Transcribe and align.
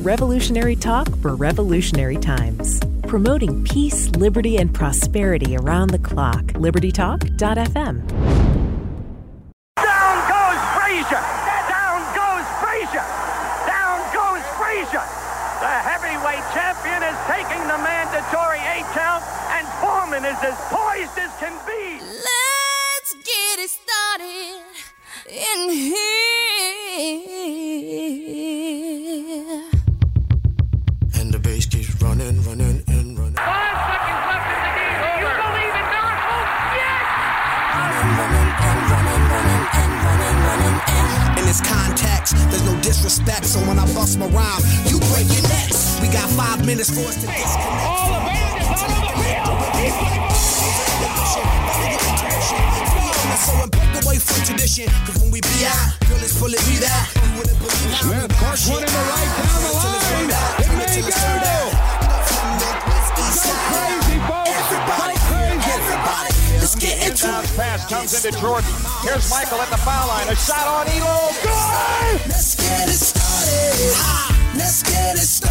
Revolutionary 0.00 0.76
talk 0.76 1.14
for 1.20 1.36
revolutionary 1.36 2.16
times. 2.16 2.80
Promoting 3.04 3.62
peace, 3.64 4.08
liberty, 4.16 4.56
and 4.56 4.72
prosperity 4.72 5.58
around 5.58 5.90
the 5.90 5.98
clock. 5.98 6.40
LibertyTalk.fm. 6.56 8.00
Down 9.76 10.16
goes 10.24 10.60
Frazier! 10.72 11.20
Down 11.68 12.00
goes 12.16 12.48
Frazier! 12.64 13.04
Down 13.68 14.00
goes 14.16 14.40
Frazier! 14.56 15.04
The 15.60 15.68
heavyweight 15.68 16.48
champion 16.56 17.04
is 17.04 17.16
taking 17.28 17.60
the 17.68 17.76
mandatory 17.84 18.64
eight 18.72 18.88
count, 18.96 19.20
and 19.52 19.68
Foreman 19.84 20.24
is 20.24 20.40
as 20.40 20.56
minutes 46.70 46.90
for 46.94 47.02
us 47.02 47.18
to 47.18 47.26
disconnect. 47.26 47.82
All 47.82 48.14
the 48.14 48.22
band 48.30 48.62
is 48.62 48.70
out 48.70 48.94
on 48.94 49.02
the 49.02 49.10
field. 49.18 49.58
He's 49.74 49.90
So 53.42 53.58
and 53.58 53.70
break 53.74 53.90
away 53.98 54.18
from 54.22 54.38
tradition, 54.46 54.86
cause 55.02 55.18
when 55.18 55.34
we 55.34 55.40
be 55.42 55.66
out, 55.66 55.98
girl, 56.06 56.22
it's 56.22 56.38
fully 56.38 56.62
be 56.70 56.78
that. 56.78 57.10
You 57.10 57.42
wouldn't 57.42 57.58
believe 57.58 57.90
how 57.90 58.54
Smith 58.54 58.70
one 58.70 58.86
in 58.86 58.92
the 58.94 59.02
right 59.10 59.30
down 59.34 59.66
the 59.66 59.72
line. 59.82 60.30
It 60.62 60.70
may 60.78 60.94
go. 61.02 61.58
Go 63.18 63.34
crazy, 63.66 64.16
folks. 64.30 64.54
Everybody, 64.54 65.18
Go 65.18 65.26
crazy. 65.26 65.74
everybody, 65.74 66.30
let's 66.62 66.78
get 66.78 66.96
into 67.02 67.26
it. 67.34 67.50
pass 67.58 67.82
comes 67.90 68.14
into 68.14 68.30
Jordan. 68.38 68.70
Here's 69.02 69.26
Michael 69.26 69.58
at 69.58 69.70
the 69.74 69.80
foul 69.82 70.06
line. 70.06 70.28
A 70.30 70.36
shot 70.38 70.70
on 70.70 70.86
Ehlo. 70.86 71.34
Good. 71.42 72.30
Let's 72.30 72.54
get 72.54 72.86
it 72.86 73.00
started. 73.10 73.90
Let's 74.54 74.86
get 74.86 75.16
it 75.18 75.26
started 75.26 75.49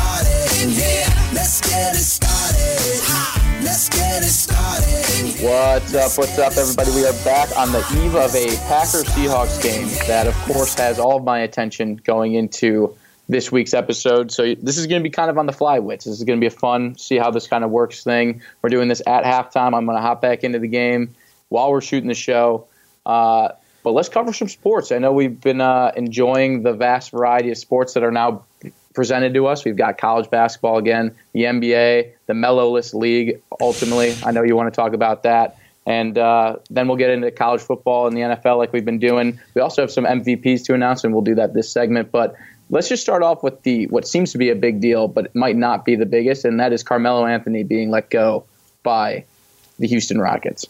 What's 5.41 5.95
up? 5.95 6.17
What's 6.17 6.37
up, 6.37 6.57
everybody? 6.57 6.91
We 6.91 7.05
are 7.05 7.13
back 7.23 7.55
on 7.57 7.71
the 7.71 7.79
eve 8.03 8.13
of 8.13 8.35
a 8.35 8.57
Packers 8.67 9.05
Seahawks 9.05 9.63
game 9.63 9.87
that, 10.07 10.27
of 10.27 10.35
course, 10.51 10.73
has 10.73 10.99
all 10.99 11.15
of 11.15 11.23
my 11.23 11.39
attention 11.39 11.95
going 11.95 12.33
into 12.33 12.93
this 13.29 13.53
week's 13.53 13.73
episode. 13.73 14.33
So 14.33 14.53
this 14.55 14.77
is 14.77 14.85
going 14.87 15.01
to 15.01 15.03
be 15.03 15.09
kind 15.09 15.29
of 15.29 15.37
on 15.37 15.45
the 15.45 15.53
fly, 15.53 15.79
Wits. 15.79 16.03
This 16.03 16.15
is 16.15 16.25
going 16.25 16.37
to 16.37 16.41
be 16.41 16.53
a 16.53 16.57
fun, 16.57 16.97
see 16.97 17.15
how 17.15 17.31
this 17.31 17.47
kind 17.47 17.63
of 17.63 17.69
works 17.69 18.03
thing. 18.03 18.41
We're 18.61 18.69
doing 18.69 18.89
this 18.89 19.01
at 19.07 19.23
halftime. 19.23 19.73
I'm 19.73 19.85
going 19.85 19.97
to 19.97 20.01
hop 20.01 20.21
back 20.21 20.43
into 20.43 20.59
the 20.59 20.67
game 20.67 21.15
while 21.47 21.71
we're 21.71 21.79
shooting 21.79 22.09
the 22.09 22.15
show. 22.15 22.67
Uh, 23.05 23.53
but 23.81 23.91
let's 23.91 24.09
cover 24.09 24.33
some 24.33 24.49
sports. 24.49 24.91
I 24.91 24.97
know 24.97 25.13
we've 25.13 25.39
been 25.39 25.61
uh, 25.61 25.93
enjoying 25.95 26.63
the 26.63 26.73
vast 26.73 27.11
variety 27.11 27.49
of 27.49 27.57
sports 27.57 27.93
that 27.93 28.03
are 28.03 28.11
now 28.11 28.43
presented 28.99 29.33
to 29.33 29.47
us. 29.47 29.63
We've 29.63 29.77
got 29.77 29.97
college 29.97 30.29
basketball 30.29 30.77
again, 30.77 31.15
the 31.31 31.43
NBA, 31.43 32.11
the 32.25 32.33
Mellowless 32.33 32.93
League. 32.93 33.41
Ultimately, 33.61 34.13
I 34.25 34.31
know 34.31 34.43
you 34.43 34.57
want 34.57 34.73
to 34.73 34.75
talk 34.75 34.91
about 34.91 35.23
that, 35.23 35.57
and 35.85 36.17
uh, 36.17 36.57
then 36.69 36.89
we'll 36.89 36.97
get 36.97 37.09
into 37.09 37.31
college 37.31 37.61
football 37.61 38.07
and 38.07 38.17
the 38.17 38.19
NFL 38.19 38.57
like 38.57 38.73
we've 38.73 38.83
been 38.83 38.99
doing. 38.99 39.39
We 39.53 39.61
also 39.61 39.81
have 39.81 39.89
some 39.89 40.03
MVPs 40.03 40.65
to 40.65 40.73
announce, 40.73 41.05
and 41.05 41.13
we'll 41.13 41.23
do 41.23 41.33
that 41.35 41.53
this 41.53 41.71
segment. 41.71 42.11
But 42.11 42.35
let's 42.69 42.89
just 42.89 43.01
start 43.01 43.23
off 43.23 43.41
with 43.41 43.63
the 43.63 43.87
what 43.87 44.05
seems 44.05 44.33
to 44.33 44.37
be 44.37 44.49
a 44.49 44.55
big 44.55 44.81
deal, 44.81 45.07
but 45.07 45.27
it 45.27 45.35
might 45.35 45.55
not 45.55 45.85
be 45.85 45.95
the 45.95 46.05
biggest, 46.05 46.43
and 46.43 46.59
that 46.59 46.73
is 46.73 46.83
Carmelo 46.83 47.25
Anthony 47.25 47.63
being 47.63 47.91
let 47.91 48.09
go 48.09 48.43
by 48.83 49.23
the 49.77 49.87
Houston 49.87 50.19
Rockets. 50.19 50.67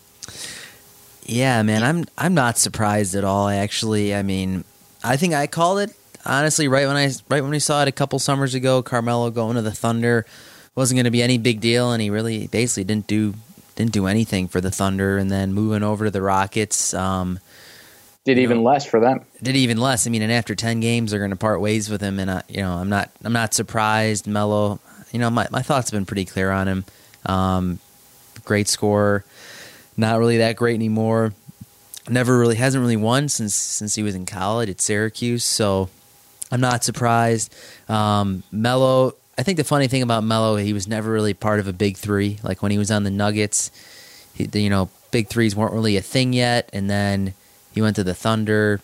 Yeah, 1.24 1.64
man, 1.64 1.82
I'm 1.82 2.06
I'm 2.16 2.36
not 2.36 2.60
surprised 2.60 3.16
at 3.16 3.24
all. 3.24 3.50
Actually, 3.50 4.14
I 4.14 4.22
mean, 4.22 4.66
I 5.04 5.18
think 5.18 5.34
I 5.34 5.48
called 5.48 5.80
it 5.80 5.96
honestly 6.26 6.68
right 6.68 6.88
when 6.88 6.96
I 6.96 7.12
right 7.30 7.42
when 7.42 7.52
we 7.52 7.60
saw 7.60 7.82
it 7.82 7.88
a 7.88 7.92
couple 7.92 8.20
summers 8.20 8.54
ago. 8.54 8.82
Carmelo 8.82 9.30
going 9.30 9.56
to 9.56 9.62
the 9.62 9.72
Thunder 9.72 10.26
wasn't 10.76 10.98
going 10.98 11.06
to 11.06 11.12
be 11.12 11.24
any 11.24 11.38
big 11.38 11.60
deal, 11.60 11.92
and 11.92 12.02
he 12.02 12.10
really 12.10 12.48
basically 12.48 12.84
didn't 12.84 13.08
do 13.08 13.34
didn't 13.76 13.92
do 13.92 14.08
anything 14.08 14.48
for 14.48 14.62
the 14.62 14.72
Thunder. 14.72 15.18
And 15.18 15.30
then 15.32 15.54
moving 15.54 15.84
over 15.84 16.06
to 16.06 16.12
the 16.12 16.22
Rockets, 16.22 16.94
um, 16.94 17.40
Did 18.26 18.38
even 18.38 18.64
less 18.64 18.86
for 18.86 19.00
them. 19.00 19.22
did 19.42 19.56
even 19.56 19.78
less. 19.78 20.06
I 20.06 20.10
mean, 20.10 20.22
and 20.22 20.32
after 20.32 20.56
ten 20.56 20.80
games, 20.80 21.12
they're 21.12 21.20
going 21.20 21.32
to 21.32 21.38
part 21.38 21.62
ways 21.62 21.90
with 21.90 22.02
him, 22.02 22.20
and 22.20 22.30
I, 22.30 22.44
you 22.48 22.62
know, 22.62 22.74
I'm 22.74 22.90
not 22.90 23.10
I'm 23.24 23.34
not 23.34 23.54
surprised. 23.54 24.28
Melo, 24.28 24.80
you 25.12 25.20
know, 25.20 25.30
my 25.30 25.48
my 25.52 25.62
thoughts 25.62 25.90
have 25.92 25.98
been 25.98 26.06
pretty 26.06 26.26
clear 26.26 26.52
on 26.52 26.68
him. 26.68 26.86
Um, 27.26 27.80
great 28.46 28.68
scorer, 28.68 29.24
not 29.98 30.20
really 30.20 30.38
that 30.38 30.56
great 30.56 30.76
anymore. 30.76 31.34
Never 32.10 32.40
really 32.40 32.56
hasn't 32.56 32.82
really 32.82 32.98
won 32.98 33.30
since 33.30 33.54
since 33.54 33.94
he 33.96 34.04
was 34.04 34.16
in 34.16 34.26
college 34.26 34.70
at 34.70 34.82
Syracuse. 34.82 35.44
So 35.44 35.90
I'm 36.52 36.62
not 36.62 36.84
surprised. 36.84 37.54
Um, 37.88 38.44
Melo, 38.52 39.14
I 39.38 39.44
think 39.44 39.58
the 39.58 39.64
funny 39.64 39.88
thing 39.88 40.02
about 40.02 40.24
Melo, 40.24 40.56
he 40.56 40.74
was 40.74 40.88
never 40.88 41.12
really 41.12 41.34
part 41.34 41.60
of 41.60 41.68
a 41.68 41.74
big 41.74 41.96
three. 41.98 42.40
Like 42.44 42.62
when 42.62 42.72
he 42.72 42.78
was 42.78 42.92
on 42.92 43.04
the 43.04 43.12
Nuggets, 43.12 43.72
he, 44.34 44.50
you 44.54 44.70
know, 44.70 44.90
big 45.12 45.28
threes 45.28 45.56
weren't 45.56 45.74
really 45.74 45.98
a 45.98 46.02
thing 46.02 46.34
yet, 46.34 46.70
and 46.74 46.90
then 46.90 47.34
he 47.74 47.82
went 47.82 47.96
to 47.98 48.04
the 48.04 48.14
Thunder. 48.14 48.82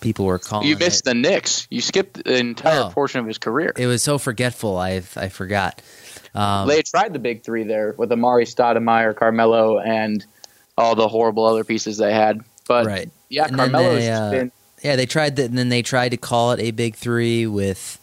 People 0.00 0.24
were 0.24 0.38
calling. 0.40 0.66
You 0.66 0.76
missed 0.76 1.02
it. 1.02 1.10
the 1.10 1.14
Knicks. 1.14 1.68
You 1.70 1.80
skipped 1.80 2.24
the 2.24 2.36
entire 2.38 2.80
Oh. 2.86 2.90
portion 2.90 3.20
of 3.20 3.26
his 3.26 3.38
career. 3.38 3.72
It 3.76 3.86
was 3.86 4.02
so 4.02 4.18
forgetful. 4.18 4.76
I 4.76 5.02
I 5.16 5.28
forgot. 5.28 5.80
Um, 6.34 6.66
they 6.66 6.82
tried 6.82 7.12
the 7.12 7.18
big 7.20 7.44
three 7.44 7.62
there 7.64 7.94
with 7.96 8.10
Amar'e 8.10 8.42
Stoudemire, 8.46 9.14
Carmelo, 9.14 9.78
and 9.78 10.24
all 10.78 10.94
the 10.96 11.06
horrible 11.06 11.44
other 11.44 11.62
pieces 11.62 11.98
they 11.98 12.12
had. 12.12 12.40
But 12.66 12.86
Right. 12.86 13.10
yeah, 13.28 13.44
And 13.44 13.58
then 13.58 13.70
Carmelo's 13.70 13.98
they, 14.00 14.10
uh, 14.10 14.30
been 14.30 14.52
Yeah, 14.82 14.96
they 14.96 15.06
tried 15.06 15.36
that, 15.36 15.44
and 15.44 15.56
then 15.56 15.68
they 15.68 15.82
tried 15.82 16.10
to 16.10 16.16
call 16.16 16.52
it 16.52 16.60
a 16.60 16.70
big 16.72 16.96
three 16.96 17.46
with 17.46 18.00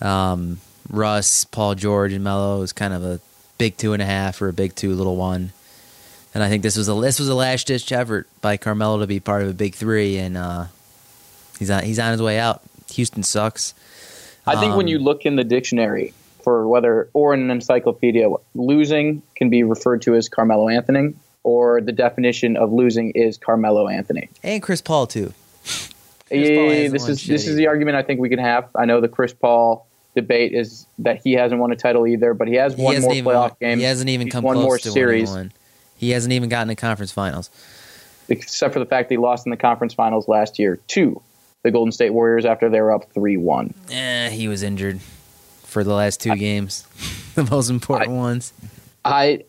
um, 0.00 0.60
Russ, 0.88 1.44
Paul 1.44 1.74
George, 1.74 2.12
and 2.12 2.22
Melo. 2.22 2.58
It 2.58 2.60
was 2.60 2.72
kind 2.72 2.94
of 2.94 3.04
a 3.04 3.20
big 3.58 3.76
two 3.76 3.92
and 3.92 4.00
a 4.02 4.06
half 4.06 4.40
or 4.40 4.48
a 4.48 4.52
big 4.52 4.74
two, 4.74 4.94
little 4.94 5.16
one. 5.16 5.52
And 6.32 6.44
I 6.44 6.48
think 6.48 6.62
this 6.62 6.76
was 6.76 6.88
a 6.88 6.94
this 6.94 7.18
was 7.18 7.28
a 7.28 7.34
last 7.34 7.66
ditch 7.66 7.90
effort 7.90 8.28
by 8.40 8.56
Carmelo 8.56 9.00
to 9.00 9.06
be 9.08 9.18
part 9.18 9.42
of 9.42 9.48
a 9.48 9.54
big 9.54 9.74
three, 9.74 10.16
and 10.18 10.36
uh, 10.36 10.66
he's 11.58 11.70
on 11.70 11.82
he's 11.82 11.98
on 11.98 12.12
his 12.12 12.22
way 12.22 12.38
out. 12.38 12.62
Houston 12.92 13.22
sucks. 13.24 13.74
I 14.46 14.54
think 14.60 14.76
when 14.76 14.86
Um, 14.86 14.88
you 14.88 14.98
look 15.00 15.26
in 15.26 15.36
the 15.36 15.44
dictionary 15.44 16.14
for 16.42 16.66
whether 16.68 17.08
or 17.12 17.34
in 17.34 17.40
an 17.40 17.50
encyclopedia, 17.50 18.28
losing 18.54 19.22
can 19.36 19.50
be 19.50 19.62
referred 19.64 20.02
to 20.02 20.14
as 20.14 20.28
Carmelo 20.28 20.68
Anthony, 20.68 21.14
or 21.42 21.80
the 21.80 21.92
definition 21.92 22.56
of 22.56 22.72
losing 22.72 23.10
is 23.10 23.36
Carmelo 23.36 23.88
Anthony. 23.88 24.28
and 24.44 24.62
Chris 24.62 24.80
Paul 24.80 25.06
too. 25.08 25.34
Yeah, 26.30 26.88
this 26.88 27.08
is 27.08 27.20
shit 27.20 27.28
this 27.30 27.46
is 27.46 27.56
the 27.56 27.66
argument 27.66 27.96
I 27.96 28.02
think 28.02 28.20
we 28.20 28.28
can 28.28 28.38
have. 28.38 28.68
I 28.74 28.84
know 28.84 29.00
the 29.00 29.08
Chris 29.08 29.32
Paul 29.32 29.86
debate 30.14 30.52
is 30.54 30.86
that 30.98 31.20
he 31.22 31.32
hasn't 31.32 31.60
won 31.60 31.70
a 31.72 31.76
title 31.76 32.06
either, 32.06 32.34
but 32.34 32.48
he 32.48 32.54
has 32.54 32.74
He 32.74 32.82
one 32.82 33.00
more 33.00 33.12
playoff 33.12 33.24
won- 33.50 33.56
game. 33.60 33.78
He 33.78 33.84
hasn't 33.84 34.10
even 34.10 34.26
He's 34.26 34.32
come 34.32 34.44
one 34.44 34.56
close 34.56 34.64
more 34.64 34.78
to 34.78 34.90
series, 34.90 35.30
winning 35.30 35.44
one. 35.46 35.52
He 35.96 36.10
hasn't 36.10 36.32
even 36.32 36.48
gotten 36.48 36.68
to 36.68 36.74
conference 36.76 37.12
finals. 37.12 37.50
except 38.28 38.72
for 38.72 38.78
the 38.78 38.86
fact 38.86 39.08
that 39.08 39.14
he 39.14 39.18
lost 39.18 39.46
in 39.46 39.50
the 39.50 39.56
conference 39.56 39.92
finals 39.94 40.28
last 40.28 40.58
year 40.58 40.78
to 40.88 41.20
the 41.62 41.70
Golden 41.70 41.92
State 41.92 42.10
Warriors 42.10 42.44
after 42.44 42.68
they 42.70 42.80
were 42.80 42.92
up 42.92 43.10
three 43.12 43.36
one. 43.36 43.74
Eh, 43.90 44.30
he 44.30 44.48
was 44.48 44.62
injured 44.62 45.00
for 45.64 45.84
the 45.84 45.92
last 45.92 46.20
two 46.20 46.34
games, 46.36 46.84
the 47.34 47.44
most 47.44 47.68
important 47.70 48.12
ones. 48.12 48.52
I 49.04 49.44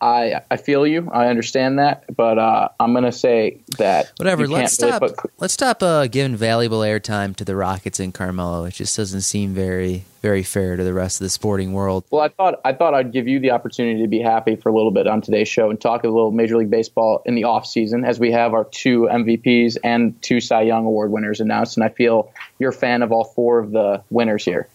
I 0.00 0.40
I 0.50 0.56
feel 0.56 0.86
you. 0.86 1.10
I 1.12 1.26
understand 1.28 1.78
that, 1.78 2.04
but 2.14 2.38
uh, 2.38 2.68
I'm 2.78 2.94
gonna 2.94 3.12
say 3.12 3.58
that 3.78 4.12
Whatever. 4.18 4.46
Let's 4.46 4.80
really 4.80 4.92
stop. 4.92 5.00
put- 5.00 5.32
let's 5.38 5.54
stop 5.54 5.82
uh, 5.82 6.06
giving 6.06 6.36
valuable 6.36 6.80
airtime 6.80 7.34
to 7.36 7.44
the 7.44 7.56
Rockets 7.56 7.98
and 8.00 8.14
Carmelo. 8.14 8.64
It 8.64 8.74
just 8.74 8.96
doesn't 8.96 9.22
seem 9.22 9.54
very, 9.54 10.04
very 10.22 10.42
fair 10.42 10.76
to 10.76 10.84
the 10.84 10.92
rest 10.92 11.20
of 11.20 11.24
the 11.24 11.30
sporting 11.30 11.72
world. 11.72 12.04
well, 12.10 12.22
I 12.22 12.28
thought 12.28 12.60
I 12.64 12.72
thought 12.72 12.94
I'd 12.94 13.12
give 13.12 13.26
you 13.26 13.40
the 13.40 13.50
opportunity 13.50 14.00
to 14.02 14.08
be 14.08 14.20
happy 14.20 14.54
for 14.56 14.68
a 14.68 14.74
little 14.74 14.92
bit 14.92 15.06
on 15.06 15.20
today's 15.20 15.48
show 15.48 15.70
and 15.70 15.80
talk 15.80 16.04
a 16.04 16.08
little 16.08 16.30
Major 16.30 16.56
League 16.58 16.70
Baseball 16.70 17.22
in 17.26 17.34
the 17.34 17.44
off 17.44 17.66
season 17.66 18.04
as 18.04 18.20
we 18.20 18.30
have 18.30 18.54
our 18.54 18.64
two 18.64 19.08
MVPs 19.10 19.78
and 19.82 20.20
two 20.22 20.40
Cy 20.40 20.62
Young 20.62 20.86
Award 20.86 21.10
winners 21.10 21.40
announced, 21.40 21.76
and 21.76 21.82
I 21.84 21.88
feel 21.88 22.32
you're 22.60 22.70
a 22.70 22.72
fan 22.72 23.02
of 23.02 23.10
all 23.10 23.24
four 23.24 23.58
of 23.58 23.72
the 23.72 24.02
winners 24.10 24.44
here. 24.44 24.68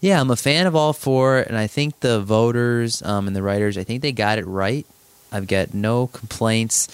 Yeah, 0.00 0.20
I'm 0.20 0.30
a 0.30 0.36
fan 0.36 0.66
of 0.66 0.76
all 0.76 0.92
four, 0.92 1.38
and 1.38 1.56
I 1.56 1.66
think 1.66 2.00
the 2.00 2.20
voters 2.20 3.02
um, 3.02 3.26
and 3.26 3.34
the 3.34 3.42
writers, 3.42 3.76
I 3.76 3.84
think 3.84 4.02
they 4.02 4.12
got 4.12 4.38
it 4.38 4.46
right. 4.46 4.86
I've 5.32 5.48
got 5.48 5.74
no 5.74 6.06
complaints 6.06 6.88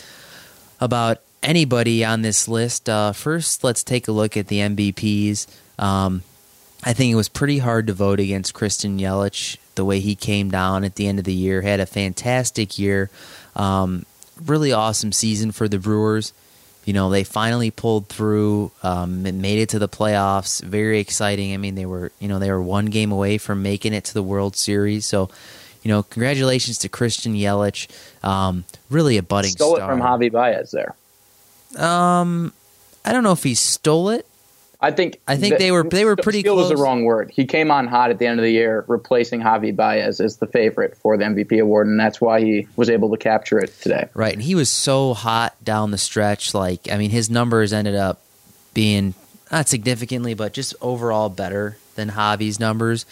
about 0.81 1.21
anybody 1.43 2.05
on 2.05 2.23
this 2.23 2.49
list. 2.49 2.89
Uh, 2.89 3.13
first, 3.13 3.63
let's 3.63 3.85
take 3.85 4.09
a 4.09 4.13
look 4.13 4.37
at 4.37 4.49
the 4.49 4.59
MVPs. 4.59 5.47
Um, 5.79 6.23
I 6.83 6.95
think 6.95 7.13
it 7.13 7.17
was 7.17 7.29
pretty 7.29 7.59
hard 7.59 7.87
to 7.89 7.93
vote 7.93 8.21
against 8.21 8.55
Christian 8.55 8.99
Yelich 8.99 9.59
the 9.75 9.85
way 9.85 10.01
he 10.01 10.15
came 10.15 10.51
down 10.51 10.85
at 10.85 10.95
the 10.95 11.07
end 11.07 11.19
of 11.19 11.25
the 11.25 11.35
year. 11.35 11.63
Had 11.63 11.81
a 11.81 11.87
fantastic 11.87 12.79
year, 12.79 13.11
um, 13.55 14.07
really 14.47 14.73
awesome 14.73 15.13
season 15.13 15.53
for 15.53 15.69
the 15.69 15.79
Brewers. 15.79 16.33
You 16.85 16.93
know, 16.93 17.11
they 17.11 17.25
finally 17.25 17.71
pulled 17.71 18.09
through, 18.09 18.71
um, 18.83 19.25
and 19.27 19.41
made 19.41 19.59
it 19.59 19.71
to 19.71 19.79
the 19.79 19.89
playoffs. 19.89 20.63
Very 20.63 21.01
exciting. 21.01 21.55
I 21.55 21.57
mean, 21.57 21.75
they 21.75 21.87
were, 21.87 22.13
you 22.21 22.29
know, 22.29 22.39
they 22.39 22.51
were 22.51 22.63
one 22.63 22.87
game 22.87 23.11
away 23.13 23.39
from 23.39 23.63
making 23.63 23.95
it 23.95 24.05
to 24.05 24.15
the 24.15 24.23
World 24.23 24.57
Series. 24.57 25.07
So, 25.07 25.31
you 25.83 25.91
know, 25.91 26.03
congratulations 26.03 26.79
to 26.79 26.89
Christian 26.89 27.35
Yelich. 27.35 27.89
Um, 28.23 28.65
really 28.91 29.17
a 29.17 29.23
budding 29.23 29.53
Stole 29.53 29.77
star. 29.77 29.91
it 29.91 29.97
from 29.97 30.01
Javi 30.03 30.31
Baez 30.31 30.71
there. 30.73 30.95
Um, 31.83 32.53
I 33.05 33.13
don't 33.13 33.23
know 33.23 33.33
if 33.33 33.43
he 33.43 33.55
stole 33.55 34.11
it. 34.11 34.27
I 34.85 34.91
think 34.91 35.21
I 35.27 35.37
think 35.37 35.59
they 35.59 35.71
were- 35.73 35.83
they 35.83 36.05
were 36.05 36.17
pretty 36.17 36.41
Steal 36.41 36.57
was 36.57 36.69
the 36.69 36.77
wrong 36.77 37.05
word. 37.05 37.31
He 37.35 37.45
came 37.45 37.71
on 37.71 37.87
hot 37.87 38.11
at 38.11 38.19
the 38.19 38.27
end 38.27 38.39
of 38.39 38.45
the 38.45 38.51
year, 38.53 38.85
replacing 38.87 39.41
Javi 39.41 39.75
Baez 39.75 40.21
as 40.21 40.37
the 40.37 40.47
favorite 40.47 40.97
for 40.97 41.17
the 41.17 41.25
MVP 41.25 41.59
award, 41.59 41.87
and 41.87 41.99
that's 41.99 42.21
why 42.21 42.41
he 42.41 42.67
was 42.77 42.91
able 42.91 43.11
to 43.11 43.17
capture 43.17 43.59
it 43.59 43.73
today. 43.81 44.09
Right, 44.15 44.33
and 44.35 44.43
he 44.43 44.55
was 44.55 44.69
so 44.71 45.15
hot 45.15 45.55
down 45.65 45.91
the 45.91 45.99
stretch. 45.99 46.55
Like, 46.55 46.81
I 46.91 46.97
mean, 46.99 47.11
his 47.11 47.31
numbers 47.31 47.73
ended 47.73 47.95
up 47.95 48.21
being 48.75 49.15
not 49.51 49.69
significantly, 49.69 50.35
but 50.35 50.53
just 50.53 50.75
overall 50.81 51.29
better 51.29 51.77
than 51.95 52.11
Javi's 52.11 52.59
numbers. 52.61 53.07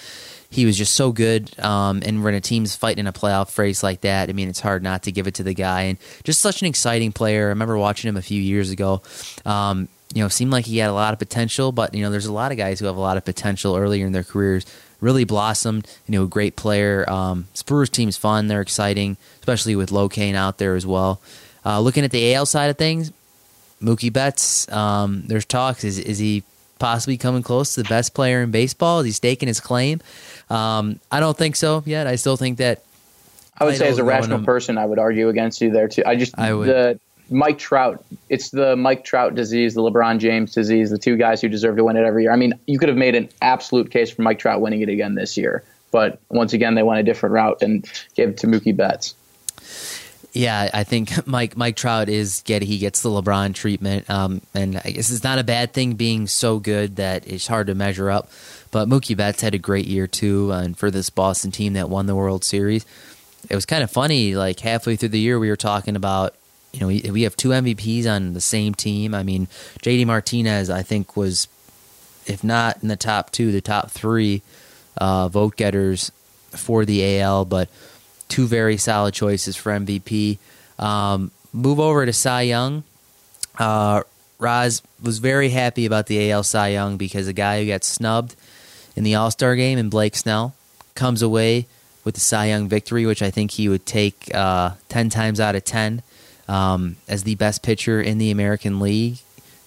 He 0.50 0.66
was 0.66 0.76
just 0.76 0.94
so 0.94 1.12
good, 1.12 1.58
um, 1.60 2.02
and 2.04 2.22
when 2.22 2.34
a 2.34 2.40
team's 2.40 2.76
fighting 2.76 2.98
in 3.00 3.06
a 3.06 3.12
playoff 3.12 3.56
race 3.56 3.82
like 3.82 4.02
that, 4.02 4.28
I 4.28 4.32
mean, 4.34 4.50
it's 4.50 4.60
hard 4.60 4.82
not 4.82 5.04
to 5.04 5.12
give 5.12 5.26
it 5.26 5.34
to 5.36 5.42
the 5.42 5.54
guy. 5.54 5.82
And 5.82 5.98
just 6.24 6.42
such 6.42 6.60
an 6.60 6.66
exciting 6.68 7.10
player. 7.12 7.46
I 7.46 7.48
remember 7.48 7.78
watching 7.78 8.08
him 8.10 8.18
a 8.18 8.22
few 8.22 8.40
years 8.42 8.68
ago. 8.70 9.00
Um, 9.46 9.88
you 10.14 10.22
know, 10.22 10.28
seemed 10.28 10.50
like 10.52 10.66
he 10.66 10.78
had 10.78 10.90
a 10.90 10.94
lot 10.94 11.12
of 11.12 11.18
potential, 11.18 11.72
but 11.72 11.94
you 11.94 12.02
know, 12.02 12.10
there's 12.10 12.26
a 12.26 12.32
lot 12.32 12.52
of 12.52 12.58
guys 12.58 12.78
who 12.80 12.86
have 12.86 12.96
a 12.96 13.00
lot 13.00 13.16
of 13.16 13.24
potential 13.24 13.76
earlier 13.76 14.06
in 14.06 14.12
their 14.12 14.24
careers. 14.24 14.66
Really 15.00 15.24
blossomed. 15.24 15.86
You 16.06 16.12
know, 16.12 16.24
a 16.24 16.28
great 16.28 16.54
player. 16.54 17.08
Um, 17.10 17.46
Spurs 17.54 17.90
team's 17.90 18.16
fun. 18.16 18.46
They're 18.46 18.60
exciting, 18.60 19.16
especially 19.40 19.74
with 19.74 19.90
Locane 19.90 20.34
out 20.34 20.58
there 20.58 20.76
as 20.76 20.86
well. 20.86 21.20
Uh, 21.64 21.80
looking 21.80 22.04
at 22.04 22.12
the 22.12 22.34
AL 22.34 22.46
side 22.46 22.70
of 22.70 22.78
things, 22.78 23.10
Mookie 23.82 24.12
Betts. 24.12 24.70
Um, 24.70 25.24
there's 25.26 25.44
talks. 25.44 25.82
Is 25.82 25.98
is 25.98 26.18
he 26.18 26.44
possibly 26.78 27.16
coming 27.16 27.42
close 27.42 27.74
to 27.74 27.82
the 27.82 27.88
best 27.88 28.14
player 28.14 28.42
in 28.42 28.50
baseball? 28.50 29.00
Is 29.00 29.06
he 29.06 29.12
staking 29.12 29.48
his 29.48 29.60
claim? 29.60 30.00
Um, 30.50 31.00
I 31.10 31.20
don't 31.20 31.36
think 31.36 31.56
so 31.56 31.82
yet. 31.86 32.06
I 32.06 32.16
still 32.16 32.36
think 32.36 32.58
that 32.58 32.82
I 33.58 33.64
would 33.64 33.76
say, 33.76 33.88
as 33.88 33.98
a 33.98 34.04
rational 34.04 34.38
him- 34.38 34.44
person, 34.44 34.78
I 34.78 34.86
would 34.86 34.98
argue 34.98 35.28
against 35.28 35.60
you 35.60 35.70
there 35.70 35.88
too. 35.88 36.02
I 36.06 36.16
just 36.16 36.38
I 36.38 36.52
would. 36.52 36.68
the 36.68 37.00
Mike 37.32 37.58
Trout. 37.58 38.04
It's 38.28 38.50
the 38.50 38.76
Mike 38.76 39.04
Trout 39.04 39.34
disease, 39.34 39.74
the 39.74 39.80
LeBron 39.80 40.18
James 40.18 40.52
disease. 40.52 40.90
The 40.90 40.98
two 40.98 41.16
guys 41.16 41.40
who 41.40 41.48
deserve 41.48 41.76
to 41.76 41.84
win 41.84 41.96
it 41.96 42.04
every 42.04 42.24
year. 42.24 42.32
I 42.32 42.36
mean, 42.36 42.54
you 42.66 42.78
could 42.78 42.88
have 42.88 42.98
made 42.98 43.14
an 43.14 43.28
absolute 43.40 43.90
case 43.90 44.10
for 44.10 44.22
Mike 44.22 44.38
Trout 44.38 44.60
winning 44.60 44.82
it 44.82 44.88
again 44.88 45.14
this 45.14 45.36
year, 45.36 45.64
but 45.90 46.20
once 46.28 46.52
again, 46.52 46.74
they 46.74 46.82
went 46.82 47.00
a 47.00 47.02
different 47.02 47.32
route 47.32 47.62
and 47.62 47.88
gave 48.14 48.30
it 48.30 48.36
to 48.38 48.46
Mookie 48.46 48.76
Betts. 48.76 49.14
Yeah, 50.32 50.70
I 50.72 50.84
think 50.84 51.26
Mike 51.26 51.56
Mike 51.56 51.76
Trout 51.76 52.08
is 52.08 52.42
get 52.44 52.62
he 52.62 52.78
gets 52.78 53.02
the 53.02 53.10
LeBron 53.10 53.54
treatment, 53.54 54.08
um, 54.08 54.40
and 54.54 54.78
I 54.78 54.90
guess 54.90 55.10
it's 55.10 55.24
not 55.24 55.38
a 55.38 55.44
bad 55.44 55.72
thing 55.72 55.94
being 55.94 56.26
so 56.26 56.58
good 56.58 56.96
that 56.96 57.26
it's 57.26 57.46
hard 57.46 57.66
to 57.66 57.74
measure 57.74 58.10
up. 58.10 58.30
But 58.70 58.88
Mookie 58.88 59.16
Betts 59.16 59.42
had 59.42 59.54
a 59.54 59.58
great 59.58 59.86
year 59.86 60.06
too, 60.06 60.50
and 60.52 60.76
for 60.76 60.90
this 60.90 61.10
Boston 61.10 61.50
team 61.50 61.74
that 61.74 61.90
won 61.90 62.06
the 62.06 62.16
World 62.16 62.44
Series, 62.44 62.86
it 63.50 63.54
was 63.54 63.66
kind 63.66 63.82
of 63.82 63.90
funny. 63.90 64.34
Like 64.34 64.60
halfway 64.60 64.96
through 64.96 65.10
the 65.10 65.20
year, 65.20 65.38
we 65.38 65.50
were 65.50 65.56
talking 65.56 65.96
about 65.96 66.34
you 66.72 66.80
know 66.80 66.86
we, 66.86 67.02
we 67.10 67.22
have 67.22 67.36
two 67.36 67.50
MVPs 67.50 68.06
on 68.06 68.32
the 68.34 68.40
same 68.40 68.74
team. 68.74 69.14
I 69.14 69.22
mean, 69.22 69.46
JD 69.82 70.06
Martinez, 70.06 70.70
I 70.70 70.82
think 70.82 71.16
was 71.16 71.48
if 72.26 72.42
not 72.44 72.82
in 72.82 72.88
the 72.88 72.96
top 72.96 73.30
two, 73.30 73.52
the 73.52 73.60
top 73.60 73.90
three 73.90 74.42
uh, 74.96 75.28
vote 75.28 75.56
getters 75.56 76.12
for 76.50 76.84
the 76.84 77.20
AL, 77.20 77.46
but 77.46 77.68
two 78.28 78.46
very 78.46 78.76
solid 78.76 79.14
choices 79.14 79.56
for 79.56 79.72
MVP. 79.72 80.38
Um, 80.78 81.30
move 81.52 81.80
over 81.80 82.06
to 82.06 82.12
Cy 82.12 82.42
Young. 82.42 82.84
Uh, 83.58 84.02
Roz 84.38 84.82
was 85.02 85.18
very 85.18 85.50
happy 85.50 85.86
about 85.86 86.06
the 86.06 86.30
AL 86.30 86.42
Cy 86.44 86.68
Young 86.68 86.96
because 86.96 87.28
a 87.28 87.32
guy 87.32 87.60
who 87.60 87.68
got 87.68 87.84
snubbed 87.84 88.34
in 88.96 89.04
the 89.04 89.14
All 89.14 89.30
Star 89.30 89.56
game 89.56 89.78
and 89.78 89.90
Blake 89.90 90.16
Snell 90.16 90.54
comes 90.94 91.22
away 91.22 91.66
with 92.04 92.14
the 92.14 92.20
Cy 92.20 92.46
Young 92.46 92.68
victory, 92.68 93.06
which 93.06 93.22
I 93.22 93.30
think 93.30 93.52
he 93.52 93.68
would 93.68 93.86
take 93.86 94.34
uh, 94.34 94.72
10 94.88 95.10
times 95.10 95.40
out 95.40 95.54
of 95.54 95.64
10 95.64 96.02
um, 96.52 96.96
as 97.08 97.24
the 97.24 97.34
best 97.36 97.62
pitcher 97.62 98.00
in 98.00 98.18
the 98.18 98.30
American 98.30 98.78
League. 98.78 99.16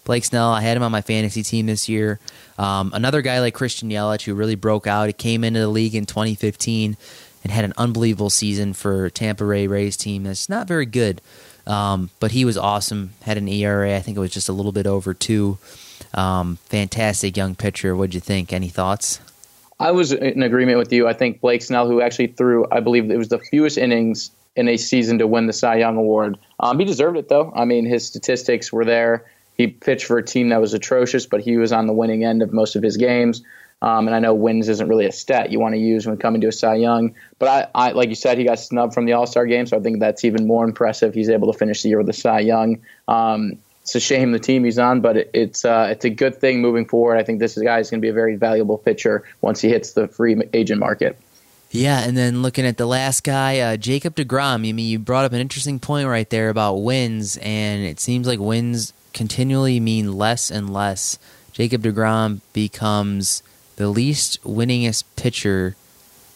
Blake 0.04 0.24
Snell, 0.24 0.52
I 0.52 0.62
had 0.62 0.78
him 0.78 0.84
on 0.84 0.92
my 0.92 1.02
fantasy 1.02 1.42
team 1.42 1.66
this 1.66 1.90
year. 1.90 2.20
Um, 2.60 2.92
another 2.94 3.24
guy 3.24 3.40
like 3.40 3.56
Christian 3.56 3.90
Yelich 3.90 4.24
who 4.24 4.36
really 4.36 4.54
broke 4.54 4.86
out. 4.86 5.08
He 5.08 5.14
came 5.14 5.44
into 5.44 5.60
the 5.60 5.68
league 5.68 5.96
in 5.96 6.06
2015 6.06 6.96
and 7.44 7.52
had 7.52 7.66
an 7.66 7.74
unbelievable 7.76 8.30
season 8.30 8.74
for 8.74 9.10
Tampa 9.10 9.44
Ray 9.44 9.66
Rays 9.66 9.98
team 9.98 10.24
that's 10.24 10.48
not 10.48 10.68
very 10.68 10.86
good. 10.86 11.22
Um, 11.66 12.12
but 12.20 12.32
he 12.32 12.46
was 12.46 12.56
awesome. 12.56 13.14
Had 13.24 13.40
an 13.40 13.48
ERA, 13.48 13.96
I 13.96 14.00
think 14.00 14.16
it 14.16 14.20
was 14.20 14.32
just 14.32 14.48
a 14.48 14.54
little 14.54 14.72
bit 14.72 14.86
over 14.86 15.16
two. 15.16 15.58
Um, 16.14 16.58
fantastic 16.66 17.36
young 17.36 17.56
pitcher. 17.56 17.96
What'd 17.96 18.14
you 18.14 18.20
think? 18.20 18.54
Any 18.54 18.70
thoughts? 18.70 19.20
I 19.80 19.90
was 19.90 20.12
in 20.12 20.44
agreement 20.44 20.78
with 20.78 20.94
you. 20.94 21.08
I 21.08 21.14
think 21.14 21.42
Blake 21.42 21.64
Snell, 21.64 21.88
who 21.88 22.00
actually 22.00 22.28
threw, 22.28 22.68
I 22.72 22.80
believe 22.80 23.10
it 23.10 23.18
was 23.18 23.30
the 23.30 23.40
fewest 23.40 23.80
innings 23.80 24.30
in 24.56 24.68
a 24.68 24.78
season 24.78 25.18
to 25.20 25.28
win 25.28 25.48
the 25.48 25.54
Cy 25.54 25.76
Young 25.76 25.98
Award. 25.98 26.38
Um, 26.60 26.80
he 26.80 26.86
deserved 26.86 27.18
it, 27.18 27.30
though. 27.30 27.52
I 27.56 27.66
mean, 27.66 27.86
his 27.86 28.06
statistics 28.06 28.72
were 28.72 28.86
there. 28.86 29.26
He 29.58 29.68
pitched 29.68 30.06
for 30.06 30.18
a 30.18 30.24
team 30.24 30.50
that 30.50 30.62
was 30.62 30.74
atrocious, 30.74 31.26
but 31.26 31.42
he 31.42 31.58
was 31.58 31.72
on 31.72 31.88
the 31.88 31.94
winning 31.94 32.24
end 32.24 32.42
of 32.42 32.52
most 32.54 32.76
of 32.76 32.84
his 32.84 32.98
games. 32.98 33.44
Um, 33.82 34.08
and 34.08 34.16
I 34.16 34.20
know 34.20 34.34
wins 34.34 34.70
isn't 34.70 34.88
really 34.88 35.06
a 35.06 35.12
stat 35.12 35.52
you 35.52 35.60
want 35.60 35.76
to 35.76 35.80
use 35.80 36.08
when 36.08 36.18
coming 36.18 36.42
to 36.42 36.48
a 36.48 36.52
Cy 36.52 36.76
Young. 36.76 37.14
But 37.40 37.72
I, 37.76 37.90
I 37.90 37.92
like 37.92 38.10
you 38.10 38.16
said, 38.16 38.38
he 38.38 38.44
got 38.44 38.60
snubbed 38.60 38.94
from 38.94 39.06
the 39.06 39.14
All 39.14 39.28
Star 39.28 39.46
game, 39.46 39.66
so 39.66 39.78
I 39.78 39.82
think 39.82 40.00
that's 40.00 40.24
even 40.24 40.48
more 40.48 40.64
impressive. 40.64 41.14
He's 41.14 41.30
able 41.30 41.52
to 41.52 41.58
finish 41.58 41.84
the 41.84 41.90
year 41.90 41.98
with 41.98 42.10
a 42.10 42.14
Cy 42.14 42.40
Young. 42.40 42.80
Um, 43.08 43.58
it's 43.82 43.94
a 43.94 44.00
shame 44.00 44.32
the 44.32 44.40
team 44.40 44.64
he's 44.64 44.80
on, 44.80 45.02
but 45.02 45.18
it, 45.18 45.30
it's 45.34 45.64
uh, 45.64 45.90
it's 45.92 46.06
a 46.06 46.10
good 46.10 46.36
thing 46.36 46.62
moving 46.62 46.86
forward. 46.86 47.18
I 47.18 47.24
think 47.24 47.40
this 47.40 47.56
guy 47.56 47.80
is 47.80 47.90
going 47.90 48.00
to 48.00 48.06
be 48.06 48.10
a 48.10 48.14
very 48.14 48.36
valuable 48.36 48.80
pitcher 48.80 49.24
once 49.42 49.62
he 49.62 49.70
hits 49.70 49.92
the 49.92 50.08
free 50.08 50.42
agent 50.54 50.80
market. 50.80 51.20
Yeah, 51.76 52.00
and 52.00 52.16
then 52.16 52.42
looking 52.42 52.66
at 52.66 52.78
the 52.78 52.86
last 52.86 53.24
guy, 53.24 53.60
uh, 53.60 53.78
Jacob 53.78 54.16
deGrom. 54.16 54.54
I 54.54 54.58
mean, 54.58 54.80
you 54.80 55.00
brought 55.00 55.26
up 55.26 55.34
an 55.34 55.42
interesting 55.42 55.80
point 55.80 56.08
right 56.08 56.30
there 56.30 56.50
about 56.50 56.76
wins, 56.76 57.38
and 57.38 57.84
it 57.84 58.00
seems 58.00 58.28
like 58.28 58.40
wins 58.40 58.94
continually 59.14 59.80
mean 59.80 60.14
less 60.14 60.50
and 60.50 60.72
less. 60.72 61.20
Jacob 61.52 61.84
deGrom 61.84 62.42
becomes 62.54 63.44
the 63.76 63.90
least 63.90 64.42
winningest 64.44 65.04
pitcher 65.16 65.76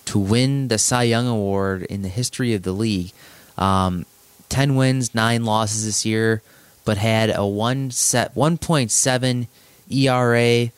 to 0.06 0.20
win 0.20 0.68
the 0.68 0.78
Cy 0.78 1.04
Young 1.04 1.28
Award 1.28 1.84
in 1.84 2.02
the 2.02 2.10
history 2.10 2.54
of 2.54 2.64
the 2.64 2.72
league. 2.72 3.12
Um, 3.58 4.06
Ten 4.50 4.76
wins, 4.76 5.14
nine 5.14 5.46
losses 5.46 5.86
this 5.86 6.06
year, 6.06 6.42
but 6.84 6.98
had 6.98 7.30
a 7.30 7.46
one 7.46 7.92
set 7.92 8.36
one 8.36 8.58
point 8.58 8.92
seven 8.92 9.48
ERA. 9.90 10.72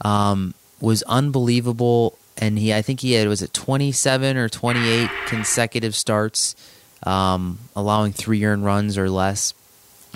Um, 0.00 0.54
was 0.80 1.02
unbelievable, 1.02 2.16
and 2.38 2.58
he 2.58 2.72
I 2.72 2.82
think 2.82 3.00
he 3.00 3.12
had 3.12 3.28
was 3.28 3.42
it 3.42 3.52
twenty 3.52 3.92
seven 3.92 4.36
or 4.36 4.48
twenty 4.48 4.88
eight 4.88 5.10
consecutive 5.26 5.94
starts, 5.94 6.54
um, 7.02 7.58
allowing 7.76 8.12
three 8.12 8.44
earned 8.44 8.64
runs 8.64 8.96
or 8.96 9.10
less. 9.10 9.54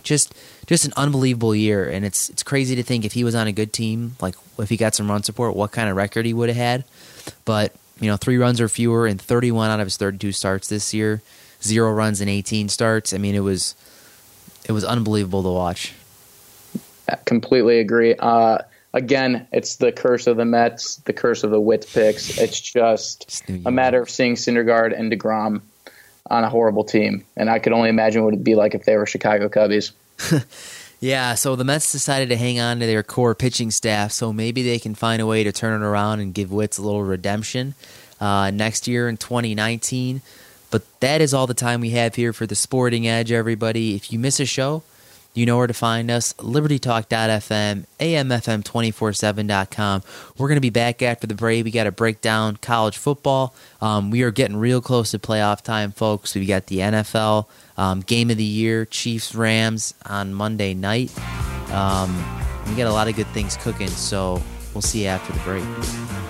Just 0.02 0.34
just 0.66 0.84
an 0.84 0.92
unbelievable 0.96 1.54
year, 1.54 1.88
and 1.88 2.04
it's 2.04 2.28
it's 2.30 2.42
crazy 2.42 2.76
to 2.76 2.82
think 2.82 3.04
if 3.04 3.12
he 3.12 3.24
was 3.24 3.34
on 3.34 3.46
a 3.46 3.52
good 3.52 3.72
team, 3.72 4.16
like 4.20 4.34
if 4.58 4.68
he 4.68 4.76
got 4.76 4.94
some 4.94 5.10
run 5.10 5.22
support, 5.22 5.54
what 5.54 5.72
kind 5.72 5.88
of 5.90 5.96
record 5.96 6.26
he 6.26 6.32
would 6.32 6.48
have 6.48 6.56
had. 6.56 6.84
But 7.44 7.74
you 8.00 8.08
know, 8.08 8.16
three 8.16 8.36
runs 8.36 8.60
or 8.60 8.68
fewer 8.68 9.06
in 9.06 9.18
31 9.18 9.70
out 9.70 9.78
of 9.80 9.86
his 9.86 9.96
32 9.96 10.32
starts 10.32 10.68
this 10.68 10.92
year, 10.92 11.22
zero 11.62 11.92
runs 11.92 12.20
in 12.20 12.28
18 12.28 12.68
starts. 12.68 13.12
I 13.14 13.18
mean, 13.18 13.34
it 13.34 13.40
was 13.40 13.76
it 14.64 14.72
was 14.72 14.84
unbelievable 14.84 15.42
to 15.42 15.50
watch. 15.50 15.92
I 17.08 17.16
completely 17.24 17.80
agree. 17.80 18.14
Uh, 18.16 18.58
again, 18.92 19.46
it's 19.52 19.76
the 19.76 19.92
curse 19.92 20.26
of 20.26 20.36
the 20.36 20.44
Mets, 20.44 20.96
the 20.96 21.12
curse 21.12 21.44
of 21.44 21.50
the 21.50 21.60
Wits 21.60 21.92
picks. 21.92 22.38
It's 22.38 22.60
just 22.60 23.28
Just 23.28 23.48
a 23.66 23.70
matter 23.70 24.02
of 24.02 24.10
seeing 24.10 24.34
Syndergaard 24.34 24.98
and 24.98 25.12
deGrom 25.12 25.62
on 26.30 26.44
a 26.44 26.48
horrible 26.48 26.84
team, 26.84 27.24
and 27.36 27.50
I 27.50 27.58
could 27.58 27.72
only 27.72 27.88
imagine 27.88 28.24
what 28.24 28.32
it'd 28.32 28.44
be 28.44 28.54
like 28.54 28.74
if 28.74 28.84
they 28.84 28.96
were 28.96 29.06
Chicago 29.06 29.48
Cubbies. 29.48 29.92
Yeah, 31.02 31.34
so 31.34 31.56
the 31.56 31.64
Mets 31.64 31.90
decided 31.90 32.28
to 32.28 32.36
hang 32.36 32.60
on 32.60 32.78
to 32.78 32.86
their 32.86 33.02
core 33.02 33.34
pitching 33.34 33.72
staff, 33.72 34.12
so 34.12 34.32
maybe 34.32 34.62
they 34.62 34.78
can 34.78 34.94
find 34.94 35.20
a 35.20 35.26
way 35.26 35.42
to 35.42 35.50
turn 35.50 35.82
it 35.82 35.84
around 35.84 36.20
and 36.20 36.32
give 36.32 36.52
Wits 36.52 36.78
a 36.78 36.82
little 36.82 37.02
redemption 37.02 37.74
uh, 38.20 38.52
next 38.52 38.86
year 38.86 39.08
in 39.08 39.16
2019. 39.16 40.22
But 40.70 40.84
that 41.00 41.20
is 41.20 41.34
all 41.34 41.48
the 41.48 41.54
time 41.54 41.80
we 41.80 41.90
have 41.90 42.14
here 42.14 42.32
for 42.32 42.46
the 42.46 42.54
Sporting 42.54 43.08
Edge, 43.08 43.32
everybody. 43.32 43.96
If 43.96 44.12
you 44.12 44.20
miss 44.20 44.38
a 44.38 44.46
show, 44.46 44.84
you 45.34 45.46
know 45.46 45.56
where 45.56 45.66
to 45.66 45.74
find 45.74 46.10
us 46.10 46.32
libertytalk.fm, 46.34 47.86
amfm247.com. 47.98 50.02
We're 50.36 50.48
going 50.48 50.56
to 50.56 50.60
be 50.60 50.70
back 50.70 51.02
after 51.02 51.26
the 51.26 51.34
break. 51.34 51.64
We 51.64 51.70
got 51.70 51.84
to 51.84 51.92
break 51.92 52.20
down 52.20 52.56
college 52.56 52.98
football. 52.98 53.54
Um, 53.80 54.10
we 54.10 54.22
are 54.22 54.30
getting 54.30 54.56
real 54.56 54.80
close 54.80 55.12
to 55.12 55.18
playoff 55.18 55.62
time, 55.62 55.92
folks. 55.92 56.34
We 56.34 56.46
got 56.46 56.66
the 56.66 56.78
NFL 56.78 57.46
um, 57.76 58.00
game 58.00 58.30
of 58.30 58.36
the 58.36 58.44
year, 58.44 58.84
Chiefs 58.84 59.34
Rams 59.34 59.94
on 60.04 60.34
Monday 60.34 60.74
night. 60.74 61.16
Um, 61.70 62.14
we 62.66 62.74
got 62.74 62.86
a 62.86 62.92
lot 62.92 63.08
of 63.08 63.16
good 63.16 63.26
things 63.28 63.56
cooking, 63.56 63.88
so 63.88 64.42
we'll 64.74 64.82
see 64.82 65.02
you 65.02 65.08
after 65.08 65.32
the 65.32 65.40
break. 65.40 66.21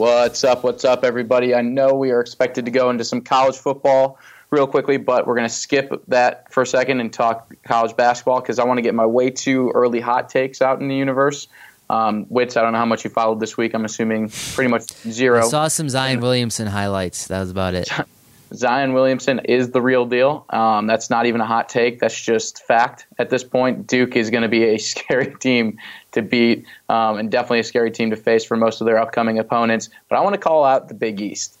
What's 0.00 0.44
up? 0.44 0.64
What's 0.64 0.86
up, 0.86 1.04
everybody? 1.04 1.54
I 1.54 1.60
know 1.60 1.92
we 1.92 2.10
are 2.10 2.22
expected 2.22 2.64
to 2.64 2.70
go 2.70 2.88
into 2.88 3.04
some 3.04 3.20
college 3.20 3.56
football 3.56 4.18
real 4.48 4.66
quickly, 4.66 4.96
but 4.96 5.26
we're 5.26 5.34
going 5.34 5.46
to 5.46 5.54
skip 5.54 5.92
that 6.08 6.50
for 6.50 6.62
a 6.62 6.66
second 6.66 7.00
and 7.00 7.12
talk 7.12 7.52
college 7.64 7.94
basketball 7.94 8.40
because 8.40 8.58
I 8.58 8.64
want 8.64 8.78
to 8.78 8.82
get 8.82 8.94
my 8.94 9.04
way 9.04 9.28
too 9.28 9.70
early 9.74 10.00
hot 10.00 10.30
takes 10.30 10.62
out 10.62 10.80
in 10.80 10.88
the 10.88 10.96
universe. 10.96 11.48
Um, 11.90 12.24
Wits, 12.30 12.56
I 12.56 12.62
don't 12.62 12.72
know 12.72 12.78
how 12.78 12.86
much 12.86 13.04
you 13.04 13.10
followed 13.10 13.40
this 13.40 13.58
week. 13.58 13.74
I'm 13.74 13.84
assuming 13.84 14.30
pretty 14.54 14.70
much 14.70 14.90
zero. 15.02 15.40
I 15.40 15.48
saw 15.48 15.68
some 15.68 15.90
Zion 15.90 16.20
Williamson 16.20 16.66
highlights. 16.66 17.26
That 17.26 17.40
was 17.40 17.50
about 17.50 17.74
it. 17.74 17.90
Zion 18.54 18.94
Williamson 18.94 19.40
is 19.40 19.70
the 19.70 19.82
real 19.82 20.06
deal. 20.06 20.46
Um, 20.48 20.86
that's 20.86 21.10
not 21.10 21.26
even 21.26 21.42
a 21.42 21.46
hot 21.46 21.68
take. 21.68 22.00
That's 22.00 22.18
just 22.18 22.64
fact 22.64 23.06
at 23.18 23.28
this 23.28 23.44
point. 23.44 23.86
Duke 23.86 24.16
is 24.16 24.30
going 24.30 24.44
to 24.44 24.48
be 24.48 24.64
a 24.64 24.78
scary 24.78 25.34
team 25.36 25.78
to 26.12 26.22
beat 26.22 26.64
um, 26.88 27.18
and 27.18 27.30
definitely 27.30 27.60
a 27.60 27.64
scary 27.64 27.90
team 27.90 28.10
to 28.10 28.16
face 28.16 28.44
for 28.44 28.56
most 28.56 28.80
of 28.80 28.86
their 28.86 28.98
upcoming 28.98 29.38
opponents. 29.38 29.88
But 30.08 30.16
I 30.16 30.20
want 30.22 30.34
to 30.34 30.40
call 30.40 30.64
out 30.64 30.88
the 30.88 30.94
Big 30.94 31.20
East. 31.20 31.58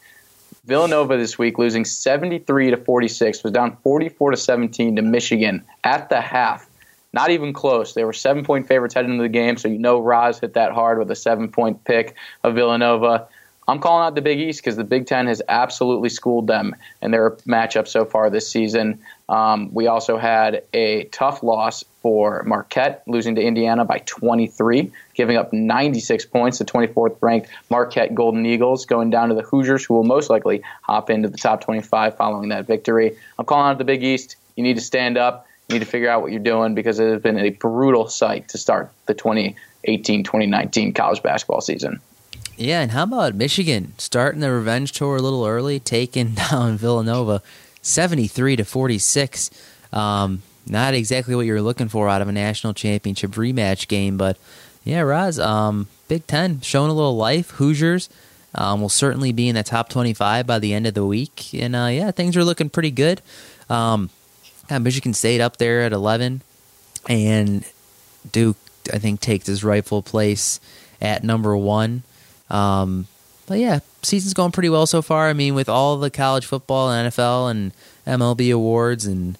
Villanova 0.64 1.16
this 1.16 1.38
week 1.38 1.58
losing 1.58 1.84
73 1.84 2.70
to 2.70 2.76
46 2.76 3.42
was 3.42 3.52
down 3.52 3.76
44 3.82 4.32
to 4.32 4.36
17 4.36 4.96
to 4.96 5.02
Michigan 5.02 5.64
at 5.84 6.08
the 6.10 6.20
half. 6.20 6.68
Not 7.12 7.30
even 7.30 7.52
close. 7.52 7.94
They 7.94 8.04
were 8.04 8.12
seven 8.12 8.44
point 8.44 8.68
favorites 8.68 8.94
heading 8.94 9.12
into 9.12 9.22
the 9.22 9.28
game, 9.28 9.56
so 9.56 9.68
you 9.68 9.78
know 9.78 10.00
Roz 10.00 10.38
hit 10.38 10.54
that 10.54 10.72
hard 10.72 10.98
with 10.98 11.10
a 11.10 11.16
seven 11.16 11.50
point 11.50 11.82
pick 11.84 12.14
of 12.44 12.54
Villanova. 12.54 13.26
I'm 13.70 13.78
calling 13.78 14.04
out 14.04 14.16
the 14.16 14.20
Big 14.20 14.40
East 14.40 14.60
because 14.60 14.74
the 14.74 14.82
Big 14.82 15.06
Ten 15.06 15.28
has 15.28 15.40
absolutely 15.48 16.08
schooled 16.08 16.48
them 16.48 16.74
in 17.02 17.12
their 17.12 17.30
matchup 17.46 17.86
so 17.86 18.04
far 18.04 18.28
this 18.28 18.48
season. 18.48 18.98
Um, 19.28 19.72
we 19.72 19.86
also 19.86 20.18
had 20.18 20.64
a 20.74 21.04
tough 21.04 21.44
loss 21.44 21.84
for 22.02 22.42
Marquette, 22.42 23.04
losing 23.06 23.36
to 23.36 23.40
Indiana 23.40 23.84
by 23.84 23.98
23, 24.06 24.90
giving 25.14 25.36
up 25.36 25.52
96 25.52 26.24
points, 26.26 26.58
the 26.58 26.64
24th 26.64 27.16
ranked 27.20 27.48
Marquette 27.70 28.12
Golden 28.12 28.44
Eagles, 28.44 28.86
going 28.86 29.08
down 29.08 29.28
to 29.28 29.36
the 29.36 29.42
Hoosiers, 29.42 29.84
who 29.84 29.94
will 29.94 30.02
most 30.02 30.30
likely 30.30 30.62
hop 30.82 31.08
into 31.08 31.28
the 31.28 31.38
top 31.38 31.60
25 31.60 32.16
following 32.16 32.48
that 32.48 32.66
victory. 32.66 33.16
I'm 33.38 33.44
calling 33.44 33.70
out 33.70 33.78
the 33.78 33.84
Big 33.84 34.02
East. 34.02 34.34
You 34.56 34.64
need 34.64 34.74
to 34.74 34.82
stand 34.82 35.16
up. 35.16 35.46
You 35.68 35.74
need 35.74 35.84
to 35.84 35.90
figure 35.90 36.10
out 36.10 36.22
what 36.22 36.32
you're 36.32 36.40
doing 36.40 36.74
because 36.74 36.98
it 36.98 37.08
has 37.08 37.22
been 37.22 37.38
a 37.38 37.50
brutal 37.50 38.08
sight 38.08 38.48
to 38.48 38.58
start 38.58 38.90
the 39.06 39.14
2018 39.14 40.24
2019 40.24 40.92
college 40.92 41.22
basketball 41.22 41.60
season. 41.60 42.00
Yeah, 42.60 42.82
and 42.82 42.90
how 42.90 43.04
about 43.04 43.34
Michigan 43.34 43.94
starting 43.96 44.40
the 44.42 44.52
revenge 44.52 44.92
tour 44.92 45.16
a 45.16 45.22
little 45.22 45.46
early, 45.46 45.80
taking 45.80 46.34
down 46.50 46.76
Villanova, 46.76 47.42
seventy-three 47.80 48.56
to 48.56 48.66
forty-six. 48.66 49.50
Um, 49.94 50.42
not 50.66 50.92
exactly 50.92 51.34
what 51.34 51.46
you're 51.46 51.62
looking 51.62 51.88
for 51.88 52.10
out 52.10 52.20
of 52.20 52.28
a 52.28 52.32
national 52.32 52.74
championship 52.74 53.30
rematch 53.30 53.88
game, 53.88 54.18
but 54.18 54.36
yeah, 54.84 55.00
Roz, 55.00 55.38
um, 55.38 55.88
Big 56.06 56.26
Ten 56.26 56.60
showing 56.60 56.90
a 56.90 56.92
little 56.92 57.16
life. 57.16 57.48
Hoosiers 57.52 58.10
um, 58.54 58.82
will 58.82 58.90
certainly 58.90 59.32
be 59.32 59.48
in 59.48 59.54
the 59.54 59.62
top 59.62 59.88
twenty-five 59.88 60.46
by 60.46 60.58
the 60.58 60.74
end 60.74 60.86
of 60.86 60.92
the 60.92 61.06
week, 61.06 61.54
and 61.54 61.74
uh, 61.74 61.86
yeah, 61.86 62.10
things 62.10 62.36
are 62.36 62.44
looking 62.44 62.68
pretty 62.68 62.90
good. 62.90 63.22
Um, 63.70 64.10
Michigan 64.68 65.14
State 65.14 65.40
up 65.40 65.56
there 65.56 65.80
at 65.80 65.94
eleven, 65.94 66.42
and 67.08 67.64
Duke, 68.30 68.58
I 68.92 68.98
think, 68.98 69.20
takes 69.20 69.46
his 69.46 69.64
rightful 69.64 70.02
place 70.02 70.60
at 71.00 71.24
number 71.24 71.56
one. 71.56 72.02
Um, 72.50 73.06
but 73.46 73.58
yeah, 73.58 73.80
season's 74.02 74.34
going 74.34 74.52
pretty 74.52 74.68
well 74.68 74.86
so 74.86 75.02
far. 75.02 75.28
I 75.28 75.32
mean, 75.32 75.54
with 75.54 75.68
all 75.68 75.96
the 75.96 76.10
college 76.10 76.46
football, 76.46 76.90
and 76.90 77.10
NFL, 77.12 77.50
and 77.50 77.72
MLB 78.06 78.54
awards 78.54 79.06
and 79.06 79.36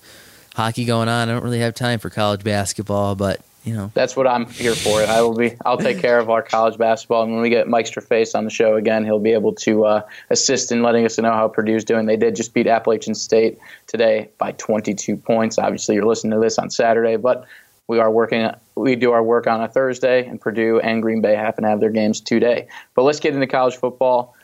hockey 0.55 0.85
going 0.85 1.09
on, 1.09 1.29
I 1.29 1.33
don't 1.33 1.45
really 1.45 1.61
have 1.61 1.75
time 1.75 1.99
for 1.99 2.11
college 2.11 2.43
basketball. 2.43 3.15
But 3.15 3.41
you 3.65 3.75
know, 3.75 3.93
that's 3.95 4.17
what 4.17 4.27
I'm 4.27 4.47
here 4.47 4.75
for. 4.75 5.03
I 5.03 5.21
will 5.21 5.37
be. 5.37 5.55
I'll 5.65 5.79
take 5.79 5.99
care 6.01 6.19
of 6.19 6.31
our 6.31 6.43
college 6.43 6.79
basketball, 6.79 7.23
and 7.23 7.33
when 7.33 7.43
we 7.43 7.51
get 7.51 7.69
Mike 7.69 7.87
Straface 7.87 8.35
on 8.35 8.45
the 8.45 8.51
show 8.51 8.77
again, 8.77 9.05
he'll 9.05 9.19
be 9.19 9.33
able 9.33 9.55
to 9.57 9.85
uh, 9.85 10.03
assist 10.31 10.73
in 10.73 10.83
letting 10.83 11.05
us 11.05 11.19
know 11.19 11.33
how 11.33 11.47
Purdue's 11.47 11.85
doing. 11.85 12.07
They 12.07 12.17
did 12.17 12.37
just 12.37 12.55
beat 12.55 12.67
Appalachian 12.67 13.15
State 13.15 13.59
today 13.87 14.31
by 14.39 14.53
22 14.53 15.17
points. 15.17 15.59
Obviously, 15.59 15.95
you're 15.95 16.07
listening 16.07 16.33
to 16.33 16.41
this 16.41 16.59
on 16.59 16.71
Saturday, 16.71 17.17
but 17.17 17.47
we 17.91 17.99
are 17.99 18.09
working. 18.09 18.49
We 18.77 18.95
do 18.95 19.11
our 19.11 19.23
work 19.23 19.49
on 19.49 19.61
a 19.61 19.67
Thursday, 19.67 20.25
and 20.25 20.41
Purdue 20.41 20.79
and 20.79 21.03
Green 21.03 21.21
Bay 21.21 21.35
happen 21.35 21.65
to 21.65 21.71
have 21.71 21.81
their 21.81 21.91
games 21.91 22.21
today. 22.21 22.69
But 22.95 23.03
let's 23.03 23.19
get 23.19 23.35
into 23.35 23.49
college 23.49 23.75
football. 23.75 24.37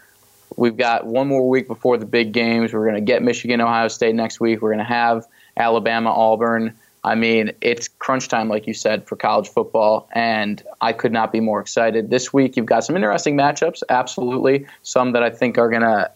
We've 0.56 0.76
got 0.76 1.06
one 1.06 1.28
more 1.28 1.48
week 1.48 1.68
before 1.68 1.96
the 1.96 2.06
big 2.06 2.32
games. 2.32 2.72
We're 2.72 2.82
going 2.82 2.96
to 2.96 3.00
get 3.00 3.22
Michigan, 3.22 3.60
Ohio 3.60 3.86
State 3.86 4.16
next 4.16 4.40
week. 4.40 4.60
We're 4.60 4.70
going 4.70 4.84
to 4.84 4.92
have 4.92 5.26
Alabama, 5.56 6.10
Auburn. 6.10 6.74
I 7.04 7.14
mean, 7.14 7.52
it's 7.60 7.86
crunch 7.86 8.26
time, 8.26 8.48
like 8.48 8.66
you 8.66 8.74
said, 8.74 9.06
for 9.06 9.14
college 9.14 9.48
football, 9.48 10.08
and 10.10 10.60
I 10.80 10.92
could 10.92 11.12
not 11.12 11.30
be 11.30 11.38
more 11.38 11.60
excited. 11.60 12.10
This 12.10 12.32
week, 12.32 12.56
you've 12.56 12.66
got 12.66 12.82
some 12.82 12.96
interesting 12.96 13.36
matchups, 13.36 13.84
absolutely. 13.88 14.66
Some 14.82 15.12
that 15.12 15.22
I 15.22 15.30
think 15.30 15.56
are 15.56 15.70
going 15.70 15.82
to, 15.82 16.10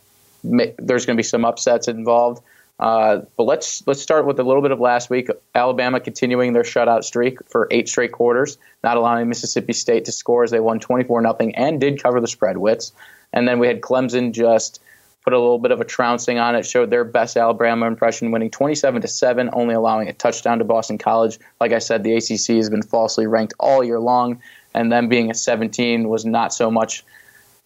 there's 0.81 1.07
going 1.07 1.17
to 1.17 1.21
be 1.21 1.23
some 1.23 1.45
upsets 1.45 1.87
involved. 1.87 2.43
Uh, 2.81 3.21
but 3.37 3.45
let's 3.45 3.87
let's 3.87 4.01
start 4.01 4.25
with 4.25 4.41
a 4.41 4.43
little 4.43 4.63
bit 4.63 4.71
of 4.71 4.81
last 4.81 5.11
week. 5.11 5.29
Alabama 5.55 6.01
continuing 6.01 6.55
their 6.55 6.63
shutout 6.63 7.05
streak 7.05 7.39
for 7.47 7.69
eight 7.71 7.89
straight 7.89 8.11
quarters, 8.11 8.57
not 8.83 8.97
allowing 8.97 9.29
Mississippi 9.29 9.75
State 9.75 10.07
to 10.07 10.13
score 10.13 10.45
as 10.45 10.51
they 10.51 10.61
won 10.61 10.81
24 10.81 11.21
nothing 11.21 11.55
and 11.55 11.79
did 11.79 12.03
cover 12.03 12.23
the 12.23 12.27
spread. 12.27 12.57
Wits, 12.57 12.93
and 13.35 13.47
then 13.47 13.59
we 13.59 13.67
had 13.67 13.83
Clemson 13.83 14.33
just 14.33 14.81
put 15.23 15.35
a 15.35 15.39
little 15.39 15.59
bit 15.59 15.73
of 15.73 15.83
a 15.83 15.85
trouncing 15.85 16.39
on 16.39 16.55
it, 16.55 16.65
showed 16.65 16.89
their 16.89 17.05
best 17.05 17.37
Alabama 17.37 17.87
impression, 17.87 18.31
winning 18.31 18.51
27 18.51 19.03
to 19.03 19.09
seven, 19.09 19.51
only 19.53 19.75
allowing 19.75 20.09
a 20.09 20.15
touchdown 20.15 20.59
to 20.59 20.65
Boston 20.65 20.97
College. 20.97 21.39
Like 21.61 21.73
I 21.73 21.79
said, 21.79 22.03
the 22.03 22.15
ACC 22.15 22.57
has 22.57 22.71
been 22.71 22.83
falsely 22.83 23.27
ranked 23.27 23.53
all 23.61 23.85
year 23.85 24.01
long, 24.01 24.41
and 24.73 24.91
them 24.91 25.09
being 25.11 25.31
a 25.31 25.35
17 25.35 26.09
was 26.09 26.25
not 26.25 26.55
so 26.55 26.71
much 26.71 27.05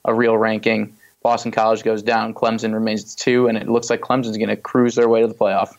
a 0.04 0.12
real 0.12 0.36
ranking. 0.36 0.96
Boston 1.24 1.50
College 1.50 1.82
goes 1.82 2.02
down, 2.02 2.34
Clemson 2.34 2.74
remains 2.74 3.14
two, 3.14 3.48
and 3.48 3.56
it 3.56 3.66
looks 3.66 3.88
like 3.88 4.02
Clemson's 4.02 4.36
going 4.36 4.50
to 4.50 4.56
cruise 4.56 4.94
their 4.94 5.08
way 5.08 5.22
to 5.22 5.26
the 5.26 5.34
playoff. 5.34 5.74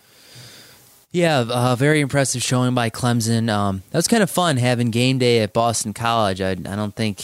Yeah, 1.11 1.45
uh, 1.47 1.75
very 1.75 2.01
impressive 2.01 2.41
showing 2.43 2.73
by 2.73 2.89
Clemson. 2.89 3.49
Um, 3.49 3.83
that 3.91 3.97
was 3.99 4.07
kind 4.07 4.23
of 4.23 4.29
fun 4.29 4.57
having 4.57 4.89
game 4.89 5.19
day 5.19 5.39
at 5.39 5.53
Boston 5.53 5.93
College. 5.93 6.41
I, 6.41 6.49
I 6.49 6.55
don't 6.55 6.95
think, 6.95 7.23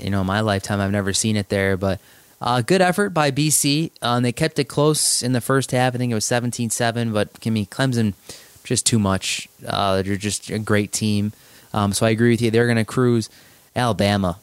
you 0.00 0.08
know, 0.08 0.22
my 0.22 0.40
lifetime 0.40 0.80
I've 0.80 0.92
never 0.92 1.12
seen 1.12 1.36
it 1.36 1.48
there, 1.48 1.76
but 1.76 2.00
uh, 2.40 2.62
good 2.62 2.80
effort 2.80 3.10
by 3.10 3.32
BC. 3.32 3.90
Um, 4.00 4.22
they 4.22 4.32
kept 4.32 4.58
it 4.60 4.64
close 4.64 5.20
in 5.20 5.32
the 5.32 5.40
first 5.40 5.72
half. 5.72 5.94
I 5.94 5.98
think 5.98 6.12
it 6.12 6.14
was 6.14 6.24
17 6.24 6.70
7, 6.70 7.12
but 7.12 7.28
I 7.44 7.50
mean, 7.50 7.66
Clemson, 7.66 8.14
just 8.62 8.86
too 8.86 9.00
much. 9.00 9.48
Uh, 9.66 10.00
they're 10.02 10.16
just 10.16 10.48
a 10.48 10.60
great 10.60 10.92
team. 10.92 11.32
Um, 11.74 11.92
so 11.92 12.06
I 12.06 12.10
agree 12.10 12.30
with 12.30 12.40
you. 12.40 12.52
They're 12.52 12.66
going 12.66 12.76
to 12.76 12.84
cruise. 12.84 13.28
Alabama. 13.74 14.38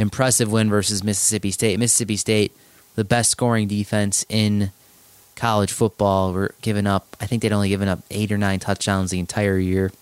Impressive 0.00 0.50
win 0.50 0.70
versus 0.70 1.04
Mississippi 1.04 1.50
State. 1.50 1.78
Mississippi 1.78 2.16
State, 2.16 2.56
the 2.94 3.04
best 3.04 3.30
scoring 3.30 3.68
defense 3.68 4.24
in 4.28 4.70
college 5.36 5.72
football, 5.72 6.32
were 6.32 6.54
giving 6.62 6.86
up. 6.86 7.16
I 7.20 7.26
think 7.26 7.42
they'd 7.42 7.52
only 7.52 7.68
given 7.68 7.88
up 7.88 8.00
eight 8.10 8.32
or 8.32 8.38
nine 8.38 8.58
touchdowns 8.58 9.10
the 9.10 9.18
entire 9.18 9.58
year. 9.58 9.92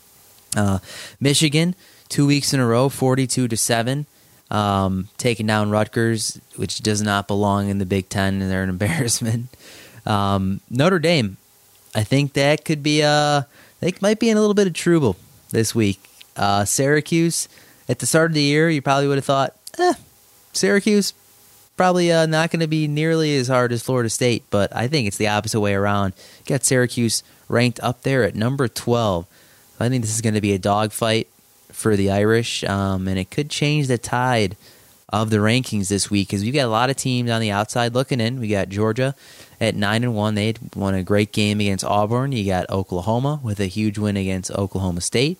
Uh, 0.56 0.78
Michigan, 1.20 1.74
two 2.08 2.26
weeks 2.26 2.54
in 2.54 2.60
a 2.60 2.66
row, 2.66 2.88
forty-two 2.88 3.48
to 3.48 3.56
seven, 3.56 4.06
um, 4.50 5.08
taking 5.18 5.46
down 5.46 5.70
Rutgers, 5.70 6.40
which 6.56 6.80
does 6.80 7.02
not 7.02 7.28
belong 7.28 7.68
in 7.68 7.78
the 7.78 7.86
Big 7.86 8.08
Ten, 8.08 8.40
and 8.40 8.50
they're 8.50 8.62
an 8.62 8.68
embarrassment. 8.78 9.48
Um, 10.06 10.60
Notre 10.70 10.98
Dame, 10.98 11.36
I 11.94 12.04
think 12.04 12.32
that 12.34 12.64
could 12.64 12.82
be 12.82 13.00
a. 13.02 13.46
They 13.80 13.92
might 14.00 14.18
be 14.18 14.30
in 14.30 14.36
a 14.36 14.40
little 14.40 14.54
bit 14.54 14.66
of 14.66 14.72
trouble 14.72 15.16
this 15.50 15.74
week. 15.74 16.00
Uh, 16.36 16.64
Syracuse, 16.64 17.48
at 17.88 17.98
the 17.98 18.06
start 18.06 18.30
of 18.30 18.34
the 18.34 18.42
year, 18.42 18.70
you 18.70 18.80
probably 18.82 19.08
would 19.08 19.18
have 19.18 19.24
thought 19.24 19.57
eh, 19.80 19.94
Syracuse 20.52 21.12
probably 21.78 22.12
uh, 22.12 22.26
not 22.26 22.50
going 22.50 22.60
to 22.60 22.66
be 22.66 22.88
nearly 22.88 23.36
as 23.36 23.48
hard 23.48 23.72
as 23.72 23.82
Florida 23.82 24.10
State, 24.10 24.42
but 24.50 24.74
I 24.74 24.88
think 24.88 25.06
it's 25.06 25.16
the 25.16 25.28
opposite 25.28 25.60
way 25.60 25.74
around. 25.74 26.12
Got 26.44 26.64
Syracuse 26.64 27.22
ranked 27.48 27.80
up 27.82 28.02
there 28.02 28.24
at 28.24 28.34
number 28.34 28.68
12. 28.68 29.26
I 29.80 29.88
think 29.88 30.02
this 30.02 30.14
is 30.14 30.20
going 30.20 30.34
to 30.34 30.40
be 30.40 30.52
a 30.52 30.58
dogfight 30.58 31.28
for 31.72 31.96
the 31.96 32.10
Irish, 32.10 32.64
um, 32.64 33.06
and 33.06 33.18
it 33.18 33.30
could 33.30 33.48
change 33.48 33.86
the 33.86 33.96
tide 33.96 34.56
of 35.10 35.30
the 35.30 35.38
rankings 35.38 35.88
this 35.88 36.10
week 36.10 36.28
because 36.28 36.42
we've 36.42 36.52
got 36.52 36.66
a 36.66 36.68
lot 36.68 36.90
of 36.90 36.96
teams 36.96 37.30
on 37.30 37.40
the 37.40 37.52
outside 37.52 37.94
looking 37.94 38.20
in. 38.20 38.40
We 38.40 38.48
got 38.48 38.68
Georgia 38.68 39.14
at 39.60 39.76
nine 39.76 40.02
and 40.02 40.14
one; 40.14 40.34
they 40.34 40.54
won 40.74 40.94
a 40.94 41.04
great 41.04 41.32
game 41.32 41.60
against 41.60 41.84
Auburn. 41.84 42.32
You 42.32 42.44
got 42.44 42.68
Oklahoma 42.68 43.40
with 43.42 43.60
a 43.60 43.66
huge 43.66 43.96
win 43.98 44.16
against 44.16 44.50
Oklahoma 44.50 45.00
State. 45.00 45.38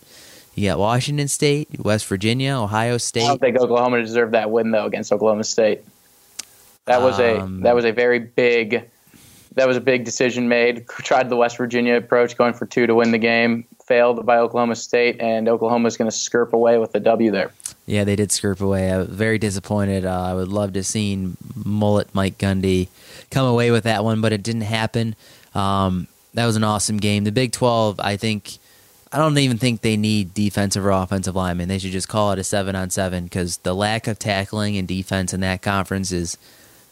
You 0.59 0.71
got 0.71 0.81
Washington 0.81 1.29
State, 1.29 1.69
West 1.79 2.07
Virginia, 2.07 2.57
Ohio 2.57 2.99
State. 2.99 3.23
I 3.23 3.29
don't 3.29 3.41
think 3.41 3.57
Oklahoma 3.57 4.03
deserved 4.03 4.35
that 4.35 4.50
win 4.50 4.73
though 4.73 4.87
against 4.87 5.12
Oklahoma 5.12 5.45
State. 5.45 5.85
That 6.87 7.00
was 7.00 7.21
um, 7.21 7.61
a 7.61 7.62
that 7.62 7.77
was 7.77 7.85
a 7.85 7.93
very 7.93 8.19
big 8.19 8.91
that 9.55 9.69
was 9.69 9.77
a 9.77 9.81
big 9.81 10.05
decision 10.05 10.49
made. 10.49 10.88
Tried 10.88 11.29
the 11.29 11.37
West 11.37 11.59
Virginia 11.59 11.95
approach, 11.95 12.37
going 12.37 12.55
for 12.55 12.67
two 12.67 12.88
to 12.88 12.95
win 12.97 13.12
the 13.12 13.19
game. 13.19 13.67
Failed 13.87 14.27
by 14.27 14.38
Oklahoma 14.38 14.75
State, 14.75 15.21
and 15.21 15.49
Oklahoma 15.49 15.87
is 15.87 15.97
going 15.97 16.11
to 16.11 16.17
skirp 16.17 16.53
away 16.53 16.77
with 16.79 16.91
the 16.91 17.00
W 17.00 17.31
there. 17.31 17.53
Yeah, 17.87 18.03
they 18.03 18.17
did 18.17 18.31
skirp 18.31 18.61
away. 18.61 18.91
I 18.91 18.99
was 18.99 19.09
very 19.09 19.38
disappointed. 19.38 20.05
Uh, 20.05 20.23
I 20.23 20.35
would 20.35 20.49
love 20.49 20.73
to 20.73 20.81
have 20.81 20.87
seen 20.87 21.37
mullet 21.55 22.12
Mike 22.15 22.37
Gundy 22.37 22.88
come 23.31 23.47
away 23.47 23.71
with 23.71 23.85
that 23.85 24.03
one, 24.03 24.21
but 24.21 24.33
it 24.33 24.43
didn't 24.43 24.62
happen. 24.62 25.15
Um, 25.55 26.09
that 26.35 26.47
was 26.47 26.57
an 26.57 26.65
awesome 26.65 26.97
game. 26.97 27.23
The 27.23 27.33
Big 27.33 27.53
Twelve, 27.53 28.00
I 28.00 28.17
think 28.17 28.59
I 29.12 29.19
don't 29.19 29.38
even 29.38 29.59
think 29.59 29.81
they 29.81 29.97
need 29.97 30.35
defensive 30.35 30.85
or 30.85 30.91
offensive 30.91 31.35
linemen. 31.35 31.69
They 31.69 31.79
should 31.79 31.93
just 31.93 32.09
call 32.09 32.33
it 32.33 32.38
a 32.38 32.45
seven 32.45 32.77
on 32.77 32.91
seven 32.91 33.25
because 33.25 33.59
the 33.59 33.75
lack 33.75 34.07
of 34.07 34.19
tackling 34.19 34.77
and 34.77 34.87
defense 34.87 35.33
in 35.33 35.41
that 35.41 35.62
conference 35.62 36.12
is 36.12 36.37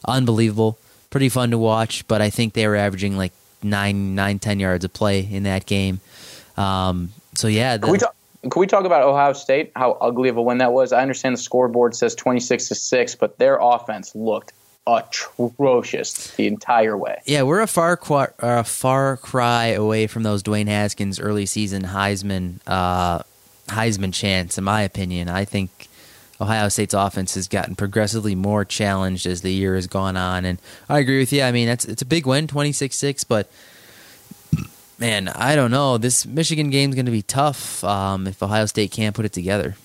unbelievable. 0.07 0.79
Pretty 1.11 1.29
fun 1.29 1.51
to 1.51 1.59
watch, 1.59 2.07
but 2.09 2.23
I 2.23 2.31
think 2.31 2.55
they 2.55 2.67
were 2.67 2.77
averaging 2.77 3.17
like 3.17 3.33
nine, 3.63 4.15
nine, 4.15 4.39
ten 4.39 4.61
yards 4.61 4.85
of 4.85 4.93
play 4.93 5.21
in 5.21 5.43
that 5.43 5.67
game. 5.67 6.01
Um, 6.57 7.11
so 7.35 7.49
yeah, 7.49 7.77
the, 7.77 7.87
Can 7.87 7.93
we 7.93 7.99
talk? 7.99 8.17
Can 8.43 8.61
we 8.61 8.67
talk 8.67 8.85
about 8.85 9.03
Ohio 9.03 9.33
State? 9.33 9.73
How 9.77 9.93
ugly 9.93 10.29
of 10.29 10.37
a 10.37 10.43
win 10.43 10.59
that 10.59 10.73
was. 10.73 10.93
I 10.93 11.03
understand 11.03 11.35
the 11.35 11.41
scoreboard 11.41 11.95
says 11.95 12.15
twenty 12.15 12.41
six 12.41 12.69
to 12.69 12.75
six, 12.75 13.15
but 13.15 13.39
their 13.39 13.59
offense 13.61 14.15
looked 14.15 14.53
atrocious 14.87 16.31
the 16.37 16.47
entire 16.47 16.97
way. 16.97 17.21
Yeah, 17.25 17.43
we're 17.43 17.61
a 17.61 17.67
far 17.67 17.97
qu- 17.97 18.33
a 18.39 18.65
far 18.65 19.17
cry 19.17 19.67
away 19.67 20.07
from 20.07 20.23
those 20.23 20.43
Dwayne 20.43 20.69
Haskins 20.69 21.19
early 21.19 21.47
season 21.47 21.83
Heisman 21.83 22.61
uh, 22.67 23.21
Heisman 23.69 24.15
chance, 24.15 24.59
in 24.59 24.65
my 24.65 24.83
opinion. 24.83 25.29
I 25.29 25.45
think 25.45 25.89
Ohio 26.41 26.69
State's 26.69 26.95
offense 26.95 27.35
has 27.35 27.49
gotten 27.49 27.75
progressively 27.75 28.35
more 28.35 28.65
challenged 28.65 29.27
as 29.27 29.43
the 29.43 29.53
year 29.53 29.75
has 29.75 29.87
gone 29.87 30.17
on, 30.17 30.45
and 30.45 30.59
I 30.89 30.99
agree 30.99 31.19
with 31.19 31.33
you. 31.33 31.43
I 31.43 31.53
mean, 31.53 31.69
it's 31.69 31.85
it's 31.85 32.03
a 32.03 32.07
big 32.07 32.27
win, 32.27 32.47
26-6, 32.47 33.25
but 33.27 33.51
man, 34.99 35.29
I 35.29 35.57
don't 35.57 35.71
know. 35.71 35.99
This 35.99 36.27
Michigan 36.27 36.71
game's 36.71 36.95
going 36.95 37.07
to 37.07 37.13
be 37.13 37.23
tough 37.23 37.83
um, 37.85 38.27
if 38.27 38.43
Ohio 38.43 38.67
State 38.67 38.91
can't 38.93 39.15
put 39.17 39.25
it 39.25 39.33
together. 39.33 39.77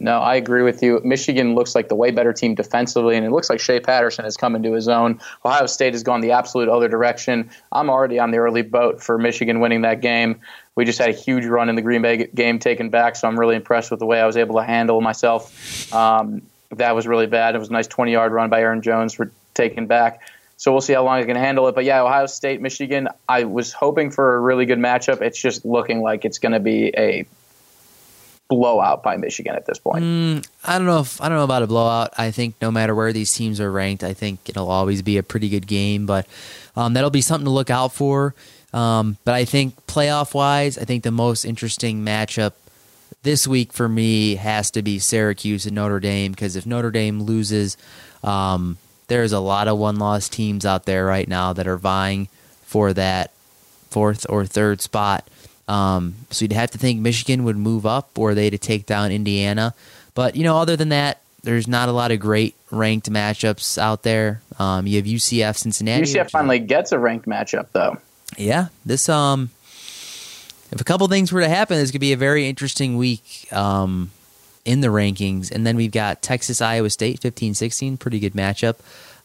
No, 0.00 0.20
I 0.20 0.36
agree 0.36 0.62
with 0.62 0.80
you. 0.80 1.00
Michigan 1.04 1.56
looks 1.56 1.74
like 1.74 1.88
the 1.88 1.96
way 1.96 2.12
better 2.12 2.32
team 2.32 2.54
defensively, 2.54 3.16
and 3.16 3.26
it 3.26 3.32
looks 3.32 3.50
like 3.50 3.58
Shea 3.58 3.80
Patterson 3.80 4.24
has 4.24 4.36
come 4.36 4.54
into 4.54 4.72
his 4.72 4.86
own. 4.86 5.20
Ohio 5.44 5.66
State 5.66 5.92
has 5.92 6.04
gone 6.04 6.20
the 6.20 6.30
absolute 6.30 6.68
other 6.68 6.88
direction. 6.88 7.50
I'm 7.72 7.90
already 7.90 8.20
on 8.20 8.30
the 8.30 8.38
early 8.38 8.62
boat 8.62 9.02
for 9.02 9.18
Michigan 9.18 9.58
winning 9.58 9.82
that 9.82 10.00
game. 10.00 10.40
We 10.76 10.84
just 10.84 11.00
had 11.00 11.08
a 11.08 11.12
huge 11.12 11.44
run 11.46 11.68
in 11.68 11.74
the 11.74 11.82
Green 11.82 12.02
Bay 12.02 12.28
game 12.32 12.60
taken 12.60 12.90
back, 12.90 13.16
so 13.16 13.26
I'm 13.26 13.38
really 13.38 13.56
impressed 13.56 13.90
with 13.90 13.98
the 13.98 14.06
way 14.06 14.20
I 14.20 14.26
was 14.26 14.36
able 14.36 14.54
to 14.56 14.64
handle 14.64 15.00
myself. 15.00 15.92
Um, 15.92 16.42
that 16.70 16.94
was 16.94 17.08
really 17.08 17.26
bad. 17.26 17.56
It 17.56 17.58
was 17.58 17.68
a 17.68 17.72
nice 17.72 17.88
20 17.88 18.12
yard 18.12 18.30
run 18.30 18.50
by 18.50 18.60
Aaron 18.60 18.82
Jones 18.82 19.14
for 19.14 19.32
taken 19.54 19.88
back. 19.88 20.22
So 20.58 20.72
we'll 20.72 20.80
see 20.80 20.92
how 20.92 21.04
long 21.04 21.18
I 21.18 21.24
can 21.24 21.36
handle 21.36 21.66
it. 21.68 21.74
But 21.74 21.84
yeah, 21.84 22.02
Ohio 22.02 22.26
State, 22.26 22.60
Michigan, 22.60 23.08
I 23.28 23.44
was 23.44 23.72
hoping 23.72 24.10
for 24.10 24.36
a 24.36 24.40
really 24.40 24.66
good 24.66 24.78
matchup. 24.78 25.22
It's 25.22 25.40
just 25.40 25.64
looking 25.64 26.02
like 26.02 26.24
it's 26.24 26.38
going 26.38 26.52
to 26.52 26.60
be 26.60 26.92
a 26.96 27.26
blowout 28.48 29.02
by 29.02 29.16
Michigan 29.16 29.54
at 29.54 29.66
this 29.66 29.78
point. 29.78 30.02
Mm, 30.04 30.48
I 30.64 30.78
don't 30.78 30.86
know 30.86 31.00
if 31.00 31.20
I 31.20 31.28
don't 31.28 31.38
know 31.38 31.44
about 31.44 31.62
a 31.62 31.66
blowout. 31.66 32.12
I 32.18 32.30
think 32.30 32.54
no 32.60 32.70
matter 32.70 32.94
where 32.94 33.12
these 33.12 33.32
teams 33.32 33.60
are 33.60 33.70
ranked, 33.70 34.02
I 34.02 34.14
think 34.14 34.48
it'll 34.48 34.70
always 34.70 35.02
be 35.02 35.18
a 35.18 35.22
pretty 35.22 35.48
good 35.48 35.66
game. 35.66 36.06
But 36.06 36.26
um, 36.76 36.94
that'll 36.94 37.10
be 37.10 37.20
something 37.20 37.44
to 37.44 37.50
look 37.50 37.70
out 37.70 37.92
for. 37.92 38.34
Um, 38.72 39.16
but 39.24 39.34
I 39.34 39.44
think 39.44 39.86
playoff 39.86 40.34
wise, 40.34 40.78
I 40.78 40.84
think 40.84 41.02
the 41.02 41.10
most 41.10 41.44
interesting 41.44 42.04
matchup 42.04 42.52
this 43.22 43.48
week 43.48 43.72
for 43.72 43.88
me 43.88 44.36
has 44.36 44.70
to 44.72 44.82
be 44.82 44.98
Syracuse 44.98 45.66
and 45.66 45.74
Notre 45.74 46.00
Dame 46.00 46.32
because 46.32 46.56
if 46.56 46.66
Notre 46.66 46.90
Dame 46.90 47.22
loses, 47.22 47.76
um, 48.22 48.78
there's 49.08 49.32
a 49.32 49.40
lot 49.40 49.68
of 49.68 49.78
one 49.78 49.96
loss 49.96 50.28
teams 50.28 50.64
out 50.64 50.84
there 50.84 51.04
right 51.06 51.28
now 51.28 51.52
that 51.52 51.66
are 51.66 51.76
vying 51.76 52.28
for 52.62 52.92
that 52.92 53.32
fourth 53.90 54.26
or 54.28 54.44
third 54.44 54.80
spot. 54.80 55.26
Um, 55.68 56.14
so 56.30 56.44
you'd 56.44 56.52
have 56.52 56.70
to 56.72 56.78
think 56.78 57.00
Michigan 57.00 57.44
would 57.44 57.56
move 57.56 57.84
up 57.84 58.18
or 58.18 58.34
they 58.34 58.50
to 58.50 58.58
take 58.58 58.86
down 58.86 59.12
Indiana. 59.12 59.74
But, 60.14 60.34
you 60.34 60.42
know, 60.42 60.56
other 60.56 60.76
than 60.76 60.88
that, 60.88 61.20
there's 61.42 61.68
not 61.68 61.88
a 61.88 61.92
lot 61.92 62.10
of 62.10 62.18
great 62.18 62.56
ranked 62.70 63.10
matchups 63.10 63.78
out 63.78 64.02
there. 64.02 64.42
Um, 64.58 64.86
you 64.86 64.96
have 64.96 65.04
UCF 65.04 65.56
Cincinnati. 65.56 66.02
UCF 66.04 66.30
finally 66.30 66.58
gets 66.58 66.90
a 66.90 66.98
ranked 66.98 67.26
matchup, 67.26 67.68
though. 67.72 67.98
Yeah, 68.36 68.68
this 68.84 69.08
um, 69.08 69.50
if 70.70 70.80
a 70.80 70.84
couple 70.84 71.06
things 71.08 71.32
were 71.32 71.40
to 71.40 71.48
happen, 71.48 71.78
this 71.78 71.90
could 71.90 72.00
be 72.00 72.12
a 72.12 72.16
very 72.16 72.48
interesting 72.48 72.96
week 72.96 73.46
um, 73.52 74.10
in 74.64 74.80
the 74.80 74.88
rankings. 74.88 75.50
And 75.50 75.66
then 75.66 75.76
we've 75.76 75.92
got 75.92 76.20
Texas 76.20 76.60
Iowa 76.60 76.90
State 76.90 77.20
15-16, 77.20 77.98
pretty 77.98 78.18
good 78.18 78.34
matchup. 78.34 78.76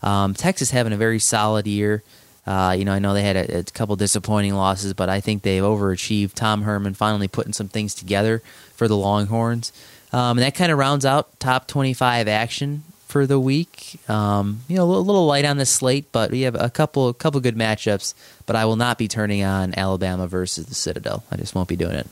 Um, 0.02 0.34
Texas 0.34 0.72
having 0.72 0.94
a 0.94 0.98
very 0.98 1.20
solid 1.20 1.68
year. 1.68 2.04
Uh, 2.46 2.76
you 2.78 2.84
know, 2.84 2.92
I 2.92 3.00
know 3.00 3.14
they 3.14 3.24
had 3.24 3.38
a, 3.38 3.60
a, 3.60 3.64
couple 3.64 3.96
disappointing 3.96 4.54
losses, 4.54 4.94
but 4.94 5.08
I 5.08 5.22
think 5.22 5.44
they've 5.44 5.64
overachieved. 5.64 6.34
Tom 6.34 6.64
Herman 6.64 6.94
finally 6.94 7.30
putting 7.30 7.54
some 7.54 7.70
things 7.70 7.96
together 7.96 8.42
for 8.76 8.88
the 8.88 8.98
Longhorns. 8.98 9.72
Um, 10.12 10.38
and 10.38 10.40
that 10.40 10.54
kind 10.54 10.72
of 10.72 10.78
rounds 10.78 11.06
out 11.06 11.40
top 11.40 11.68
25 11.68 12.28
action 12.28 12.84
for 13.08 13.26
the 13.26 13.40
week. 13.40 14.00
Um, 14.10 14.62
you 14.68 14.76
know, 14.76 14.84
a 14.84 14.86
little, 14.86 15.26
light 15.26 15.46
on 15.46 15.58
the 15.58 15.66
slate, 15.66 16.12
but 16.12 16.32
we 16.32 16.42
have 16.42 16.56
a 16.56 16.70
couple, 16.70 17.08
a 17.10 17.14
couple 17.14 17.40
good 17.40 17.56
matchups. 17.56 18.14
But 18.46 18.56
I 18.56 18.66
will 18.66 18.76
not 18.76 18.98
be 18.98 19.08
turning 19.08 19.44
on 19.44 19.74
Alabama 19.78 20.28
versus 20.28 20.66
the 20.66 20.76
Citadel. 20.76 21.24
I 21.32 21.38
just 21.38 21.56
won't 21.56 21.70
be 21.70 21.76
doing 21.76 21.96
it. 21.96 22.08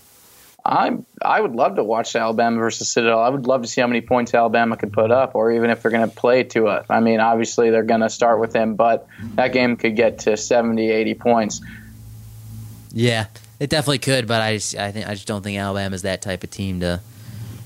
I 0.63 0.97
I 1.21 1.41
would 1.41 1.53
love 1.53 1.75
to 1.75 1.83
watch 1.83 2.15
Alabama 2.15 2.57
versus 2.57 2.89
Citadel. 2.89 3.19
I 3.19 3.29
would 3.29 3.47
love 3.47 3.63
to 3.63 3.67
see 3.67 3.81
how 3.81 3.87
many 3.87 4.01
points 4.01 4.33
Alabama 4.33 4.77
could 4.77 4.93
put 4.93 5.11
up, 5.11 5.33
or 5.35 5.51
even 5.51 5.69
if 5.69 5.81
they're 5.81 5.91
going 5.91 6.07
to 6.07 6.15
play 6.15 6.43
to 6.43 6.67
it. 6.67 6.85
I 6.89 6.99
mean, 6.99 7.19
obviously 7.19 7.71
they're 7.71 7.83
going 7.83 8.01
to 8.01 8.09
start 8.09 8.39
with 8.39 8.53
him, 8.53 8.75
but 8.75 9.07
that 9.35 9.53
game 9.53 9.75
could 9.75 9.95
get 9.95 10.19
to 10.19 10.37
70, 10.37 10.89
80 10.89 11.13
points. 11.15 11.61
Yeah, 12.91 13.25
it 13.59 13.69
definitely 13.69 13.99
could, 13.99 14.27
but 14.27 14.41
I 14.41 14.55
just 14.55 14.75
I 14.75 14.91
think 14.91 15.07
I 15.07 15.13
just 15.13 15.27
don't 15.27 15.41
think 15.41 15.57
Alabama 15.57 15.95
is 15.95 16.03
that 16.03 16.21
type 16.21 16.43
of 16.43 16.51
team 16.51 16.81
to 16.81 17.01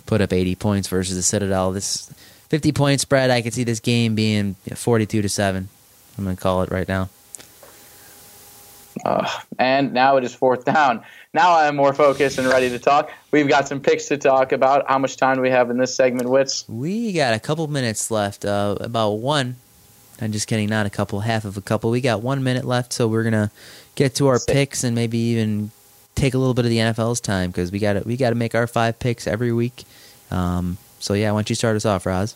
put 0.05 0.21
up 0.21 0.31
80 0.31 0.55
points 0.55 0.87
versus 0.87 1.15
the 1.15 1.23
Citadel. 1.23 1.71
This 1.71 2.09
50 2.49 2.71
point 2.71 3.01
spread, 3.01 3.29
I 3.29 3.41
could 3.41 3.53
see 3.53 3.63
this 3.63 3.79
game 3.79 4.15
being 4.15 4.55
42 4.73 5.21
to 5.21 5.29
7. 5.29 5.67
I'm 6.17 6.23
going 6.23 6.35
to 6.35 6.41
call 6.41 6.63
it 6.63 6.71
right 6.71 6.87
now. 6.87 7.09
Uh, 9.03 9.29
and 9.59 9.93
now 9.93 10.17
it 10.17 10.23
is 10.23 10.33
fourth 10.33 10.65
down. 10.65 11.03
Now 11.33 11.51
I 11.51 11.67
am 11.67 11.75
more 11.75 11.93
focused 11.93 12.37
and 12.37 12.47
ready 12.47 12.69
to 12.69 12.79
talk. 12.79 13.11
We've 13.31 13.47
got 13.47 13.67
some 13.67 13.81
picks 13.81 14.07
to 14.07 14.17
talk 14.17 14.51
about. 14.51 14.85
How 14.87 14.97
much 14.97 15.17
time 15.17 15.35
do 15.35 15.41
we 15.41 15.49
have 15.49 15.69
in 15.69 15.77
this 15.77 15.93
segment, 15.93 16.29
Wits? 16.29 16.63
We 16.69 17.11
got 17.13 17.33
a 17.33 17.39
couple 17.39 17.67
minutes 17.67 18.09
left. 18.09 18.45
Uh, 18.45 18.77
about 18.79 19.11
one. 19.13 19.57
I'm 20.21 20.31
just 20.31 20.47
kidding, 20.47 20.69
not 20.69 20.85
a 20.85 20.89
couple, 20.89 21.19
half 21.19 21.43
of 21.43 21.57
a 21.57 21.61
couple. 21.61 21.91
We 21.91 21.99
got 21.99 22.21
one 22.21 22.41
minute 22.41 22.63
left, 22.63 22.93
so 22.93 23.07
we're 23.07 23.23
gonna 23.23 23.51
get 23.95 24.15
to 24.15 24.27
our 24.27 24.39
Six. 24.39 24.53
picks 24.53 24.83
and 24.85 24.95
maybe 24.95 25.17
even 25.17 25.71
take 26.15 26.33
a 26.33 26.37
little 26.37 26.53
bit 26.53 26.63
of 26.63 26.71
the 26.71 26.77
NFL's 26.77 27.19
time 27.19 27.51
because 27.51 27.71
we 27.71 27.79
got 27.79 27.93
to 27.93 27.99
we 28.05 28.15
got 28.15 28.29
to 28.29 28.35
make 28.35 28.55
our 28.55 28.67
five 28.67 28.97
picks 28.99 29.27
every 29.27 29.51
week. 29.51 29.83
Um, 30.31 30.77
so 31.05 31.13
yeah, 31.13 31.31
why 31.31 31.37
don't 31.37 31.49
you 31.49 31.55
start 31.55 31.75
us 31.75 31.85
off, 31.85 32.05
Roz? 32.05 32.35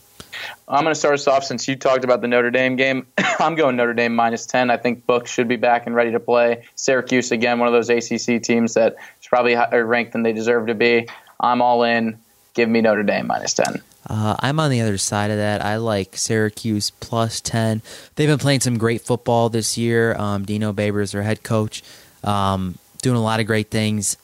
I'm 0.68 0.84
going 0.84 0.94
to 0.94 1.00
start 1.00 1.16
us 1.16 1.28
off 1.28 1.44
since 1.44 1.68
you 1.68 1.76
talked 1.76 2.04
about 2.04 2.22
the 2.22 2.28
Notre 2.28 2.52
Dame 2.52 2.76
game. 2.76 3.08
I'm 3.40 3.56
going 3.56 3.76
Notre 3.76 3.94
Dame 3.94 4.16
minus 4.16 4.46
10. 4.46 4.70
I 4.70 4.78
think 4.78 5.06
Book 5.08 5.28
should 5.28 5.48
be 5.48 5.56
back 5.56 5.88
and 5.88 5.96
ready 5.96 6.12
to 6.12 6.20
play. 6.20 6.66
Syracuse, 6.76 7.32
again, 7.32 7.60
one 7.60 7.68
of 7.68 7.74
those 7.74 7.90
ACC 7.90 8.42
teams 8.42 8.76
that 8.76 8.96
is 9.20 9.28
probably 9.28 9.56
higher 9.56 9.86
ranked 9.86 10.14
than 10.14 10.22
they 10.22 10.34
deserve 10.34 10.68
to 10.68 10.76
be. 10.76 11.08
I'm 11.40 11.62
all 11.62 11.84
in. 11.84 12.20
Give 12.54 12.70
me 12.70 12.82
Notre 12.82 13.04
Dame 13.04 13.28
minus 13.28 13.54
10. 13.56 13.82
Uh, 14.08 14.36
I'm 14.40 14.60
on 14.60 14.70
the 14.70 14.82
other 14.82 14.98
side 14.98 15.32
of 15.32 15.38
that. 15.38 15.64
I 15.64 15.78
like 15.78 16.16
Syracuse 16.16 16.92
plus 16.92 17.42
10. 17.42 17.82
They've 18.16 18.30
been 18.30 18.40
playing 18.40 18.62
some 18.62 18.78
great 18.78 19.02
football 19.02 19.50
this 19.50 19.78
year. 19.78 20.16
Um, 20.16 20.46
Dino 20.46 20.74
Babers 20.74 21.04
is 21.04 21.12
their 21.14 21.24
head 21.24 21.44
coach, 21.44 21.84
um, 22.24 22.78
doing 23.02 23.18
a 23.18 23.22
lot 23.22 23.40
of 23.40 23.48
great 23.48 23.72
things. 23.72 24.18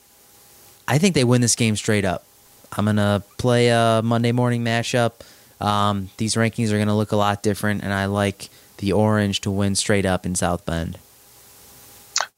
I 0.88 0.98
think 0.98 1.14
they 1.14 1.24
win 1.24 1.40
this 1.40 1.56
game 1.56 1.74
straight 1.74 2.04
up. 2.04 2.25
I'm 2.72 2.84
going 2.84 2.96
to 2.96 3.22
play 3.38 3.68
a 3.68 4.00
Monday 4.04 4.32
morning 4.32 4.64
mashup. 4.64 5.12
Um, 5.60 6.10
these 6.16 6.34
rankings 6.34 6.68
are 6.70 6.76
going 6.76 6.88
to 6.88 6.94
look 6.94 7.12
a 7.12 7.16
lot 7.16 7.42
different, 7.42 7.82
and 7.82 7.92
I 7.92 8.06
like 8.06 8.48
the 8.78 8.92
orange 8.92 9.40
to 9.42 9.50
win 9.50 9.74
straight 9.74 10.04
up 10.04 10.26
in 10.26 10.34
South 10.34 10.66
Bend. 10.66 10.98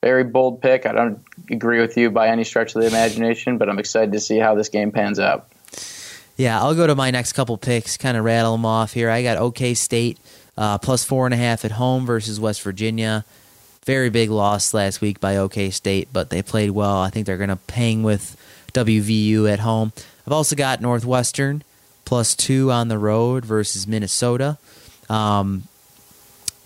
Very 0.03 0.25
bold 0.25 0.63
pick. 0.63 0.87
I 0.87 0.93
don't 0.93 1.21
agree 1.51 1.81
with 1.81 1.97
you 1.97 2.11
by 2.11 2.29
any 2.29 2.45
stretch 2.45 2.75
of 2.77 2.83
the 2.83 2.89
imagination, 2.89 3.59
but 3.59 3.69
I'm 3.69 3.79
excited 3.79 4.13
to 4.13 4.21
see 4.21 4.39
how 4.39 4.55
this 4.55 4.69
game 4.69 4.93
pans 4.93 5.19
out. 5.19 5.49
Yeah, 6.37 6.61
I'll 6.61 6.77
go 6.77 6.87
to 6.87 6.95
my 6.95 7.11
next 7.11 7.33
couple 7.33 7.59
picks, 7.59 7.97
kind 7.97 8.17
of 8.17 8.25
rattle 8.25 8.53
them 8.53 8.65
off 8.65 8.93
here. 8.93 9.11
I 9.11 9.25
got 9.25 9.39
OK 9.39 9.75
State 9.75 10.19
uh, 10.57 10.79
plus 10.79 11.05
four 11.05 11.27
and 11.27 11.35
a 11.35 11.37
half 11.37 11.65
at 11.65 11.73
home 11.73 12.07
versus 12.07 12.39
West 12.39 12.63
Virginia. 12.63 13.25
Very 13.85 14.11
big 14.11 14.31
loss 14.31 14.73
last 14.73 15.01
week 15.01 15.19
by 15.19 15.37
OK 15.37 15.71
State, 15.71 16.09
but 16.13 16.31
they 16.31 16.43
played 16.43 16.71
well. 16.71 16.99
I 16.99 17.11
think 17.11 17.27
they're 17.27 17.37
going 17.37 17.49
to 17.49 17.59
hang 17.73 18.05
with 18.05 18.37
WVU 18.73 19.51
at 19.51 19.61
home. 19.61 19.93
I've 20.29 20.33
also 20.33 20.57
got 20.57 20.83
Northwestern 20.83 21.63
plus 22.05 22.37
two 22.37 22.71
on 22.71 22.89
the 22.89 22.99
road 22.99 23.47
versus 23.47 23.87
Minnesota. 23.87 24.59
Um, 25.09 25.63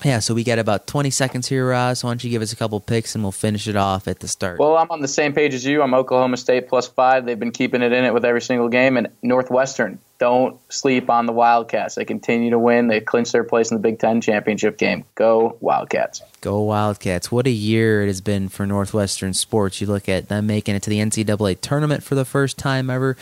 yeah, 0.05 0.19
so 0.19 0.35
we 0.35 0.45
got 0.45 0.59
about 0.59 0.87
20 0.87 1.11
seconds 1.11 1.49
here, 1.49 1.69
Ross. 1.69 2.03
Why 2.03 2.11
don't 2.11 2.25
you 2.25 2.31
give 2.31 2.43
us 2.43 2.53
a 2.53 2.57
couple 2.57 2.81
picks 2.81 3.15
and 3.15 3.23
we'll 3.23 3.33
finish 3.33 3.69
it 3.69 3.77
off 3.77 4.09
at 4.09 4.21
the 4.21 4.29
start? 4.29 4.59
Well, 4.59 4.77
I'm 4.77 4.91
on 4.91 5.01
the 5.01 5.09
same 5.09 5.33
page 5.33 5.55
as 5.55 5.65
you. 5.65 5.83
I'm 5.83 5.95
Oklahoma 5.95 6.37
State 6.37 6.69
plus 6.69 6.89
five. 6.89 7.25
They've 7.25 7.39
been 7.39 7.53
keeping 7.53 7.83
it 7.83 7.93
in 7.93 8.05
it 8.05 8.13
with 8.13 8.25
every 8.25 8.43
single 8.43 8.69
game. 8.69 8.97
And 8.97 9.09
Northwestern, 9.23 9.99
don't 10.19 10.61
sleep 10.73 11.11
on 11.11 11.27
the 11.27 11.33
Wildcats. 11.33 11.97
They 11.97 12.05
continue 12.05 12.51
to 12.51 12.59
win. 12.59 12.89
They 12.89 13.01
clinch 13.01 13.33
their 13.33 13.45
place 13.45 13.71
in 13.71 13.77
the 13.77 13.83
Big 13.83 13.99
Ten 13.99 14.21
championship 14.21 14.79
game. 14.79 15.05
Go 15.15 15.57
Wildcats. 15.61 16.23
Go 16.41 16.61
Wildcats. 16.63 17.33
What 17.33 17.47
a 17.47 17.51
year 17.51 18.03
it 18.03 18.07
has 18.07 18.21
been 18.21 18.49
for 18.49 18.67
Northwestern 18.67 19.35
sports. 19.35 19.81
You 19.81 19.89
look 19.89 20.09
at 20.09 20.29
them 20.29 20.47
making 20.47 20.75
it 20.75 20.83
to 20.85 20.91
the 20.91 20.99
NCAA 20.99 21.61
tournament 21.61 22.03
for 22.03 22.15
the 22.15 22.25
first 22.25 22.59
time 22.59 22.89
ever, 22.89 23.17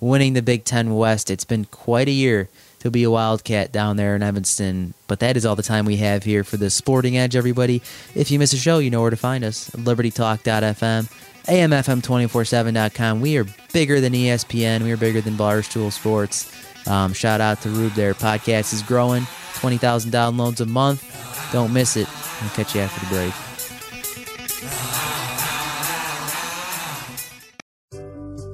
winning 0.00 0.32
the 0.32 0.42
Big 0.42 0.64
Ten 0.64 0.94
West. 0.96 1.30
It's 1.30 1.44
been 1.44 1.66
quite 1.66 2.08
a 2.08 2.12
year 2.12 2.48
to 2.80 2.90
be 2.90 3.04
a 3.04 3.10
Wildcat 3.10 3.72
down 3.72 3.96
there 3.96 4.14
in 4.14 4.22
Evanston. 4.22 4.94
But 5.06 5.20
that 5.20 5.36
is 5.36 5.46
all 5.46 5.56
the 5.56 5.62
time 5.62 5.84
we 5.84 5.96
have 5.96 6.24
here 6.24 6.44
for 6.44 6.56
the 6.56 6.70
Sporting 6.70 7.16
Edge, 7.16 7.36
everybody. 7.36 7.82
If 8.14 8.30
you 8.30 8.38
miss 8.38 8.52
a 8.52 8.58
show, 8.58 8.78
you 8.78 8.90
know 8.90 9.00
where 9.00 9.10
to 9.10 9.16
find 9.16 9.44
us 9.44 9.70
libertytalk.fm 9.70 11.10
AMFM247.com. 11.46 13.20
We 13.20 13.36
are 13.38 13.46
bigger 13.72 14.00
than 14.00 14.12
ESPN. 14.12 14.82
We 14.82 14.90
are 14.92 14.96
bigger 14.96 15.20
than 15.20 15.34
Barstool 15.34 15.92
Sports. 15.92 16.52
Um, 16.88 17.12
shout 17.12 17.40
out 17.40 17.62
to 17.62 17.68
Rube 17.68 17.92
there. 17.92 18.14
Podcast 18.14 18.72
is 18.72 18.82
growing. 18.82 19.26
20,000 19.54 20.10
downloads 20.10 20.60
a 20.60 20.66
month. 20.66 21.04
Don't 21.52 21.72
miss 21.72 21.96
it. 21.96 22.08
I'll 22.42 22.50
catch 22.50 22.74
you 22.74 22.80
after 22.80 23.00
the 23.06 23.14
break. 23.14 23.45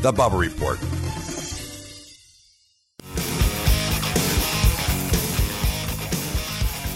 The 0.00 0.12
Bubba 0.12 0.40
Report. 0.40 0.78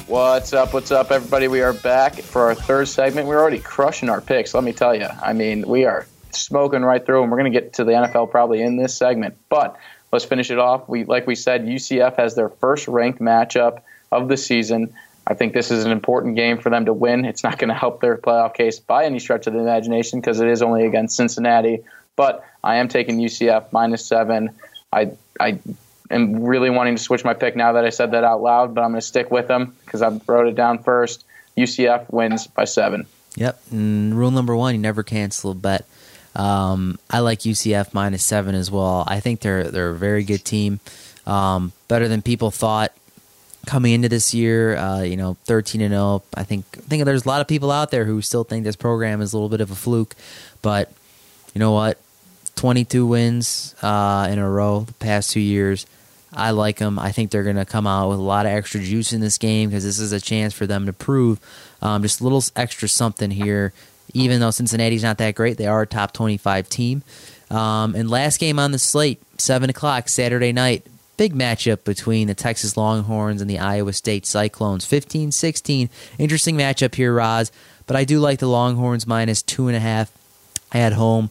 What's 0.08 0.54
up? 0.54 0.72
What's 0.72 0.90
up, 0.90 1.10
everybody? 1.10 1.48
We 1.48 1.60
are 1.60 1.74
back 1.74 2.14
for 2.14 2.44
our 2.44 2.54
third 2.54 2.88
segment. 2.88 3.28
We're 3.28 3.38
already 3.38 3.58
crushing 3.58 4.08
our 4.08 4.22
picks. 4.22 4.54
Let 4.54 4.64
me 4.64 4.72
tell 4.72 4.94
you. 4.94 5.08
I 5.22 5.34
mean, 5.34 5.68
we 5.68 5.84
are 5.84 6.06
smoking 6.30 6.80
right 6.80 7.04
through, 7.04 7.22
and 7.22 7.30
we're 7.30 7.36
going 7.36 7.52
to 7.52 7.60
get 7.60 7.74
to 7.74 7.84
the 7.84 7.92
NFL 7.92 8.30
probably 8.30 8.62
in 8.62 8.78
this 8.78 8.96
segment. 8.96 9.36
But 9.50 9.76
let's 10.10 10.24
finish 10.24 10.50
it 10.50 10.58
off. 10.58 10.88
We, 10.88 11.04
like 11.04 11.26
we 11.26 11.34
said, 11.34 11.66
UCF 11.66 12.16
has 12.16 12.34
their 12.36 12.48
first 12.48 12.88
ranked 12.88 13.20
matchup 13.20 13.82
of 14.12 14.28
the 14.28 14.38
season. 14.38 14.94
I 15.26 15.34
think 15.34 15.52
this 15.52 15.70
is 15.70 15.84
an 15.84 15.90
important 15.90 16.36
game 16.36 16.56
for 16.56 16.70
them 16.70 16.86
to 16.86 16.94
win. 16.94 17.26
It's 17.26 17.44
not 17.44 17.58
going 17.58 17.68
to 17.68 17.74
help 17.74 18.00
their 18.00 18.16
playoff 18.16 18.54
case 18.54 18.78
by 18.78 19.04
any 19.04 19.18
stretch 19.18 19.46
of 19.46 19.52
the 19.52 19.58
imagination 19.58 20.20
because 20.20 20.40
it 20.40 20.48
is 20.48 20.62
only 20.62 20.86
against 20.86 21.16
Cincinnati. 21.16 21.82
But 22.16 22.44
I 22.62 22.76
am 22.76 22.88
taking 22.88 23.18
UCF 23.18 23.72
minus 23.72 24.04
seven. 24.06 24.50
I 24.92 25.12
I 25.40 25.58
am 26.10 26.44
really 26.44 26.70
wanting 26.70 26.96
to 26.96 27.02
switch 27.02 27.24
my 27.24 27.34
pick 27.34 27.56
now 27.56 27.72
that 27.72 27.84
I 27.84 27.90
said 27.90 28.12
that 28.12 28.24
out 28.24 28.42
loud, 28.42 28.74
but 28.74 28.82
I'm 28.82 28.90
going 28.90 29.00
to 29.00 29.06
stick 29.06 29.30
with 29.30 29.48
them 29.48 29.74
because 29.84 30.02
I 30.02 30.08
wrote 30.26 30.46
it 30.46 30.54
down 30.54 30.78
first. 30.78 31.24
UCF 31.56 32.10
wins 32.12 32.46
by 32.46 32.64
seven. 32.64 33.06
Yep. 33.36 33.60
And 33.70 34.16
rule 34.16 34.30
number 34.30 34.56
one: 34.56 34.74
you 34.74 34.80
never 34.80 35.02
cancel 35.02 35.50
a 35.52 35.54
bet. 35.54 35.86
Um, 36.36 36.98
I 37.08 37.20
like 37.20 37.40
UCF 37.40 37.94
minus 37.94 38.24
seven 38.24 38.54
as 38.54 38.70
well. 38.70 39.04
I 39.06 39.20
think 39.20 39.40
they're 39.40 39.64
they're 39.64 39.90
a 39.90 39.96
very 39.96 40.24
good 40.24 40.44
team, 40.44 40.80
um, 41.26 41.72
better 41.88 42.08
than 42.08 42.22
people 42.22 42.50
thought 42.50 42.92
coming 43.66 43.92
into 43.92 44.08
this 44.08 44.34
year. 44.34 44.76
Uh, 44.76 45.02
you 45.02 45.16
know, 45.16 45.36
thirteen 45.44 45.80
and 45.80 45.92
zero. 45.92 46.22
I 46.34 46.44
think 46.44 46.64
I 46.76 46.80
think 46.80 47.04
there's 47.04 47.24
a 47.24 47.28
lot 47.28 47.40
of 47.40 47.48
people 47.48 47.70
out 47.70 47.90
there 47.90 48.04
who 48.04 48.20
still 48.20 48.44
think 48.44 48.64
this 48.64 48.76
program 48.76 49.20
is 49.20 49.32
a 49.32 49.36
little 49.36 49.48
bit 49.48 49.60
of 49.60 49.70
a 49.70 49.76
fluke, 49.76 50.14
but 50.62 50.92
you 51.54 51.60
know 51.60 51.72
what? 51.72 51.98
22 52.56 53.06
wins 53.06 53.74
uh, 53.82 54.28
in 54.30 54.38
a 54.38 54.48
row 54.48 54.80
the 54.80 54.92
past 54.94 55.30
two 55.30 55.40
years. 55.40 55.86
I 56.32 56.50
like 56.50 56.78
them. 56.78 56.98
I 56.98 57.12
think 57.12 57.30
they're 57.30 57.44
going 57.44 57.56
to 57.56 57.64
come 57.64 57.86
out 57.86 58.08
with 58.08 58.18
a 58.18 58.22
lot 58.22 58.46
of 58.46 58.52
extra 58.52 58.80
juice 58.80 59.12
in 59.12 59.20
this 59.20 59.38
game 59.38 59.70
because 59.70 59.84
this 59.84 59.98
is 59.98 60.12
a 60.12 60.20
chance 60.20 60.52
for 60.52 60.66
them 60.66 60.86
to 60.86 60.92
prove 60.92 61.38
um, 61.80 62.02
just 62.02 62.20
a 62.20 62.24
little 62.24 62.42
extra 62.56 62.88
something 62.88 63.30
here. 63.30 63.72
Even 64.12 64.40
though 64.40 64.50
Cincinnati's 64.50 65.02
not 65.02 65.18
that 65.18 65.34
great, 65.34 65.56
they 65.56 65.66
are 65.66 65.82
a 65.82 65.86
top 65.86 66.12
25 66.12 66.68
team. 66.68 67.02
Um, 67.50 67.94
and 67.94 68.10
last 68.10 68.38
game 68.40 68.58
on 68.58 68.72
the 68.72 68.78
slate, 68.78 69.20
7 69.38 69.70
o'clock 69.70 70.08
Saturday 70.08 70.52
night, 70.52 70.86
big 71.16 71.34
matchup 71.34 71.84
between 71.84 72.26
the 72.26 72.34
Texas 72.34 72.76
Longhorns 72.76 73.40
and 73.40 73.48
the 73.48 73.58
Iowa 73.58 73.92
State 73.92 74.26
Cyclones. 74.26 74.84
15 74.84 75.30
16. 75.30 75.88
Interesting 76.18 76.56
matchup 76.56 76.94
here, 76.94 77.14
Roz. 77.14 77.52
But 77.86 77.96
I 77.96 78.04
do 78.04 78.18
like 78.18 78.38
the 78.38 78.48
Longhorns 78.48 79.06
minus 79.06 79.42
2.5 79.42 80.08
at 80.72 80.92
home 80.94 81.30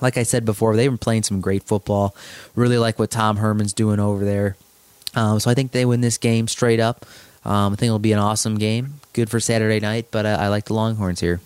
like 0.00 0.16
I 0.16 0.22
said 0.22 0.44
before, 0.44 0.76
they've 0.76 0.90
been 0.90 0.98
playing 0.98 1.22
some 1.24 1.40
great 1.40 1.62
football. 1.62 2.14
Really 2.54 2.78
like 2.78 2.98
what 2.98 3.10
Tom 3.10 3.36
Herman's 3.36 3.72
doing 3.72 4.00
over 4.00 4.24
there. 4.24 4.56
Um, 5.14 5.40
so 5.40 5.50
I 5.50 5.54
think 5.54 5.72
they 5.72 5.84
win 5.84 6.00
this 6.00 6.18
game 6.18 6.48
straight 6.48 6.80
up. 6.80 7.06
Um, 7.44 7.72
I 7.72 7.76
think 7.76 7.88
it'll 7.88 7.98
be 7.98 8.12
an 8.12 8.18
awesome 8.18 8.56
game. 8.56 9.00
Good 9.12 9.30
for 9.30 9.40
Saturday 9.40 9.80
night, 9.80 10.08
but 10.10 10.26
I, 10.26 10.32
I 10.32 10.48
like 10.48 10.66
the 10.66 10.74
Longhorns 10.74 11.20
here. 11.20 11.40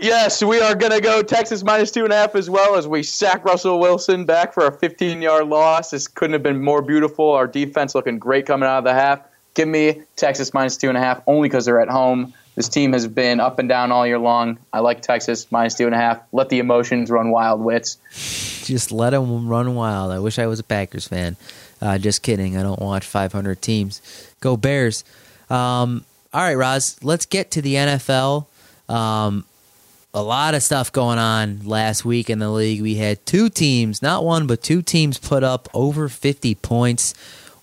Yes, 0.00 0.42
we 0.42 0.60
are 0.60 0.74
going 0.74 0.92
to 0.92 1.00
go 1.00 1.22
Texas 1.22 1.62
minus 1.62 1.90
two 1.92 2.02
and 2.02 2.12
a 2.12 2.16
half 2.16 2.34
as 2.34 2.50
well 2.50 2.74
as 2.74 2.88
we 2.88 3.02
sack 3.02 3.44
Russell 3.44 3.78
Wilson 3.78 4.24
back 4.24 4.52
for 4.52 4.66
a 4.66 4.72
15 4.72 5.22
yard 5.22 5.46
loss. 5.46 5.90
This 5.90 6.08
couldn't 6.08 6.32
have 6.32 6.42
been 6.42 6.60
more 6.60 6.82
beautiful. 6.82 7.30
Our 7.30 7.46
defense 7.46 7.94
looking 7.94 8.18
great 8.18 8.46
coming 8.46 8.68
out 8.68 8.78
of 8.78 8.84
the 8.84 8.92
half. 8.92 9.20
Give 9.54 9.68
me 9.68 10.02
Texas 10.16 10.52
minus 10.52 10.76
two 10.76 10.88
and 10.88 10.98
a 10.98 11.00
half 11.00 11.22
only 11.28 11.48
because 11.48 11.64
they're 11.64 11.80
at 11.80 11.88
home. 11.88 12.34
This 12.54 12.68
team 12.68 12.92
has 12.92 13.08
been 13.08 13.40
up 13.40 13.58
and 13.58 13.68
down 13.68 13.90
all 13.90 14.06
year 14.06 14.18
long. 14.18 14.58
I 14.72 14.80
like 14.80 15.02
Texas 15.02 15.50
minus 15.50 15.74
two 15.74 15.86
and 15.86 15.94
a 15.94 15.98
half. 15.98 16.20
Let 16.32 16.48
the 16.50 16.60
emotions 16.60 17.10
run 17.10 17.30
wild, 17.30 17.60
wits. 17.60 17.98
Just 18.64 18.92
let 18.92 19.10
them 19.10 19.48
run 19.48 19.74
wild. 19.74 20.12
I 20.12 20.20
wish 20.20 20.38
I 20.38 20.46
was 20.46 20.60
a 20.60 20.64
Packers 20.64 21.08
fan. 21.08 21.36
Uh, 21.82 21.98
just 21.98 22.22
kidding. 22.22 22.56
I 22.56 22.62
don't 22.62 22.80
watch 22.80 23.04
500 23.04 23.60
teams. 23.60 24.00
Go 24.40 24.56
Bears. 24.56 25.04
Um, 25.50 26.04
all 26.32 26.42
right, 26.42 26.54
Roz. 26.54 26.96
Let's 27.02 27.26
get 27.26 27.50
to 27.52 27.62
the 27.62 27.74
NFL. 27.74 28.46
Um, 28.88 29.44
a 30.14 30.22
lot 30.22 30.54
of 30.54 30.62
stuff 30.62 30.92
going 30.92 31.18
on 31.18 31.60
last 31.64 32.04
week 32.04 32.30
in 32.30 32.38
the 32.38 32.50
league. 32.50 32.80
We 32.80 32.94
had 32.94 33.26
two 33.26 33.48
teams, 33.48 34.00
not 34.00 34.24
one, 34.24 34.46
but 34.46 34.62
two 34.62 34.80
teams 34.80 35.18
put 35.18 35.42
up 35.42 35.68
over 35.74 36.08
50 36.08 36.54
points. 36.56 37.14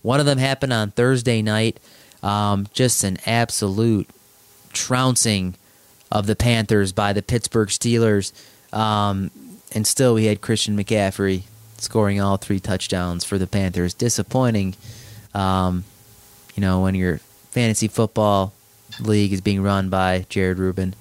One 0.02 0.20
of 0.20 0.26
them 0.26 0.38
happened 0.38 0.74
on 0.74 0.92
Thursday 0.92 1.42
night. 1.42 1.80
Um, 2.22 2.68
just 2.74 3.04
an 3.04 3.18
absolute 3.26 4.08
trouncing 4.74 5.56
of 6.12 6.28
the 6.28 6.36
Panthers 6.36 6.92
by 6.92 7.14
the 7.14 7.22
Pittsburgh 7.22 7.70
Steelers. 7.70 8.34
Um, 8.74 9.32
and 9.74 9.88
still, 9.88 10.14
we 10.16 10.26
had 10.26 10.42
Christian 10.42 10.78
McCaffrey 10.78 11.44
scoring 11.78 12.20
all 12.22 12.38
three 12.38 12.60
touchdowns 12.60 13.24
for 13.24 13.38
the 13.38 13.48
Panthers. 13.48 13.94
Disappointing, 13.94 14.76
um, 15.34 15.84
you 16.56 16.62
know, 16.62 16.82
when 16.82 16.96
your 16.96 17.20
fantasy 17.52 17.88
football 17.88 18.54
league 19.00 19.32
is 19.34 19.42
being 19.42 19.62
run 19.64 19.90
by 19.90 20.26
Jared 20.30 20.60
Rubin. 20.60 20.94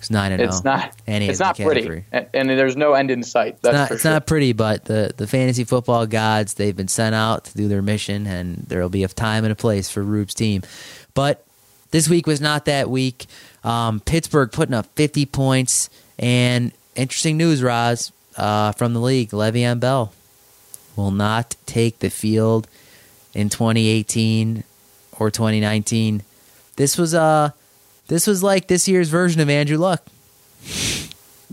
Who's 0.00 0.10
nine 0.10 0.32
and 0.32 0.42
It's 0.42 0.60
zero, 0.60 0.76
not. 0.76 0.92
and 1.06 1.24
it's 1.24 1.38
not 1.40 1.56
McCaffrey. 1.56 1.64
pretty, 1.64 2.04
and, 2.12 2.26
and 2.34 2.50
there's 2.50 2.76
no 2.76 2.92
end 2.92 3.10
in 3.10 3.22
sight. 3.22 3.54
It's 3.54 3.62
That's 3.62 3.74
not, 3.74 3.88
for 3.88 3.94
it's 3.94 4.02
sure. 4.02 4.12
not 4.12 4.26
pretty, 4.26 4.52
but 4.52 4.84
the, 4.84 5.14
the 5.16 5.26
fantasy 5.26 5.64
football 5.64 6.06
gods, 6.06 6.54
they've 6.54 6.76
been 6.76 6.88
sent 6.88 7.14
out 7.14 7.44
to 7.46 7.56
do 7.56 7.66
their 7.68 7.80
mission, 7.80 8.26
and 8.26 8.56
there 8.68 8.82
will 8.82 8.90
be 8.90 9.04
a 9.04 9.08
time 9.08 9.44
and 9.44 9.52
a 9.52 9.56
place 9.56 9.88
for 9.88 10.02
Rube's 10.02 10.34
team. 10.34 10.62
But 11.14 11.45
this 11.96 12.10
week 12.10 12.26
was 12.26 12.42
not 12.42 12.66
that 12.66 12.90
week. 12.90 13.24
Um, 13.64 14.00
Pittsburgh 14.00 14.52
putting 14.52 14.74
up 14.74 14.84
50 14.96 15.24
points, 15.24 15.88
and 16.18 16.70
interesting 16.94 17.38
news, 17.38 17.62
Roz, 17.62 18.12
uh, 18.36 18.72
from 18.72 18.92
the 18.92 19.00
league. 19.00 19.30
Le'Veon 19.30 19.80
Bell 19.80 20.12
will 20.94 21.10
not 21.10 21.56
take 21.64 22.00
the 22.00 22.10
field 22.10 22.68
in 23.32 23.48
2018 23.48 24.62
or 25.18 25.30
2019. 25.30 26.22
This 26.76 26.98
was 26.98 27.14
uh, 27.14 27.52
this 28.08 28.26
was 28.26 28.42
like 28.42 28.68
this 28.68 28.86
year's 28.86 29.08
version 29.08 29.40
of 29.40 29.48
Andrew 29.48 29.78
Luck. 29.78 30.04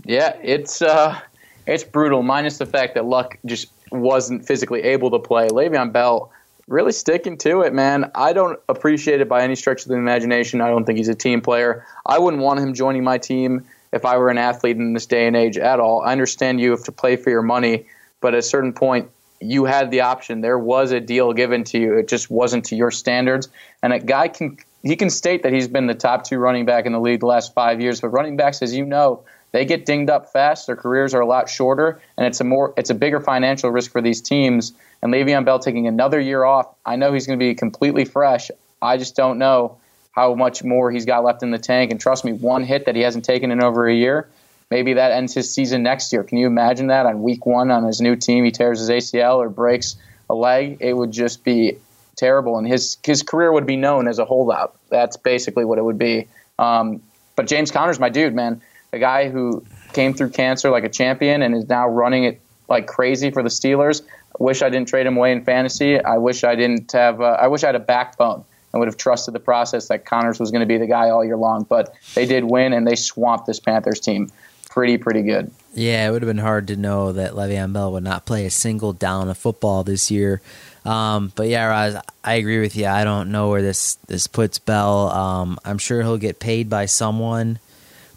Yeah, 0.04 0.36
it's 0.42 0.82
uh, 0.82 1.18
it's 1.66 1.84
brutal. 1.84 2.22
Minus 2.22 2.58
the 2.58 2.66
fact 2.66 2.96
that 2.96 3.06
Luck 3.06 3.38
just 3.46 3.68
wasn't 3.90 4.46
physically 4.46 4.82
able 4.82 5.10
to 5.12 5.18
play. 5.18 5.48
Le'Veon 5.48 5.90
Bell 5.90 6.30
really 6.66 6.92
sticking 6.92 7.36
to 7.38 7.62
it, 7.62 7.72
man. 7.72 8.10
I 8.14 8.32
don't 8.32 8.58
appreciate 8.68 9.20
it 9.20 9.28
by 9.28 9.42
any 9.42 9.54
stretch 9.54 9.82
of 9.82 9.88
the 9.88 9.94
imagination. 9.94 10.60
I 10.60 10.68
don't 10.68 10.84
think 10.84 10.98
he's 10.98 11.08
a 11.08 11.14
team 11.14 11.40
player. 11.40 11.86
I 12.06 12.18
wouldn't 12.18 12.42
want 12.42 12.60
him 12.60 12.74
joining 12.74 13.04
my 13.04 13.18
team 13.18 13.66
if 13.92 14.04
I 14.04 14.16
were 14.18 14.30
an 14.30 14.38
athlete 14.38 14.76
in 14.76 14.92
this 14.92 15.06
day 15.06 15.26
and 15.26 15.36
age 15.36 15.56
at 15.58 15.80
all. 15.80 16.02
I 16.02 16.12
understand 16.12 16.60
you 16.60 16.70
have 16.70 16.84
to 16.84 16.92
play 16.92 17.16
for 17.16 17.30
your 17.30 17.42
money, 17.42 17.86
but 18.20 18.34
at 18.34 18.38
a 18.38 18.42
certain 18.42 18.72
point, 18.72 19.10
you 19.40 19.64
had 19.64 19.90
the 19.90 20.00
option. 20.00 20.40
There 20.40 20.58
was 20.58 20.90
a 20.90 21.00
deal 21.00 21.32
given 21.32 21.64
to 21.64 21.78
you. 21.78 21.98
It 21.98 22.08
just 22.08 22.30
wasn't 22.30 22.64
to 22.66 22.76
your 22.76 22.90
standards. 22.90 23.48
And 23.82 23.92
a 23.92 23.98
guy 23.98 24.28
can 24.28 24.58
he 24.82 24.96
can 24.96 25.08
state 25.10 25.42
that 25.42 25.52
he's 25.52 25.68
been 25.68 25.86
the 25.86 25.94
top 25.94 26.24
two 26.24 26.38
running 26.38 26.66
back 26.66 26.84
in 26.84 26.92
the 26.92 27.00
league 27.00 27.20
the 27.20 27.26
last 27.26 27.54
five 27.54 27.80
years. 27.80 28.00
But 28.00 28.08
running 28.08 28.36
backs, 28.36 28.60
as 28.62 28.74
you 28.74 28.84
know, 28.84 29.24
they 29.54 29.64
get 29.64 29.86
dinged 29.86 30.10
up 30.10 30.32
fast. 30.32 30.66
Their 30.66 30.74
careers 30.74 31.14
are 31.14 31.20
a 31.20 31.26
lot 31.26 31.48
shorter, 31.48 32.00
and 32.18 32.26
it's 32.26 32.40
a 32.40 32.44
more 32.44 32.74
it's 32.76 32.90
a 32.90 32.94
bigger 32.94 33.20
financial 33.20 33.70
risk 33.70 33.92
for 33.92 34.02
these 34.02 34.20
teams. 34.20 34.72
And 35.00 35.14
Le'Veon 35.14 35.44
Bell 35.44 35.60
taking 35.60 35.86
another 35.86 36.18
year 36.18 36.42
off, 36.42 36.74
I 36.84 36.96
know 36.96 37.12
he's 37.12 37.28
going 37.28 37.38
to 37.38 37.42
be 37.42 37.54
completely 37.54 38.04
fresh. 38.04 38.50
I 38.82 38.96
just 38.96 39.14
don't 39.14 39.38
know 39.38 39.76
how 40.10 40.34
much 40.34 40.64
more 40.64 40.90
he's 40.90 41.04
got 41.04 41.22
left 41.22 41.44
in 41.44 41.52
the 41.52 41.58
tank. 41.58 41.92
And 41.92 42.00
trust 42.00 42.24
me, 42.24 42.32
one 42.32 42.64
hit 42.64 42.86
that 42.86 42.96
he 42.96 43.02
hasn't 43.02 43.24
taken 43.24 43.52
in 43.52 43.62
over 43.62 43.86
a 43.86 43.94
year, 43.94 44.28
maybe 44.72 44.94
that 44.94 45.12
ends 45.12 45.34
his 45.34 45.54
season 45.54 45.84
next 45.84 46.12
year. 46.12 46.24
Can 46.24 46.38
you 46.38 46.48
imagine 46.48 46.88
that 46.88 47.06
on 47.06 47.22
week 47.22 47.46
one 47.46 47.70
on 47.70 47.84
his 47.84 48.00
new 48.00 48.16
team, 48.16 48.42
he 48.42 48.50
tears 48.50 48.80
his 48.80 48.90
ACL 48.90 49.36
or 49.36 49.48
breaks 49.48 49.94
a 50.28 50.34
leg? 50.34 50.78
It 50.80 50.94
would 50.94 51.12
just 51.12 51.44
be 51.44 51.78
terrible, 52.16 52.58
and 52.58 52.66
his 52.66 52.96
his 53.04 53.22
career 53.22 53.52
would 53.52 53.66
be 53.66 53.76
known 53.76 54.08
as 54.08 54.18
a 54.18 54.24
holdout. 54.24 54.76
That's 54.88 55.16
basically 55.16 55.64
what 55.64 55.78
it 55.78 55.84
would 55.84 55.98
be. 55.98 56.26
Um, 56.58 57.02
but 57.36 57.46
James 57.46 57.70
Conner's 57.70 58.00
my 58.00 58.08
dude, 58.08 58.34
man. 58.34 58.60
A 58.94 58.98
guy 58.98 59.28
who 59.28 59.64
came 59.92 60.14
through 60.14 60.30
cancer 60.30 60.70
like 60.70 60.84
a 60.84 60.88
champion 60.88 61.42
and 61.42 61.54
is 61.54 61.68
now 61.68 61.88
running 61.88 62.24
it 62.24 62.40
like 62.68 62.86
crazy 62.86 63.30
for 63.30 63.42
the 63.42 63.48
Steelers. 63.48 64.02
I 64.02 64.42
wish 64.42 64.62
I 64.62 64.68
didn't 64.68 64.88
trade 64.88 65.06
him 65.06 65.16
away 65.16 65.32
in 65.32 65.44
fantasy. 65.44 66.02
I 66.02 66.18
wish 66.18 66.44
I 66.44 66.54
didn't 66.54 66.90
have. 66.92 67.20
Uh, 67.20 67.36
I 67.40 67.46
wish 67.46 67.62
I 67.62 67.66
had 67.66 67.76
a 67.76 67.80
backbone 67.80 68.44
and 68.72 68.80
would 68.80 68.88
have 68.88 68.96
trusted 68.96 69.34
the 69.34 69.40
process 69.40 69.88
that 69.88 70.04
Connors 70.04 70.40
was 70.40 70.50
going 70.50 70.60
to 70.60 70.66
be 70.66 70.78
the 70.78 70.86
guy 70.86 71.10
all 71.10 71.24
year 71.24 71.36
long. 71.36 71.64
But 71.64 71.94
they 72.14 72.26
did 72.26 72.44
win, 72.44 72.72
and 72.72 72.86
they 72.86 72.96
swamped 72.96 73.46
this 73.46 73.60
Panthers 73.60 74.00
team 74.00 74.30
pretty, 74.68 74.98
pretty 74.98 75.22
good. 75.22 75.52
Yeah, 75.74 76.08
it 76.08 76.10
would 76.10 76.22
have 76.22 76.28
been 76.28 76.38
hard 76.38 76.66
to 76.68 76.76
know 76.76 77.12
that 77.12 77.32
Le'Veon 77.32 77.72
Bell 77.72 77.92
would 77.92 78.02
not 78.02 78.26
play 78.26 78.44
a 78.44 78.50
single 78.50 78.92
down 78.92 79.28
of 79.28 79.38
football 79.38 79.84
this 79.84 80.10
year. 80.10 80.40
Um, 80.84 81.32
but 81.36 81.46
yeah, 81.46 81.66
Roz, 81.66 81.96
I 82.24 82.34
agree 82.34 82.60
with 82.60 82.74
you. 82.74 82.86
I 82.86 83.04
don't 83.04 83.30
know 83.30 83.50
where 83.50 83.62
this 83.62 83.94
this 84.06 84.26
puts 84.26 84.58
Bell. 84.58 85.08
Um, 85.10 85.58
I'm 85.64 85.78
sure 85.78 86.02
he'll 86.02 86.18
get 86.18 86.40
paid 86.40 86.68
by 86.68 86.86
someone, 86.86 87.60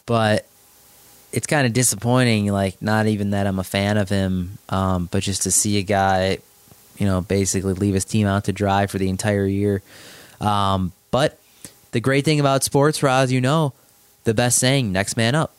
but 0.08 0.46
it's 1.32 1.48
kind 1.48 1.68
of 1.68 1.74
disappointing. 1.74 2.52
Like 2.52 2.82
not 2.82 3.08
even 3.08 3.32
that 3.32 3.48
I'm 3.48 3.60
a 3.60 3.63
fan 3.63 3.98
of 3.98 4.10
him, 4.10 4.58
um, 4.70 5.08
but 5.12 5.24
just 5.24 5.44
to 5.44 5.52
see 5.52 5.78
a 5.78 5.84
guy, 5.84 6.40
you 6.98 7.06
know, 7.06 7.22
basically 7.22 7.74
leave 7.74 7.94
his 7.94 8.06
team 8.06 8.28
out 8.28 8.46
to 8.46 8.54
dry 8.54 8.88
for 8.88 8.98
the 8.98 9.10
entire 9.10 9.46
year. 9.46 9.82
Um, 10.40 10.92
but 11.12 11.40
the 11.92 12.00
great 12.00 12.26
thing 12.26 12.40
about 12.40 12.63
sports, 12.63 13.02
Roz, 13.02 13.32
you 13.32 13.42
know, 13.42 13.74
the 14.24 14.34
best 14.34 14.60
saying, 14.60 14.92
"Next 14.92 15.18
man 15.18 15.36
up." 15.36 15.54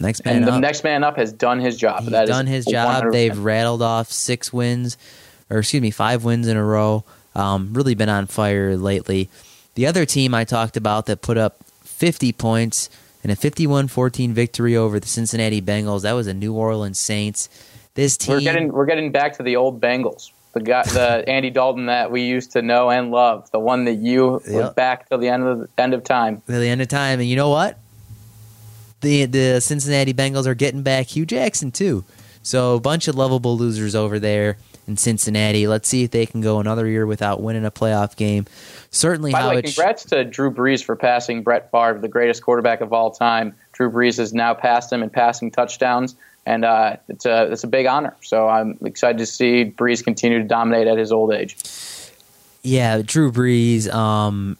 Next 0.00 0.24
man 0.24 0.36
and 0.36 0.46
the 0.46 0.52
up. 0.52 0.60
next 0.60 0.84
man 0.84 1.02
up 1.02 1.16
has 1.16 1.32
done 1.32 1.58
his 1.58 1.76
job. 1.76 2.02
He's 2.02 2.10
That 2.10 2.24
is 2.24 2.30
done 2.30 2.46
his 2.46 2.64
job. 2.66 3.04
100%. 3.04 3.12
They've 3.12 3.36
rattled 3.38 3.82
off 3.82 4.12
six 4.12 4.52
wins, 4.52 4.96
or 5.50 5.58
excuse 5.58 5.82
me, 5.82 5.90
five 5.90 6.24
wins 6.24 6.46
in 6.46 6.56
a 6.56 6.64
row. 6.64 7.04
Um, 7.34 7.70
really 7.72 7.94
been 7.94 8.08
on 8.08 8.26
fire 8.26 8.76
lately. 8.76 9.28
The 9.74 9.86
other 9.86 10.06
team 10.06 10.34
I 10.34 10.44
talked 10.44 10.76
about 10.76 11.06
that 11.06 11.20
put 11.22 11.36
up 11.36 11.58
50 11.84 12.32
points 12.32 12.90
in 13.24 13.30
a 13.30 13.36
51-14 13.36 14.30
victory 14.32 14.76
over 14.76 15.00
the 15.00 15.08
Cincinnati 15.08 15.60
Bengals. 15.60 16.02
That 16.02 16.12
was 16.12 16.26
the 16.26 16.34
New 16.34 16.54
Orleans 16.54 16.98
Saints. 16.98 17.48
This 17.94 18.16
team, 18.16 18.34
We're 18.34 18.40
getting 18.40 18.72
we're 18.72 18.86
getting 18.86 19.10
back 19.12 19.36
to 19.38 19.42
the 19.42 19.56
old 19.56 19.80
Bengals. 19.80 20.30
The 20.52 20.60
guy, 20.60 20.82
the 20.84 21.24
Andy 21.28 21.50
Dalton 21.50 21.86
that 21.86 22.10
we 22.10 22.22
used 22.22 22.52
to 22.52 22.62
know 22.62 22.90
and 22.90 23.10
love, 23.10 23.50
the 23.50 23.58
one 23.58 23.84
that 23.86 23.94
you 23.96 24.40
Yep. 24.46 24.52
was 24.54 24.74
back 24.74 25.08
till 25.08 25.18
the 25.18 25.28
end 25.28 25.42
of 25.44 25.58
the 25.60 25.68
end 25.76 25.94
of 25.94 26.04
time. 26.04 26.40
to 26.42 26.52
the 26.58 26.68
end 26.68 26.80
of 26.80 26.88
time, 26.88 27.18
and 27.20 27.28
you 27.28 27.34
know 27.36 27.50
what? 27.50 27.76
The 29.00 29.26
the 29.26 29.60
Cincinnati 29.60 30.14
Bengals 30.14 30.46
are 30.46 30.54
getting 30.54 30.82
back 30.82 31.06
Hue 31.08 31.26
Jackson 31.26 31.70
too. 31.70 32.04
So 32.42 32.76
a 32.76 32.80
bunch 32.80 33.08
of 33.08 33.14
lovable 33.16 33.56
losers 33.56 33.94
over 33.94 34.18
there 34.18 34.56
in 34.88 34.96
Cincinnati. 34.96 35.66
Let's 35.68 35.88
see 35.88 36.02
if 36.02 36.10
they 36.10 36.26
can 36.26 36.40
go 36.40 36.58
another 36.58 36.86
year 36.86 37.06
without 37.06 37.40
winning 37.40 37.64
a 37.64 37.70
playoff 37.70 38.16
game. 38.16 38.46
Certainly, 38.90 39.32
By 39.32 39.38
the 39.38 39.42
how 39.42 39.50
way, 39.50 39.58
it 39.58 39.68
sh- 39.68 39.76
congrats 39.76 40.04
to 40.06 40.24
Drew 40.24 40.50
Brees 40.50 40.82
for 40.82 40.96
passing 40.96 41.42
Brett 41.42 41.70
Favre, 41.70 41.98
the 42.00 42.08
greatest 42.08 42.42
quarterback 42.42 42.80
of 42.80 42.92
all 42.92 43.10
time. 43.10 43.54
Drew 43.72 43.90
Brees 43.90 44.16
has 44.18 44.34
now 44.34 44.54
passed 44.54 44.92
him 44.92 45.02
in 45.02 45.10
passing 45.10 45.50
touchdowns, 45.50 46.16
and 46.46 46.64
uh, 46.64 46.96
it's 47.08 47.26
a 47.26 47.52
it's 47.52 47.62
a 47.64 47.68
big 47.68 47.86
honor. 47.86 48.16
So 48.22 48.48
I'm 48.48 48.78
excited 48.84 49.18
to 49.18 49.26
see 49.26 49.64
Brees 49.64 50.02
continue 50.02 50.38
to 50.38 50.48
dominate 50.48 50.86
at 50.88 50.98
his 50.98 51.12
old 51.12 51.32
age. 51.32 51.56
yeah, 52.62 53.02
Drew 53.04 53.30
Brees, 53.30 53.92
um, 53.92 54.56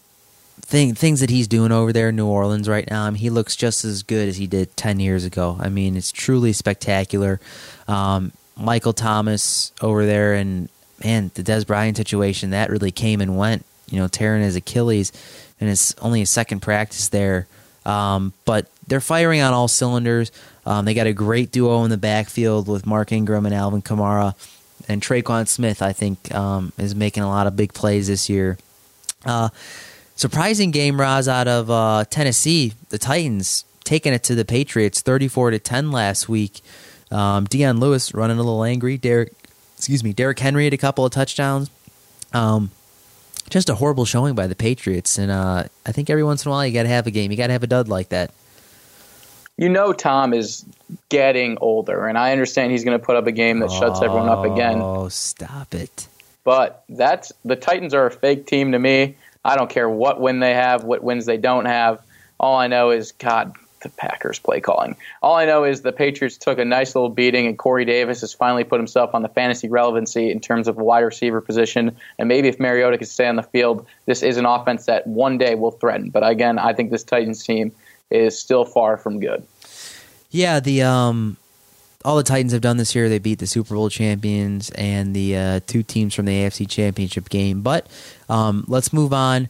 thing, 0.60 0.94
things 0.94 1.20
that 1.20 1.30
he's 1.30 1.48
doing 1.48 1.72
over 1.72 1.92
there 1.92 2.10
in 2.10 2.16
New 2.16 2.26
Orleans 2.26 2.68
right 2.68 2.88
now, 2.88 3.04
I 3.04 3.10
mean, 3.10 3.18
he 3.20 3.30
looks 3.30 3.56
just 3.56 3.84
as 3.84 4.02
good 4.02 4.28
as 4.28 4.36
he 4.36 4.46
did 4.46 4.76
10 4.76 5.00
years 5.00 5.24
ago. 5.24 5.56
I 5.58 5.68
mean, 5.68 5.96
it's 5.96 6.12
truly 6.12 6.52
spectacular. 6.52 7.40
Um, 7.88 8.32
Michael 8.58 8.92
Thomas 8.92 9.72
over 9.80 10.04
there, 10.04 10.34
and 10.34 10.68
man, 11.04 11.30
the 11.34 11.42
Dez 11.42 11.66
Bryant 11.66 11.96
situation, 11.96 12.50
that 12.50 12.70
really 12.70 12.90
came 12.90 13.20
and 13.20 13.38
went, 13.38 13.64
you 13.88 13.98
know, 13.98 14.08
tearing 14.08 14.42
his 14.42 14.56
Achilles, 14.56 15.12
and 15.60 15.70
it's 15.70 15.94
only 16.00 16.20
his 16.20 16.30
second 16.30 16.60
practice 16.60 17.08
there. 17.08 17.46
Um, 17.86 18.32
but 18.44 18.66
they're 18.86 19.00
firing 19.00 19.40
on 19.40 19.54
all 19.54 19.68
cylinders. 19.68 20.32
Um, 20.66 20.84
they 20.84 20.94
got 20.94 21.06
a 21.06 21.12
great 21.12 21.52
duo 21.52 21.84
in 21.84 21.90
the 21.90 21.96
backfield 21.96 22.68
with 22.68 22.84
Mark 22.84 23.12
Ingram 23.12 23.46
and 23.46 23.54
Alvin 23.54 23.80
Kamara 23.80 24.34
and 24.88 25.00
Tre'Quan 25.00 25.46
Smith, 25.46 25.80
I 25.80 25.92
think, 25.92 26.34
um, 26.34 26.72
is 26.78 26.94
making 26.94 27.22
a 27.22 27.28
lot 27.28 27.46
of 27.46 27.56
big 27.56 27.72
plays 27.72 28.08
this 28.08 28.28
year. 28.28 28.58
Uh, 29.24 29.48
surprising 30.16 30.70
game, 30.70 31.00
Roz, 31.00 31.28
out 31.28 31.48
of 31.48 31.70
uh, 31.70 32.04
Tennessee. 32.10 32.74
The 32.90 32.98
Titans 32.98 33.64
taking 33.84 34.12
it 34.12 34.22
to 34.24 34.34
the 34.34 34.44
Patriots, 34.44 35.00
thirty-four 35.00 35.50
to 35.50 35.58
ten 35.58 35.90
last 35.90 36.28
week. 36.28 36.60
Um, 37.10 37.44
Dion 37.44 37.80
Lewis 37.80 38.14
running 38.14 38.38
a 38.38 38.42
little 38.42 38.64
angry. 38.64 38.96
Derek, 38.96 39.32
excuse 39.76 40.04
me, 40.04 40.12
Derrick 40.12 40.38
Henry 40.38 40.64
had 40.64 40.74
a 40.74 40.78
couple 40.78 41.04
of 41.04 41.12
touchdowns. 41.12 41.70
Um, 42.32 42.70
just 43.50 43.68
a 43.70 43.74
horrible 43.74 44.04
showing 44.04 44.34
by 44.34 44.46
the 44.46 44.54
Patriots, 44.54 45.18
and 45.18 45.30
uh, 45.30 45.64
I 45.86 45.92
think 45.92 46.10
every 46.10 46.24
once 46.24 46.44
in 46.44 46.50
a 46.50 46.52
while 46.52 46.66
you 46.66 46.72
got 46.72 46.82
to 46.82 46.88
have 46.88 47.06
a 47.06 47.10
game. 47.10 47.30
You 47.30 47.36
got 47.36 47.46
to 47.46 47.54
have 47.54 47.62
a 47.62 47.68
dud 47.68 47.88
like 47.88 48.10
that. 48.10 48.30
You 49.56 49.68
know, 49.68 49.92
Tom 49.92 50.34
is 50.34 50.64
getting 51.08 51.58
older, 51.60 52.06
and 52.06 52.16
I 52.16 52.32
understand 52.32 52.72
he's 52.72 52.84
going 52.84 52.98
to 52.98 53.04
put 53.04 53.16
up 53.16 53.26
a 53.26 53.32
game 53.32 53.58
that 53.60 53.70
shuts 53.70 54.00
everyone 54.02 54.28
up 54.28 54.44
again. 54.44 54.80
Oh, 54.80 55.08
stop 55.08 55.74
it! 55.74 56.06
But 56.44 56.84
that's 56.88 57.32
the 57.44 57.56
Titans 57.56 57.94
are 57.94 58.06
a 58.06 58.10
fake 58.10 58.46
team 58.46 58.72
to 58.72 58.78
me. 58.78 59.16
I 59.44 59.56
don't 59.56 59.70
care 59.70 59.88
what 59.88 60.20
win 60.20 60.40
they 60.40 60.54
have, 60.54 60.84
what 60.84 61.02
wins 61.02 61.26
they 61.26 61.38
don't 61.38 61.64
have. 61.64 62.00
All 62.38 62.56
I 62.56 62.68
know 62.68 62.90
is 62.90 63.12
God, 63.12 63.56
the 63.80 63.88
Packers 63.90 64.38
play 64.38 64.60
calling. 64.60 64.96
All 65.22 65.36
I 65.36 65.44
know 65.44 65.64
is 65.64 65.82
the 65.82 65.92
Patriots 65.92 66.36
took 66.36 66.58
a 66.58 66.64
nice 66.64 66.94
little 66.94 67.10
beating, 67.10 67.46
and 67.46 67.58
Corey 67.58 67.84
Davis 67.84 68.20
has 68.20 68.32
finally 68.32 68.64
put 68.64 68.78
himself 68.78 69.14
on 69.14 69.22
the 69.22 69.28
fantasy 69.28 69.68
relevancy 69.68 70.30
in 70.30 70.40
terms 70.40 70.68
of 70.68 70.78
a 70.78 70.84
wide 70.84 71.00
receiver 71.00 71.40
position. 71.40 71.96
And 72.18 72.28
maybe 72.28 72.48
if 72.48 72.58
Mariota 72.58 72.98
could 72.98 73.08
stay 73.08 73.26
on 73.26 73.36
the 73.36 73.42
field, 73.42 73.86
this 74.06 74.22
is 74.22 74.36
an 74.36 74.46
offense 74.46 74.86
that 74.86 75.06
one 75.06 75.38
day 75.38 75.54
will 75.54 75.72
threaten. 75.72 76.10
But 76.10 76.26
again, 76.26 76.58
I 76.58 76.72
think 76.72 76.90
this 76.90 77.04
Titans 77.04 77.42
team 77.42 77.72
is 78.10 78.38
still 78.38 78.64
far 78.64 78.96
from 78.96 79.20
good. 79.20 79.46
Yeah, 80.30 80.60
the 80.60 80.82
um, 80.82 81.36
all 82.04 82.16
the 82.16 82.22
Titans 82.22 82.52
have 82.52 82.60
done 82.60 82.76
this 82.76 82.94
year. 82.94 83.08
They 83.08 83.18
beat 83.18 83.38
the 83.38 83.46
Super 83.46 83.74
Bowl 83.74 83.88
champions 83.88 84.70
and 84.70 85.14
the 85.14 85.36
uh, 85.36 85.60
two 85.66 85.82
teams 85.82 86.14
from 86.14 86.26
the 86.26 86.32
AFC 86.32 86.68
Championship 86.68 87.28
game. 87.28 87.62
But 87.62 87.86
um, 88.28 88.64
let's 88.68 88.92
move 88.92 89.12
on. 89.12 89.48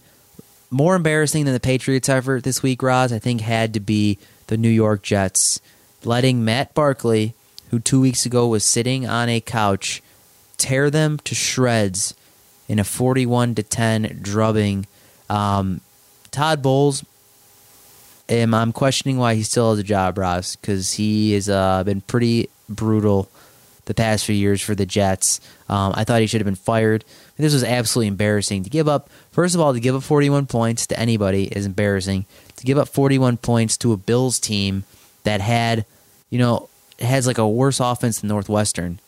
More 0.71 0.97
embarrassing 0.97 1.45
than 1.45 1.55
the 1.55 1.61
Patriots' 1.61 2.09
effort 2.09 2.45
this 2.45 2.63
week, 2.63 2.83
Roz, 2.83 3.13
I 3.13 3.19
think 3.19 3.41
had 3.41 3.73
to 3.75 3.81
be 3.81 4.19
the 4.49 4.57
New 4.57 4.69
York 4.69 5.03
Jets 5.03 5.61
letting 6.05 6.45
Matt 6.45 6.75
Barkley, 6.75 7.35
who 7.71 7.79
two 7.79 8.01
weeks 8.01 8.27
ago 8.27 8.47
was 8.49 8.65
sitting 8.65 9.07
on 9.07 9.29
a 9.29 9.41
couch, 9.41 10.03
tear 10.59 10.91
them 10.91 11.19
to 11.25 11.35
shreds 11.35 12.15
in 12.69 12.79
a 12.79 12.85
forty-one 12.85 13.55
to 13.55 13.63
ten 13.63 14.19
drubbing. 14.23 14.87
Um, 15.31 15.81
Todd 16.31 16.63
Bowles 16.63 17.05
um, 18.31 18.53
I'm 18.53 18.73
questioning 18.73 19.17
why 19.17 19.35
he 19.35 19.43
still 19.43 19.71
has 19.71 19.79
a 19.79 19.83
job, 19.85 20.19
Ross, 20.19 20.57
because 20.57 20.93
he 20.95 21.33
has 21.33 21.49
uh, 21.49 21.83
been 21.85 22.03
pretty 22.03 22.51
brutal 22.69 23.31
the 23.87 23.95
past 23.95 24.27
few 24.27 24.35
years 24.35 24.61
for 24.61 24.75
the 24.75 24.85
Jets. 24.85 25.41
Um, 25.69 25.95
I 25.97 26.05
thought 26.05 26.21
he 26.21 26.27
should 26.27 26.41
have 26.41 26.47
been 26.47 26.55
fired. 26.55 27.05
This 27.39 27.53
was 27.53 27.63
absolutely 27.63 28.09
embarrassing. 28.09 28.65
To 28.65 28.71
give 28.71 28.89
up, 28.89 29.09
first 29.31 29.55
of 29.55 29.61
all, 29.61 29.73
to 29.73 29.81
give 29.81 29.95
up 29.95 30.03
41 30.03 30.47
points 30.47 30.87
to 30.89 30.99
anybody 30.99 31.45
is 31.45 31.67
embarrassing. 31.67 32.27
To 32.57 32.65
give 32.65 32.77
up 32.77 32.89
41 32.89 33.37
points 33.37 33.77
to 33.79 33.93
a 33.93 33.97
Bills 33.97 34.41
team 34.41 34.83
that 35.23 35.41
had, 35.41 35.87
you 36.31 36.39
know, 36.39 36.69
has 36.99 37.27
like 37.29 37.39
a 37.39 37.49
worse 37.49 37.79
offense 37.79 38.21
than 38.21 38.29
Northwestern, 38.29 38.99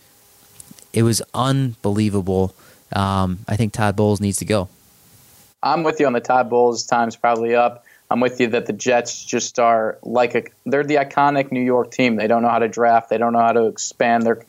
it 0.92 1.02
was 1.02 1.20
unbelievable. 1.34 2.54
Um, 2.94 3.40
I 3.48 3.56
think 3.56 3.72
Todd 3.72 3.96
Bowles 3.96 4.20
needs 4.20 4.38
to 4.38 4.44
go. 4.44 4.68
I'm 5.62 5.82
with 5.82 6.00
you 6.00 6.06
on 6.06 6.12
the 6.12 6.20
Todd 6.20 6.48
Bowles. 6.48 6.86
Time's 6.86 7.16
probably 7.16 7.54
up. 7.54 7.84
I'm 8.10 8.20
with 8.20 8.40
you 8.40 8.48
that 8.48 8.66
the 8.66 8.72
Jets 8.72 9.24
just 9.24 9.58
are 9.58 9.98
like 10.02 10.34
a 10.34 10.44
they're 10.66 10.82
the 10.82 10.96
iconic 10.96 11.52
New 11.52 11.60
York 11.60 11.92
team. 11.92 12.16
They 12.16 12.26
don't 12.26 12.42
know 12.42 12.48
how 12.48 12.58
to 12.58 12.68
draft. 12.68 13.08
They 13.08 13.18
don't 13.18 13.32
know 13.32 13.40
how 13.40 13.52
to 13.52 13.66
expand 13.66 14.24
their 14.24 14.44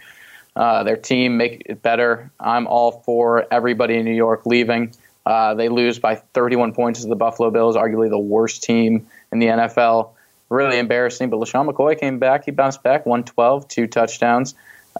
uh, 0.56 0.84
their 0.84 0.98
team, 0.98 1.38
make 1.38 1.64
it 1.66 1.82
better. 1.82 2.32
I'm 2.40 2.68
all 2.68 2.92
for 3.06 3.46
everybody 3.52 3.96
in 3.98 4.06
New 4.06 4.14
York 4.14 4.46
leaving. 4.46 4.94
Uh, 5.26 5.54
they 5.54 5.70
lose 5.70 6.00
by 6.00 6.16
31 6.16 6.74
points 6.74 7.02
to 7.02 7.08
the 7.08 7.16
Buffalo 7.16 7.52
Bills, 7.52 7.76
arguably 7.76 8.10
the 8.10 8.20
worst 8.20 8.64
team 8.64 9.08
in 9.32 9.40
the 9.40 9.48
NFL. 9.48 10.10
Really 10.50 10.80
embarrassing. 10.80 11.30
But 11.30 11.40
LeSean 11.40 11.70
McCoy 11.72 11.98
came 11.98 12.20
back. 12.20 12.46
He 12.46 12.52
bounced 12.52 12.84
back, 12.84 13.06
112, 13.06 13.68
two 13.68 13.88
touchdowns, 13.88 14.56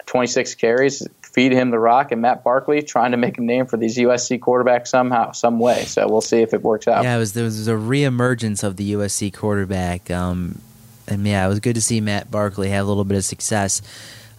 26 0.06 0.56
carries. 0.56 1.06
Feed 1.22 1.54
him 1.54 1.72
the 1.72 1.80
rock, 1.80 2.12
and 2.12 2.22
Matt 2.22 2.44
Barkley 2.44 2.82
trying 2.82 3.12
to 3.12 3.18
make 3.18 3.38
a 3.38 3.42
name 3.42 3.66
for 3.66 3.78
these 3.78 3.98
USC 3.98 4.40
quarterbacks 4.40 4.88
somehow, 4.88 5.32
some 5.32 5.60
way. 5.60 5.86
So 5.86 6.08
we'll 6.08 6.20
see 6.22 6.42
if 6.42 6.54
it 6.54 6.62
works 6.62 6.88
out. 6.90 7.04
Yeah, 7.04 7.16
it 7.16 7.20
was 7.20 7.34
there 7.34 7.46
was 7.46 7.68
a 7.70 7.74
reemergence 7.74 8.64
of 8.64 8.76
the 8.76 8.94
USC 8.94 9.34
quarterback. 9.34 10.12
Um, 10.12 10.60
And 11.08 11.26
yeah, 11.26 11.46
it 11.46 11.50
was 11.50 11.60
good 11.60 11.76
to 11.76 11.82
see 11.82 12.00
Matt 12.02 12.30
Barkley 12.30 12.70
have 12.70 12.86
a 12.86 12.88
little 12.88 13.06
bit 13.06 13.18
of 13.18 13.24
success. 13.26 13.82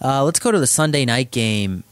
Uh, 0.03 0.23
let's 0.23 0.39
go 0.39 0.51
to 0.51 0.59
the 0.59 0.67
Sunday 0.67 1.05
night 1.05 1.31
game. 1.31 1.83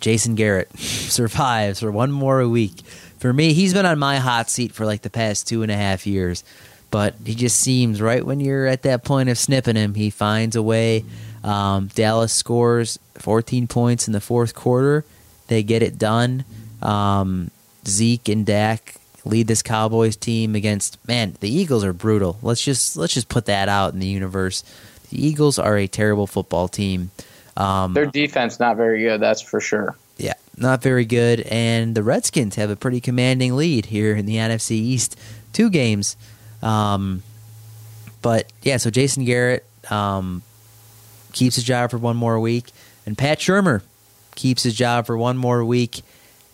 Jason 0.00 0.34
Garrett 0.34 0.76
survives 0.78 1.80
for 1.80 1.90
one 1.92 2.10
more 2.10 2.46
week. 2.48 2.80
For 3.18 3.32
me, 3.32 3.52
he's 3.52 3.74
been 3.74 3.86
on 3.86 3.98
my 3.98 4.16
hot 4.18 4.48
seat 4.50 4.72
for 4.72 4.86
like 4.86 5.02
the 5.02 5.10
past 5.10 5.46
two 5.46 5.62
and 5.62 5.70
a 5.70 5.76
half 5.76 6.06
years. 6.06 6.42
But 6.90 7.14
he 7.24 7.34
just 7.34 7.58
seems 7.58 8.02
right 8.02 8.24
when 8.24 8.40
you're 8.40 8.66
at 8.66 8.82
that 8.82 9.04
point 9.04 9.28
of 9.28 9.38
snipping 9.38 9.76
him, 9.76 9.94
he 9.94 10.10
finds 10.10 10.56
a 10.56 10.62
way. 10.62 11.04
Um, 11.44 11.88
Dallas 11.94 12.32
scores 12.32 12.98
14 13.14 13.66
points 13.66 14.06
in 14.06 14.12
the 14.12 14.20
fourth 14.20 14.54
quarter. 14.54 15.04
They 15.48 15.62
get 15.62 15.82
it 15.82 15.98
done. 15.98 16.44
Um, 16.82 17.50
Zeke 17.86 18.28
and 18.28 18.44
Dak 18.44 18.96
lead 19.24 19.46
this 19.46 19.62
Cowboys 19.62 20.16
team 20.16 20.54
against 20.54 20.98
man. 21.06 21.36
The 21.40 21.48
Eagles 21.48 21.84
are 21.84 21.92
brutal. 21.92 22.38
Let's 22.42 22.62
just 22.62 22.96
let's 22.96 23.14
just 23.14 23.28
put 23.28 23.46
that 23.46 23.68
out 23.68 23.92
in 23.92 24.00
the 24.00 24.06
universe. 24.06 24.64
The 25.12 25.24
Eagles 25.26 25.58
are 25.58 25.76
a 25.76 25.86
terrible 25.86 26.26
football 26.26 26.68
team. 26.68 27.10
Um, 27.54 27.92
Their 27.92 28.06
defense 28.06 28.58
not 28.58 28.78
very 28.78 29.02
good, 29.02 29.20
that's 29.20 29.42
for 29.42 29.60
sure. 29.60 29.94
yeah, 30.16 30.32
not 30.56 30.80
very 30.82 31.04
good. 31.04 31.40
And 31.40 31.94
the 31.94 32.02
Redskins 32.02 32.54
have 32.56 32.70
a 32.70 32.76
pretty 32.76 32.98
commanding 32.98 33.54
lead 33.54 33.86
here 33.86 34.16
in 34.16 34.24
the 34.24 34.36
NFC 34.36 34.70
East. 34.72 35.18
Two 35.52 35.68
games. 35.68 36.16
Um, 36.62 37.22
but 38.22 38.50
yeah, 38.62 38.78
so 38.78 38.88
Jason 38.88 39.26
Garrett 39.26 39.66
um, 39.90 40.40
keeps 41.32 41.56
his 41.56 41.64
job 41.64 41.90
for 41.90 41.98
one 41.98 42.16
more 42.16 42.40
week, 42.40 42.70
and 43.04 43.18
Pat 43.18 43.38
Shurmur 43.38 43.82
keeps 44.34 44.62
his 44.62 44.74
job 44.74 45.04
for 45.04 45.18
one 45.18 45.36
more 45.36 45.62
week 45.62 46.00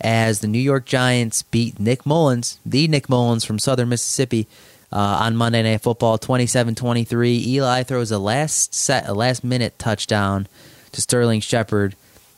as 0.00 0.40
the 0.40 0.48
New 0.48 0.58
York 0.58 0.84
Giants 0.84 1.42
beat 1.42 1.78
Nick 1.78 2.04
Mullens, 2.04 2.58
the 2.66 2.88
Nick 2.88 3.08
Mullens 3.08 3.44
from 3.44 3.60
Southern 3.60 3.88
Mississippi, 3.88 4.48
uh, 4.92 4.96
on 5.22 5.36
Monday 5.36 5.62
Night 5.62 5.80
Football, 5.82 6.18
27-23. 6.18 7.46
Eli 7.46 7.82
throws 7.82 8.10
a 8.10 8.18
last 8.18 8.74
set, 8.74 9.08
a 9.08 9.14
last 9.14 9.44
minute 9.44 9.78
touchdown 9.78 10.46
to 10.92 11.00
Sterling 11.00 11.40
Shepard 11.40 11.94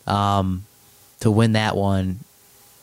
um, 0.07 0.65
to 1.21 1.31
win 1.31 1.53
that 1.53 1.77
one. 1.77 2.21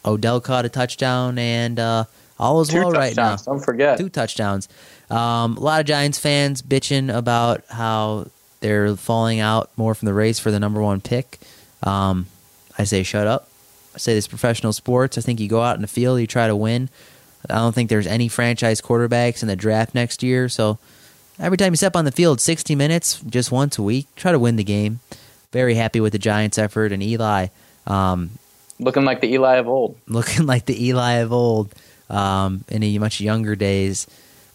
Odell 0.05 0.39
caught 0.39 0.65
a 0.65 0.69
touchdown, 0.69 1.37
and 1.37 1.79
uh, 1.79 2.05
all 2.39 2.61
is 2.61 2.69
Two 2.69 2.79
well 2.79 2.91
right 2.91 3.15
now. 3.15 3.35
don't 3.35 3.59
forget. 3.59 3.97
Two 3.97 4.09
touchdowns. 4.09 4.69
Um, 5.09 5.57
a 5.57 5.59
lot 5.59 5.79
of 5.81 5.85
Giants 5.85 6.19
fans 6.19 6.61
bitching 6.61 7.13
about 7.13 7.63
how 7.69 8.27
they're 8.61 8.95
falling 8.95 9.39
out 9.39 9.69
more 9.77 9.93
from 9.95 10.05
the 10.05 10.13
race 10.13 10.39
for 10.39 10.51
the 10.51 10.59
number 10.59 10.81
one 10.81 11.01
pick. 11.01 11.39
Um, 11.83 12.27
I 12.77 12.83
say 12.85 13.03
shut 13.03 13.27
up. 13.27 13.49
I 13.95 13.97
say 13.97 14.13
this 14.13 14.27
professional 14.27 14.73
sports. 14.73 15.17
I 15.17 15.21
think 15.21 15.39
you 15.39 15.47
go 15.47 15.61
out 15.61 15.75
in 15.75 15.81
the 15.81 15.87
field, 15.87 16.19
you 16.19 16.27
try 16.27 16.47
to 16.47 16.55
win. 16.55 16.89
I 17.49 17.55
don't 17.55 17.73
think 17.73 17.89
there's 17.89 18.07
any 18.07 18.27
franchise 18.27 18.81
quarterbacks 18.81 19.41
in 19.41 19.47
the 19.47 19.55
draft 19.55 19.95
next 19.95 20.23
year. 20.23 20.49
So 20.49 20.77
every 21.39 21.57
time 21.57 21.73
you 21.73 21.77
step 21.77 21.95
on 21.95 22.05
the 22.05 22.11
field, 22.11 22.41
60 22.41 22.75
minutes, 22.75 23.21
just 23.21 23.51
once 23.51 23.77
a 23.77 23.83
week, 23.83 24.07
try 24.15 24.31
to 24.31 24.39
win 24.39 24.55
the 24.55 24.63
game. 24.63 24.99
Very 25.51 25.75
happy 25.75 25.99
with 25.99 26.13
the 26.13 26.19
Giants' 26.19 26.57
effort 26.57 26.91
and 26.91 27.01
Eli. 27.01 27.47
Um, 27.85 28.31
Looking 28.79 29.05
like 29.05 29.21
the 29.21 29.31
Eli 29.33 29.55
of 29.55 29.67
old. 29.67 29.97
looking 30.07 30.45
like 30.45 30.65
the 30.65 30.85
Eli 30.87 31.13
of 31.13 31.31
old 31.33 31.73
um, 32.09 32.63
in 32.67 32.83
a 32.83 32.97
much 32.99 33.19
younger 33.19 33.55
days. 33.55 34.07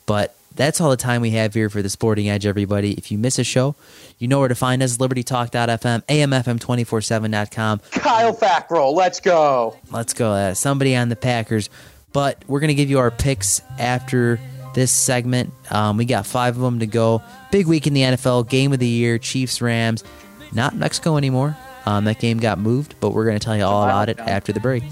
But 0.06 0.36
that's 0.54 0.80
all 0.80 0.90
the 0.90 0.96
time 0.96 1.22
we 1.22 1.30
have 1.30 1.54
here 1.54 1.70
for 1.70 1.82
the 1.82 1.88
Sporting 1.88 2.28
Edge, 2.28 2.46
everybody. 2.46 2.92
If 2.92 3.10
you 3.10 3.18
miss 3.18 3.38
a 3.38 3.44
show, 3.44 3.74
you 4.18 4.28
know 4.28 4.38
where 4.38 4.48
to 4.48 4.54
find 4.54 4.82
us 4.82 4.98
libertytalk.fm, 4.98 6.02
amfm247.com. 6.06 7.80
Kyle 7.92 8.34
Fackrell, 8.34 8.94
let's 8.94 9.20
go. 9.20 9.76
Let's 9.90 10.12
go. 10.12 10.32
Uh, 10.32 10.54
somebody 10.54 10.94
on 10.94 11.08
the 11.08 11.16
Packers. 11.16 11.70
But 12.12 12.42
we're 12.46 12.60
going 12.60 12.68
to 12.68 12.74
give 12.74 12.90
you 12.90 12.98
our 12.98 13.10
picks 13.10 13.62
after 13.78 14.38
this 14.74 14.90
segment. 14.92 15.52
Um, 15.70 15.96
we 15.96 16.04
got 16.04 16.26
five 16.26 16.56
of 16.56 16.62
them 16.62 16.78
to 16.80 16.86
go. 16.86 17.22
Big 17.50 17.66
week 17.66 17.86
in 17.86 17.94
the 17.94 18.02
NFL, 18.02 18.48
game 18.48 18.72
of 18.72 18.78
the 18.78 18.86
year, 18.86 19.18
Chiefs, 19.18 19.60
Rams. 19.60 20.04
Not 20.52 20.74
Mexico 20.76 21.16
anymore. 21.16 21.56
Um, 21.86 22.04
that 22.04 22.20
game 22.20 22.38
got 22.38 22.58
moved, 22.58 22.94
but 23.00 23.10
we're 23.10 23.24
going 23.24 23.38
to 23.38 23.44
tell 23.44 23.56
you 23.56 23.64
all 23.64 23.84
about 23.84 24.08
it 24.08 24.18
after 24.18 24.52
the 24.52 24.60
break. 24.60 24.84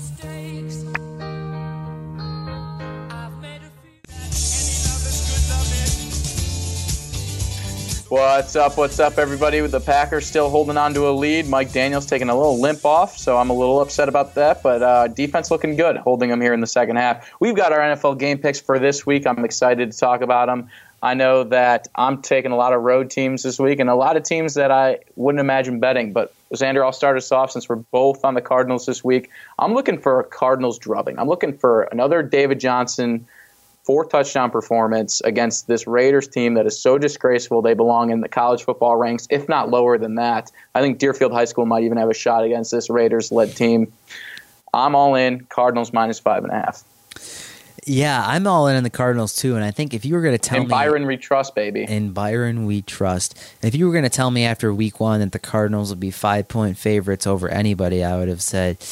What's 8.11 8.57
up? 8.57 8.77
What's 8.77 8.99
up, 8.99 9.19
everybody? 9.19 9.63
With 9.63 9.71
the 9.71 9.79
Packers 9.79 10.27
still 10.27 10.51
holding 10.51 10.77
on 10.77 10.93
to 10.95 11.09
a 11.09 11.13
lead, 11.13 11.47
Mike 11.47 11.73
Daniels 11.73 12.07
taking 12.07 12.29
a 12.29 12.35
little 12.35 12.61
limp 12.61 12.85
off, 12.85 13.17
so 13.17 13.37
I'm 13.37 13.51
a 13.51 13.53
little 13.53 13.81
upset 13.81 14.09
about 14.09 14.35
that. 14.35 14.65
But 14.65 14.83
uh, 14.83 15.07
defense 15.07 15.49
looking 15.49 15.77
good, 15.77 15.97
holding 15.97 16.29
them 16.29 16.41
here 16.41 16.53
in 16.53 16.59
the 16.59 16.67
second 16.67 16.97
half. 16.97 17.31
We've 17.39 17.55
got 17.55 17.73
our 17.73 17.79
NFL 17.79 18.19
game 18.19 18.39
picks 18.39 18.59
for 18.59 18.81
this 18.81 19.07
week. 19.07 19.29
I'm 19.29 19.45
excited 19.45 19.93
to 19.93 19.97
talk 19.97 20.23
about 20.23 20.47
them. 20.47 20.69
I 21.05 21.15
know 21.15 21.45
that 21.45 21.87
I'm 21.95 22.21
taking 22.21 22.51
a 22.51 22.57
lot 22.57 22.73
of 22.73 22.83
road 22.83 23.11
teams 23.11 23.45
this 23.45 23.61
week, 23.61 23.79
and 23.79 23.89
a 23.89 23.95
lot 23.95 24.17
of 24.17 24.25
teams 24.25 24.55
that 24.55 24.73
I 24.73 24.99
wouldn't 25.15 25.39
imagine 25.39 25.79
betting. 25.79 26.13
But 26.13 26.35
Xander, 26.53 26.85
I'll 26.85 26.91
start 26.91 27.17
us 27.17 27.31
off 27.31 27.53
since 27.53 27.69
we're 27.69 27.77
both 27.77 28.25
on 28.25 28.35
the 28.35 28.43
Cardinals 28.43 28.87
this 28.87 29.05
week. 29.05 29.31
I'm 29.61 29.73
looking 29.73 30.01
for 30.01 30.19
a 30.19 30.25
Cardinals 30.25 30.81
drubbing. 30.81 31.17
I'm 31.17 31.29
looking 31.29 31.57
for 31.57 31.83
another 31.83 32.25
David 32.25 32.59
Johnson 32.59 33.29
four 33.85 34.05
touchdown 34.05 34.51
performance 34.51 35.21
against 35.23 35.67
this 35.67 35.87
Raiders 35.87 36.29
team 36.29 36.55
that 36.55 36.67
is 36.67 36.81
so 36.81 36.99
disgraceful. 36.99 37.63
They 37.63 37.75
belong 37.75 38.11
in 38.11 38.21
the 38.21 38.29
college 38.29 38.63
football 38.65 38.97
ranks, 38.97 39.27
if 39.31 39.49
not 39.49 39.71
lower 39.71 39.99
than 39.99 40.17
that. 40.17 40.51
I 40.75 40.81
think 40.81 40.99
Deerfield 40.99 41.33
High 41.33 41.47
School 41.47 41.67
might 41.67 41.85
even 41.85 41.99
have 41.99 42.11
a 42.11 42.15
shot 42.15 42.45
against 42.45 42.71
this 42.71 42.91
Raiders 42.91 43.33
led 43.33 43.57
team. 43.57 43.93
I'm 44.73 44.95
all 44.95 45.15
in. 45.15 45.45
Cardinals 45.47 45.93
minus 45.93 46.21
five 46.21 46.45
and 46.45 46.53
a 46.53 46.57
half. 46.57 46.85
Yeah, 47.87 48.23
I'm 48.25 48.47
all 48.47 48.67
in 48.69 48.77
on 48.77 48.83
the 48.83 48.91
Cardinals 48.91 49.35
too, 49.35 49.57
and 49.57 49.65
I 49.65 49.71
think 49.71 49.95
if 49.95 50.05
you 50.05 50.15
were 50.15 50.21
going 50.21 50.35
to 50.35 50.39
tell 50.39 50.59
And 50.59 50.69
me 50.69 50.71
Byron 50.71 51.07
we 51.07 51.17
trust, 51.17 51.55
baby. 51.55 51.85
in 51.89 52.13
Byron 52.13 52.67
we 52.67 52.83
trust, 52.83 53.37
if 53.63 53.75
you 53.75 53.87
were 53.87 53.93
going 53.93 54.05
to 54.05 54.11
tell 54.11 54.31
me 54.31 54.45
after 54.45 54.73
Week 54.73 55.01
One 55.01 55.21
that 55.21 55.33
the 55.33 55.39
Cardinals 55.39 55.89
would 55.89 55.99
be 55.99 56.11
five 56.11 56.47
point 56.47 56.77
favorites 56.77 57.27
over 57.27 57.49
anybody, 57.49 58.05
I 58.05 58.19
would 58.19 58.29
have 58.29 58.43
said, 58.43 58.83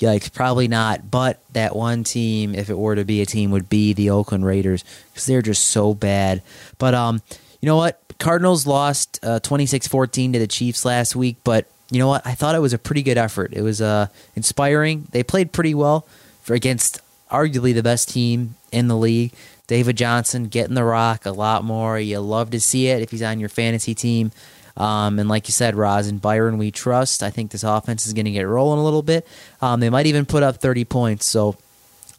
"Yikes, 0.00 0.32
probably 0.32 0.66
not." 0.68 1.10
But 1.10 1.40
that 1.52 1.76
one 1.76 2.04
team, 2.04 2.54
if 2.54 2.68
it 2.68 2.78
were 2.78 2.96
to 2.96 3.04
be 3.04 3.20
a 3.22 3.26
team, 3.26 3.50
would 3.52 3.68
be 3.68 3.92
the 3.92 4.10
Oakland 4.10 4.44
Raiders 4.44 4.84
because 5.08 5.26
they're 5.26 5.42
just 5.42 5.66
so 5.66 5.94
bad. 5.94 6.42
But 6.78 6.94
um, 6.94 7.22
you 7.60 7.66
know 7.66 7.76
what? 7.76 8.00
Cardinals 8.18 8.66
lost 8.66 9.18
uh, 9.22 9.40
26-14 9.40 10.34
to 10.34 10.38
the 10.38 10.46
Chiefs 10.46 10.84
last 10.84 11.16
week, 11.16 11.36
but 11.42 11.66
you 11.90 11.98
know 11.98 12.08
what? 12.08 12.26
I 12.26 12.34
thought 12.34 12.54
it 12.54 12.60
was 12.60 12.74
a 12.74 12.78
pretty 12.78 13.02
good 13.02 13.16
effort. 13.16 13.52
It 13.54 13.62
was 13.62 13.80
uh, 13.80 14.08
inspiring. 14.36 15.08
They 15.10 15.22
played 15.22 15.52
pretty 15.52 15.74
well 15.74 16.06
for 16.42 16.54
against 16.54 17.00
arguably 17.30 17.74
the 17.74 17.82
best 17.82 18.08
team 18.10 18.56
in 18.72 18.88
the 18.88 18.96
league. 18.96 19.32
David 19.66 19.96
Johnson 19.96 20.48
getting 20.48 20.74
the 20.74 20.84
rock 20.84 21.26
a 21.26 21.30
lot 21.30 21.64
more. 21.64 21.98
You 21.98 22.20
love 22.20 22.50
to 22.50 22.60
see 22.60 22.88
it 22.88 23.02
if 23.02 23.10
he's 23.10 23.22
on 23.22 23.38
your 23.38 23.48
fantasy 23.48 23.94
team. 23.94 24.32
Um, 24.80 25.18
and 25.18 25.28
like 25.28 25.46
you 25.46 25.52
said, 25.52 25.74
Roz 25.74 26.06
and 26.08 26.20
Byron, 26.22 26.56
we 26.56 26.70
trust. 26.70 27.22
I 27.22 27.28
think 27.30 27.50
this 27.50 27.64
offense 27.64 28.06
is 28.06 28.14
going 28.14 28.24
to 28.24 28.30
get 28.30 28.46
rolling 28.48 28.80
a 28.80 28.84
little 28.84 29.02
bit. 29.02 29.26
Um, 29.60 29.80
they 29.80 29.90
might 29.90 30.06
even 30.06 30.24
put 30.24 30.42
up 30.42 30.56
30 30.56 30.86
points. 30.86 31.26
So 31.26 31.56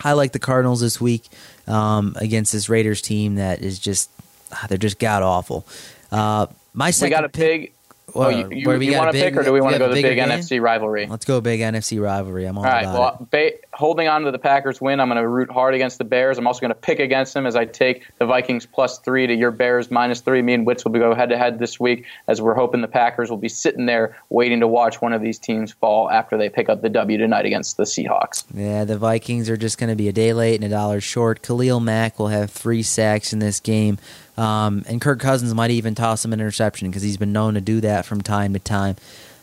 I 0.03 0.13
like 0.13 0.31
the 0.31 0.39
Cardinals 0.39 0.79
this 0.79 1.01
week 1.01 1.23
um, 1.67 2.13
against 2.17 2.51
this 2.51 2.69
Raiders 2.69 3.01
team 3.01 3.35
that 3.35 3.61
is 3.63 3.79
just, 3.79 4.11
ah, 4.51 4.65
they're 4.69 4.77
just 4.77 4.99
god 4.99 5.23
awful. 5.23 5.65
Uh, 6.11 6.47
my 6.73 6.89
We 6.89 6.91
second 6.91 7.11
got 7.17 7.25
a 7.25 7.29
pick- 7.29 7.73
big. 8.13 8.21
Oh, 8.21 8.29
you, 8.29 8.47
you, 8.51 8.69
we 8.69 8.87
you 8.87 8.97
want 8.97 9.11
to 9.11 9.17
pick, 9.19 9.35
or 9.35 9.43
do 9.43 9.53
we 9.53 9.61
want 9.61 9.73
to 9.73 9.79
go 9.79 9.87
to 9.87 9.95
the 9.95 10.01
big 10.01 10.15
game? 10.15 10.29
NFC 10.29 10.61
rivalry? 10.61 11.07
Let's 11.07 11.25
go 11.25 11.41
big 11.41 11.59
NFC 11.59 12.01
rivalry. 12.01 12.45
I'm 12.45 12.57
all, 12.57 12.65
All 12.65 12.71
right. 12.71 12.85
Well, 12.85 13.27
ba- 13.31 13.53
holding 13.73 14.07
on 14.07 14.23
to 14.23 14.31
the 14.31 14.39
Packers 14.39 14.79
win, 14.81 14.99
I'm 14.99 15.07
going 15.07 15.21
to 15.21 15.27
root 15.27 15.49
hard 15.49 15.73
against 15.73 15.97
the 15.97 16.03
Bears. 16.03 16.37
I'm 16.37 16.47
also 16.47 16.61
going 16.61 16.69
to 16.69 16.75
pick 16.75 16.99
against 16.99 17.33
them 17.33 17.45
as 17.45 17.55
I 17.55 17.65
take 17.65 18.03
the 18.19 18.25
Vikings 18.25 18.65
plus 18.65 18.99
three 18.99 19.27
to 19.27 19.33
your 19.33 19.51
Bears 19.51 19.91
minus 19.91 20.21
three. 20.21 20.41
Me 20.41 20.53
and 20.53 20.65
Witz 20.67 20.83
will 20.83 20.91
be 20.91 20.99
go 20.99 21.13
head 21.15 21.29
to 21.29 21.37
head 21.37 21.59
this 21.59 21.79
week 21.79 22.05
as 22.27 22.41
we're 22.41 22.53
hoping 22.53 22.81
the 22.81 22.87
Packers 22.87 23.29
will 23.29 23.37
be 23.37 23.49
sitting 23.49 23.85
there 23.85 24.17
waiting 24.29 24.59
to 24.59 24.67
watch 24.67 25.01
one 25.01 25.13
of 25.13 25.21
these 25.21 25.39
teams 25.39 25.71
fall 25.71 26.09
after 26.09 26.37
they 26.37 26.49
pick 26.49 26.69
up 26.69 26.81
the 26.81 26.89
W 26.89 27.17
tonight 27.17 27.45
against 27.45 27.77
the 27.77 27.83
Seahawks. 27.83 28.43
Yeah, 28.53 28.85
the 28.85 28.97
Vikings 28.97 29.49
are 29.49 29.57
just 29.57 29.77
going 29.77 29.89
to 29.89 29.95
be 29.95 30.07
a 30.07 30.13
day 30.13 30.33
late 30.33 30.55
and 30.55 30.63
a 30.63 30.69
dollar 30.69 31.01
short. 31.01 31.41
Khalil 31.41 31.79
Mack 31.79 32.19
will 32.19 32.27
have 32.27 32.51
three 32.51 32.83
sacks 32.83 33.33
in 33.33 33.39
this 33.39 33.59
game. 33.59 33.97
Um, 34.37 34.83
and 34.87 35.01
Kirk 35.01 35.19
Cousins 35.19 35.53
might 35.53 35.71
even 35.71 35.95
toss 35.95 36.23
him 36.23 36.33
an 36.33 36.39
interception 36.39 36.89
because 36.89 37.03
he's 37.03 37.17
been 37.17 37.33
known 37.33 37.55
to 37.55 37.61
do 37.61 37.81
that 37.81 38.05
from 38.05 38.21
time 38.21 38.53
to 38.53 38.59
time. 38.59 38.95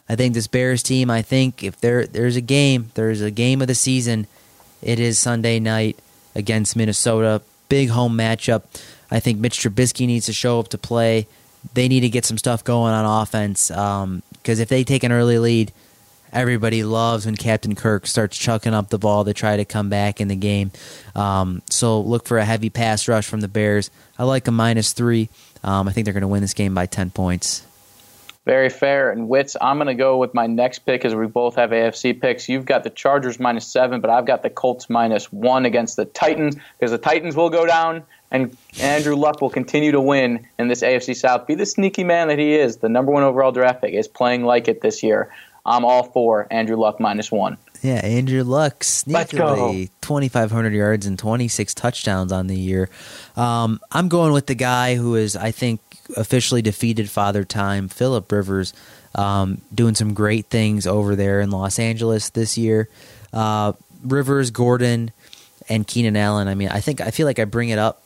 I 0.09 0.17
think 0.17 0.35
this 0.35 0.47
Bears 0.47 0.83
team, 0.83 1.11
I 1.11 1.23
think 1.23 1.63
if 1.63 1.81
there 1.81 2.07
there's 2.07 2.37
a 2.37 2.41
game, 2.41 2.91
there's 2.95 3.21
a 3.21 3.31
game 3.31 3.61
of 3.61 3.69
the 3.69 3.75
season, 3.75 4.27
it 4.81 4.99
is 4.99 5.19
Sunday 5.19 5.61
night 5.61 5.99
against 6.35 6.77
Minnesota. 6.77 7.43
Big 7.69 7.91
home 7.91 8.17
matchup. 8.17 8.63
I 9.11 9.21
think 9.21 9.39
Mitch 9.39 9.59
Trubisky 9.59 10.07
needs 10.07 10.27
to 10.27 10.33
show 10.33 10.59
up 10.59 10.69
to 10.69 10.79
play. 10.79 11.27
They 11.75 11.89
need 11.89 12.01
to 12.01 12.09
get 12.09 12.25
some 12.25 12.39
stuff 12.39 12.65
going 12.65 12.95
on 12.95 13.23
offense 13.23 13.69
because 13.69 14.61
if 14.61 14.69
they 14.69 14.85
take 14.85 15.05
an 15.05 15.13
early 15.13 15.39
lead, 15.39 15.73
everybody 16.33 16.85
loves 16.85 17.27
when 17.27 17.37
Captain 17.37 17.75
Kirk 17.75 18.07
starts 18.07 18.37
chucking 18.37 18.75
up 18.75 18.89
the 18.89 18.99
ball 18.99 19.25
to 19.25 19.35
try 19.35 19.57
to 19.57 19.65
come 19.65 19.89
back 19.89 20.21
in 20.21 20.29
the 20.29 20.37
game. 20.37 20.71
Um, 21.15 21.63
so 21.71 22.01
look 22.01 22.27
for 22.27 22.39
a 22.39 22.45
heavy 22.45 22.71
pass 22.71 23.09
rush 23.09 23.27
from 23.27 23.41
the 23.41 23.49
Bears. 23.49 23.91
I 24.19 24.25
like 24.25 24.47
a 24.49 24.53
minus 24.53 24.93
three. 24.93 25.29
Um, 25.65 25.89
I 25.89 25.93
think 25.93 26.05
they're 26.05 26.15
going 26.15 26.23
to 26.23 26.29
win 26.29 26.43
this 26.43 26.55
game 26.55 26.75
by 26.75 26.87
ten 26.87 27.11
points. 27.11 27.65
Very 28.49 28.71
fair. 28.71 29.11
And 29.11 29.29
Wits, 29.29 29.59
I'm 29.61 29.77
going 29.77 29.89
to 29.89 29.95
go 29.95 30.17
with 30.17 30.33
my 30.33 30.47
next 30.47 30.79
pick 30.81 31.03
because 31.03 31.15
we 31.15 31.27
both 31.27 31.57
have 31.57 31.69
AFC 31.69 32.19
picks. 32.19 32.49
You've 32.49 32.65
got 32.65 32.83
the 32.83 32.89
Chargers 32.89 33.39
minus 33.39 33.67
seven, 33.67 34.01
but 34.01 34.09
I've 34.09 34.25
got 34.25 34.43
the 34.43 34.49
Colts 34.49 34.89
minus 34.89 35.31
one 35.31 35.67
against 35.67 35.97
the 35.97 36.07
Titans 36.07 36.57
because 36.79 36.91
the 36.91 36.97
Titans 36.97 37.37
will 37.37 37.51
go 37.51 37.67
down 37.67 38.05
and 38.31 38.57
Andrew 38.81 39.17
Luck 39.17 39.43
will 39.43 39.51
continue 39.51 39.93
to 39.93 40.01
win 40.01 40.47
in 40.59 40.69
this 40.69 40.83
AFC 40.83 41.15
South. 41.15 41.47
Be 41.47 41.57
the 41.57 41.67
sneaky 41.67 42.05
man 42.05 42.29
that 42.29 42.39
he 42.39 42.55
is. 42.55 42.79
The 42.79 42.89
number 42.89 43.13
one 43.13 43.23
overall 43.23 43.53
draft 43.53 43.83
pick 43.83 43.93
is 43.93 44.09
playing 44.09 44.45
like 44.45 44.67
it 44.67 44.81
this 44.81 45.03
year. 45.03 45.31
I'm 45.69 45.85
all 45.85 46.05
for 46.05 46.47
Andrew 46.51 46.77
Luck 46.77 46.99
minus 46.99 47.31
one. 47.31 47.59
Yeah, 47.83 48.05
Andrew 48.05 48.43
Luck 48.43 48.81
sneakily 48.81 49.91
2,500 50.01 50.73
yards 50.73 51.07
and 51.07 51.19
26 51.19 51.75
touchdowns 51.75 52.33
on 52.33 52.49
the 52.49 52.57
year. 52.57 52.89
Um, 53.37 53.81
I'm 53.93 54.09
going 54.09 54.33
with 54.33 54.47
the 54.47 54.57
guy 54.57 54.97
who 54.97 55.15
is, 55.15 55.37
I 55.37 55.53
think, 55.53 55.81
officially 56.17 56.63
defeated 56.63 57.09
Father 57.09 57.45
Time, 57.45 57.89
Philip 57.89 58.31
Rivers, 58.33 58.73
um, 59.15 59.61
doing 59.73 59.95
some 59.95 60.15
great 60.15 60.47
things 60.47 60.87
over 60.87 61.15
there 61.15 61.41
in 61.41 61.51
Los 61.51 61.79
Angeles 61.79 62.31
this 62.31 62.59
year. 62.59 62.89
Uh, 63.33 63.75
Rivers, 64.03 64.51
Gordon, 64.51 65.13
and 65.69 65.87
Keenan 65.87 66.17
Allen. 66.17 66.49
I 66.49 66.55
mean, 66.55 66.69
I 66.71 66.81
think 66.81 67.01
I 67.01 67.11
feel 67.11 67.27
like 67.27 67.39
I 67.39 67.45
bring 67.45 67.69
it 67.69 67.79
up 67.79 68.03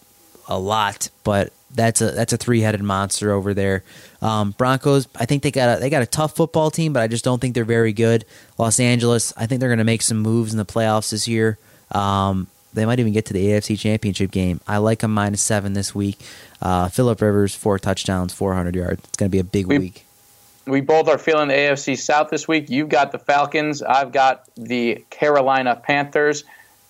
a 0.48 0.58
lot, 0.58 1.08
but 1.24 1.52
that's 1.74 2.00
a 2.00 2.10
that's 2.12 2.32
a 2.32 2.36
three 2.36 2.60
headed 2.60 2.82
monster 2.82 3.32
over 3.32 3.54
there. 3.54 3.82
Um, 4.20 4.52
Broncos, 4.52 5.08
I 5.16 5.26
think 5.26 5.42
they 5.42 5.50
got 5.50 5.78
a, 5.78 5.80
they 5.80 5.90
got 5.90 6.02
a 6.02 6.06
tough 6.06 6.36
football 6.36 6.70
team, 6.70 6.92
but 6.92 7.02
I 7.02 7.08
just 7.08 7.24
don't 7.24 7.40
think 7.40 7.54
they're 7.54 7.64
very 7.64 7.92
good. 7.92 8.24
Los 8.58 8.78
Angeles, 8.80 9.32
I 9.36 9.46
think 9.46 9.60
they're 9.60 9.68
going 9.68 9.78
to 9.78 9.84
make 9.84 10.02
some 10.02 10.18
moves 10.18 10.52
in 10.52 10.58
the 10.58 10.64
playoffs 10.66 11.10
this 11.10 11.26
year. 11.26 11.58
Um, 11.90 12.46
they 12.74 12.86
might 12.86 13.00
even 13.00 13.12
get 13.12 13.26
to 13.26 13.34
the 13.34 13.44
AFC 13.48 13.78
Championship 13.78 14.30
game. 14.30 14.60
I 14.66 14.78
like 14.78 15.00
them 15.00 15.12
minus 15.12 15.42
seven 15.42 15.74
this 15.74 15.94
week. 15.94 16.18
Uh, 16.60 16.88
Philip 16.88 17.20
Rivers, 17.20 17.54
four 17.54 17.78
touchdowns, 17.78 18.32
400 18.32 18.74
yards. 18.74 19.02
It's 19.04 19.16
going 19.18 19.28
to 19.28 19.32
be 19.32 19.38
a 19.40 19.44
big 19.44 19.66
We- 19.66 19.78
week. 19.78 20.06
We 20.64 20.80
both 20.80 21.08
are 21.08 21.18
feeling 21.18 21.48
the 21.48 21.54
AFC 21.54 21.98
South 21.98 22.30
this 22.30 22.46
week. 22.46 22.70
You've 22.70 22.88
got 22.88 23.10
the 23.10 23.18
Falcons. 23.18 23.82
I've 23.82 24.12
got 24.12 24.44
the 24.56 25.04
Carolina 25.10 25.74
Panthers. 25.74 26.44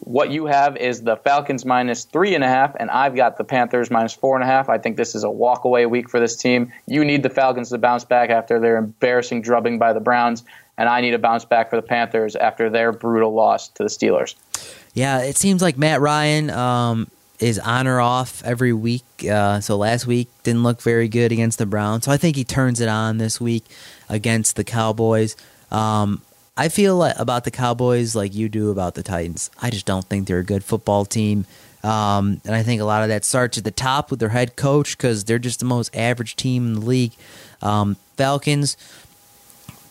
What 0.05 0.33
you 0.33 0.47
have 0.47 0.77
is 0.77 1.03
the 1.03 1.17
Falcons 1.17 1.65
minus 1.65 2.05
three 2.05 2.35
and 2.35 2.43
a 2.43 2.49
half, 2.49 2.75
and 2.81 2.91
I've 2.91 3.15
got 3.15 3.39
the 3.39 3.45
Panthers 3.45 3.89
minus 3.89 4.13
four 4.13 4.35
and 4.35 4.43
a 4.43 4.47
half. 4.47 4.69
I 4.69 4.77
think 4.77 4.97
this 4.97 5.15
is 5.15 5.23
a 5.23 5.29
walkaway 5.29 5.89
week 5.89 6.11
for 6.11 6.19
this 6.19 6.35
team. 6.35 6.73
You 6.87 7.05
need 7.05 7.23
the 7.23 7.31
Falcons 7.31 7.71
to 7.71 7.79
bounce 7.79 8.05
back 8.05 8.29
after 8.29 8.59
their 8.59 8.79
embarrassing 8.79 9.43
drubbing 9.43 9.79
by 9.79 9.93
the 9.93 10.01
Browns, 10.01 10.43
and 10.77 10.89
I 10.89 11.03
need 11.03 11.15
a 11.15 11.21
bounce 11.21 11.45
back 11.45 11.71
for 11.71 11.77
the 11.77 11.83
Panthers 11.83 12.35
after 12.35 12.69
their 12.69 12.91
brutal 12.91 13.33
loss 13.33 13.69
to 13.69 13.85
the 13.85 13.89
Steelers. 13.89 14.35
Yeah, 14.93 15.21
it 15.23 15.37
seems 15.37 15.63
like 15.63 15.79
Matt 15.79 16.01
Ryan 16.01 16.51
um, 16.51 17.09
is 17.39 17.61
on 17.61 17.87
or 17.87 18.01
off 18.01 18.43
every 18.45 18.73
week. 18.73 19.05
Uh, 19.25 19.61
so 19.61 19.77
last 19.77 20.05
week 20.05 20.29
didn't 20.43 20.65
look 20.65 20.83
very 20.83 21.07
good 21.07 21.31
against 21.31 21.59
the 21.59 21.67
Browns. 21.67 22.07
So 22.07 22.11
I 22.11 22.17
think 22.17 22.35
he 22.35 22.43
turns 22.43 22.81
it 22.81 22.89
on 22.89 23.19
this 23.19 23.41
week 23.41 23.67
against 24.09 24.57
the 24.57 24.65
Cowboys. 24.65 25.37
Um, 25.71 26.23
I 26.57 26.69
feel 26.69 26.97
like 26.97 27.19
about 27.19 27.45
the 27.45 27.51
Cowboys 27.51 28.15
like 28.15 28.35
you 28.35 28.49
do 28.49 28.71
about 28.71 28.95
the 28.95 29.03
Titans. 29.03 29.51
I 29.61 29.71
just 29.71 29.87
don't 29.87 30.05
think 30.05 30.27
they're 30.29 30.39
a 30.39 30.45
good 30.45 30.63
football 30.65 31.05
team. 31.05 31.47
Um, 31.83 32.41
and 32.45 32.55
I 32.55 32.63
think 32.63 32.81
a 32.81 32.85
lot 32.85 33.03
of 33.03 33.09
that 33.09 33.25
starts 33.25 33.59
at 33.59 33.65
the 33.65 33.71
top 33.71 34.11
with 34.11 34.21
their 34.21 34.29
head 34.29 34.55
coach 34.55 34.97
because 34.97 35.25
they're 35.25 35.39
just 35.39 35.59
the 35.61 35.65
most 35.65 35.95
average 35.97 36.37
team 36.37 36.67
in 36.67 36.75
the 36.75 36.87
league. 36.87 37.13
Um, 37.63 37.97
Falcons, 38.17 38.77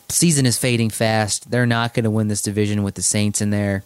season 0.07 0.45
is 0.45 0.57
fading 0.57 0.89
fast. 0.91 1.49
They're 1.51 1.65
not 1.65 1.93
going 1.93 2.03
to 2.05 2.11
win 2.11 2.27
this 2.27 2.41
division 2.41 2.83
with 2.83 2.95
the 2.95 3.01
Saints 3.01 3.41
in 3.41 3.49
there. 3.49 3.83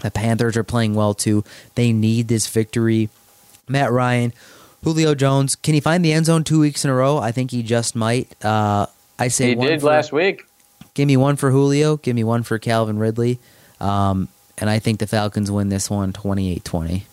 The 0.00 0.10
Panthers 0.10 0.56
are 0.56 0.64
playing 0.64 0.94
well 0.94 1.14
too. 1.14 1.44
They 1.74 1.92
need 1.92 2.28
this 2.28 2.48
victory. 2.48 3.08
Matt 3.68 3.92
Ryan, 3.92 4.32
Julio 4.82 5.14
Jones, 5.14 5.56
can 5.56 5.74
he 5.74 5.80
find 5.80 6.04
the 6.04 6.12
end 6.12 6.26
zone 6.26 6.42
two 6.42 6.60
weeks 6.60 6.84
in 6.84 6.90
a 6.90 6.94
row? 6.94 7.18
I 7.18 7.32
think 7.32 7.50
he 7.50 7.62
just 7.62 7.94
might. 7.94 8.34
Uh, 8.44 8.86
I 9.18 9.28
say 9.28 9.50
He 9.50 9.54
did 9.54 9.80
for- 9.80 9.86
last 9.88 10.12
week. 10.12 10.44
Give 10.94 11.08
me 11.08 11.16
one 11.16 11.36
for 11.36 11.50
Julio. 11.50 11.96
Give 11.96 12.14
me 12.14 12.24
one 12.24 12.42
for 12.44 12.58
Calvin 12.58 12.98
Ridley. 12.98 13.38
Um, 13.80 14.28
and 14.56 14.70
I 14.70 14.78
think 14.78 15.00
the 15.00 15.06
Falcons 15.06 15.50
win 15.50 15.68
this 15.68 15.90
one 15.90 16.12
28 16.12 16.64
20. 16.64 17.06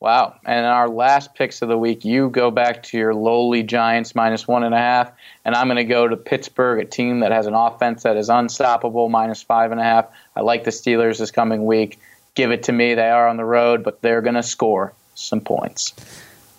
Wow. 0.00 0.34
And 0.44 0.66
our 0.66 0.88
last 0.88 1.34
picks 1.34 1.62
of 1.62 1.68
the 1.68 1.78
week, 1.78 2.04
you 2.04 2.28
go 2.28 2.50
back 2.50 2.82
to 2.84 2.98
your 2.98 3.14
lowly 3.14 3.62
Giants 3.62 4.14
minus 4.14 4.46
one 4.46 4.62
and 4.62 4.74
a 4.74 4.78
half, 4.78 5.10
and 5.46 5.54
I'm 5.54 5.66
going 5.66 5.76
to 5.76 5.84
go 5.84 6.06
to 6.06 6.14
Pittsburgh, 6.14 6.80
a 6.80 6.84
team 6.84 7.20
that 7.20 7.32
has 7.32 7.46
an 7.46 7.54
offense 7.54 8.02
that 8.02 8.18
is 8.18 8.28
unstoppable, 8.28 9.08
minus 9.08 9.42
five 9.42 9.72
and 9.72 9.80
a 9.80 9.84
half. 9.84 10.06
I 10.36 10.42
like 10.42 10.64
the 10.64 10.72
Steelers 10.72 11.20
this 11.20 11.30
coming 11.30 11.64
week. 11.64 11.98
Give 12.34 12.50
it 12.50 12.64
to 12.64 12.72
me. 12.72 12.94
They 12.94 13.08
are 13.08 13.28
on 13.28 13.38
the 13.38 13.46
road, 13.46 13.82
but 13.82 14.02
they're 14.02 14.20
going 14.20 14.34
to 14.34 14.42
score 14.42 14.92
some 15.14 15.40
points. 15.40 15.94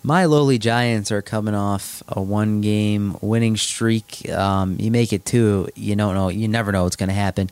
My 0.06 0.26
lowly 0.26 0.56
Giants 0.56 1.10
are 1.10 1.20
coming 1.20 1.56
off 1.56 2.00
a 2.06 2.22
one 2.22 2.60
game 2.60 3.16
winning 3.20 3.56
streak. 3.56 4.30
Um, 4.30 4.76
you 4.78 4.92
make 4.92 5.12
it 5.12 5.24
two, 5.24 5.68
you 5.74 5.96
don't 5.96 6.14
know, 6.14 6.28
you 6.28 6.46
never 6.46 6.70
know 6.70 6.84
what's 6.84 6.94
going 6.94 7.08
to 7.08 7.14
happen. 7.14 7.50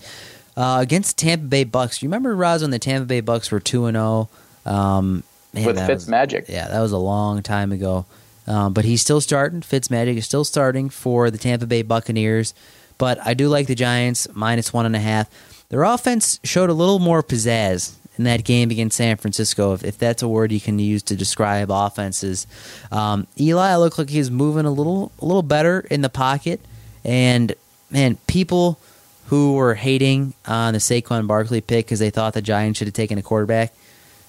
Uh, 0.57 0.79
against 0.81 1.19
Tampa 1.19 1.47
Bay 1.47 1.65
Bucks, 1.65 2.01
you 2.01 2.09
remember 2.09 2.33
Roz 2.37 2.63
when 2.63 2.71
the 2.71 2.79
Tampa 2.79 3.07
Bay 3.07 3.21
Bucks 3.21 3.51
were 3.51 3.59
two 3.59 3.87
and 3.87 3.97
zero? 3.97 4.29
Um, 4.65 5.25
With 5.53 5.65
Fitz 5.65 5.89
was- 5.89 6.09
Magic. 6.09 6.45
Yeah, 6.49 6.69
that 6.69 6.81
was 6.81 6.93
a 6.93 6.97
long 6.97 7.43
time 7.43 7.73
ago. 7.73 8.07
Um, 8.47 8.73
but 8.73 8.85
he's 8.85 9.01
still 9.01 9.21
starting. 9.21 9.61
Fitz 9.61 9.91
Magic 9.91 10.17
is 10.17 10.25
still 10.25 10.45
starting 10.45 10.91
for 10.91 11.33
the 11.33 11.39
Tampa 11.39 11.67
Bay 11.67 11.83
Buccaneers. 11.83 12.55
But 12.99 13.19
I 13.27 13.35
do 13.35 13.49
like 13.49 13.67
the 13.67 13.75
Giants 13.75 14.29
minus 14.33 14.73
one 14.73 14.87
and 14.87 14.95
a 14.95 15.01
half. 15.01 15.29
Their 15.71 15.83
offense 15.83 16.39
showed 16.45 16.71
a 16.71 16.75
little 16.75 17.01
more 17.01 17.21
pizzazz 17.21 17.95
in 18.17 18.25
that 18.25 18.45
game 18.45 18.71
against 18.71 18.97
San 18.97 19.17
Francisco, 19.17 19.73
if, 19.75 19.85
if 19.85 19.99
that's 19.99 20.23
a 20.23 20.29
word 20.29 20.53
you 20.53 20.61
can 20.61 20.79
use 20.79 21.03
to 21.05 21.17
describe 21.17 21.71
offenses. 21.71 22.47
Um, 22.93 23.27
Eli 23.39 23.77
looked 23.77 23.99
like 23.99 24.09
he 24.09 24.19
was 24.19 24.31
moving 24.31 24.67
a 24.67 24.71
little 24.71 25.13
a 25.21 25.25
little 25.25 25.43
better 25.43 25.81
in 25.91 26.01
the 26.01 26.09
pocket, 26.09 26.61
and 27.05 27.55
man, 27.91 28.17
people 28.27 28.79
who 29.27 29.55
were 29.55 29.75
hating 29.75 30.35
on 30.47 30.75
the 30.75 30.79
Saquon 30.79 31.27
Barkley 31.27 31.61
pick 31.61 31.87
because 31.87 31.99
they 31.99 32.11
thought 32.11 32.35
the 32.35 32.43
Giants 32.43 32.79
should 32.79 32.89
have 32.89 32.95
taken 32.95 33.19
a 33.19 33.23
quarterback. 33.23 33.73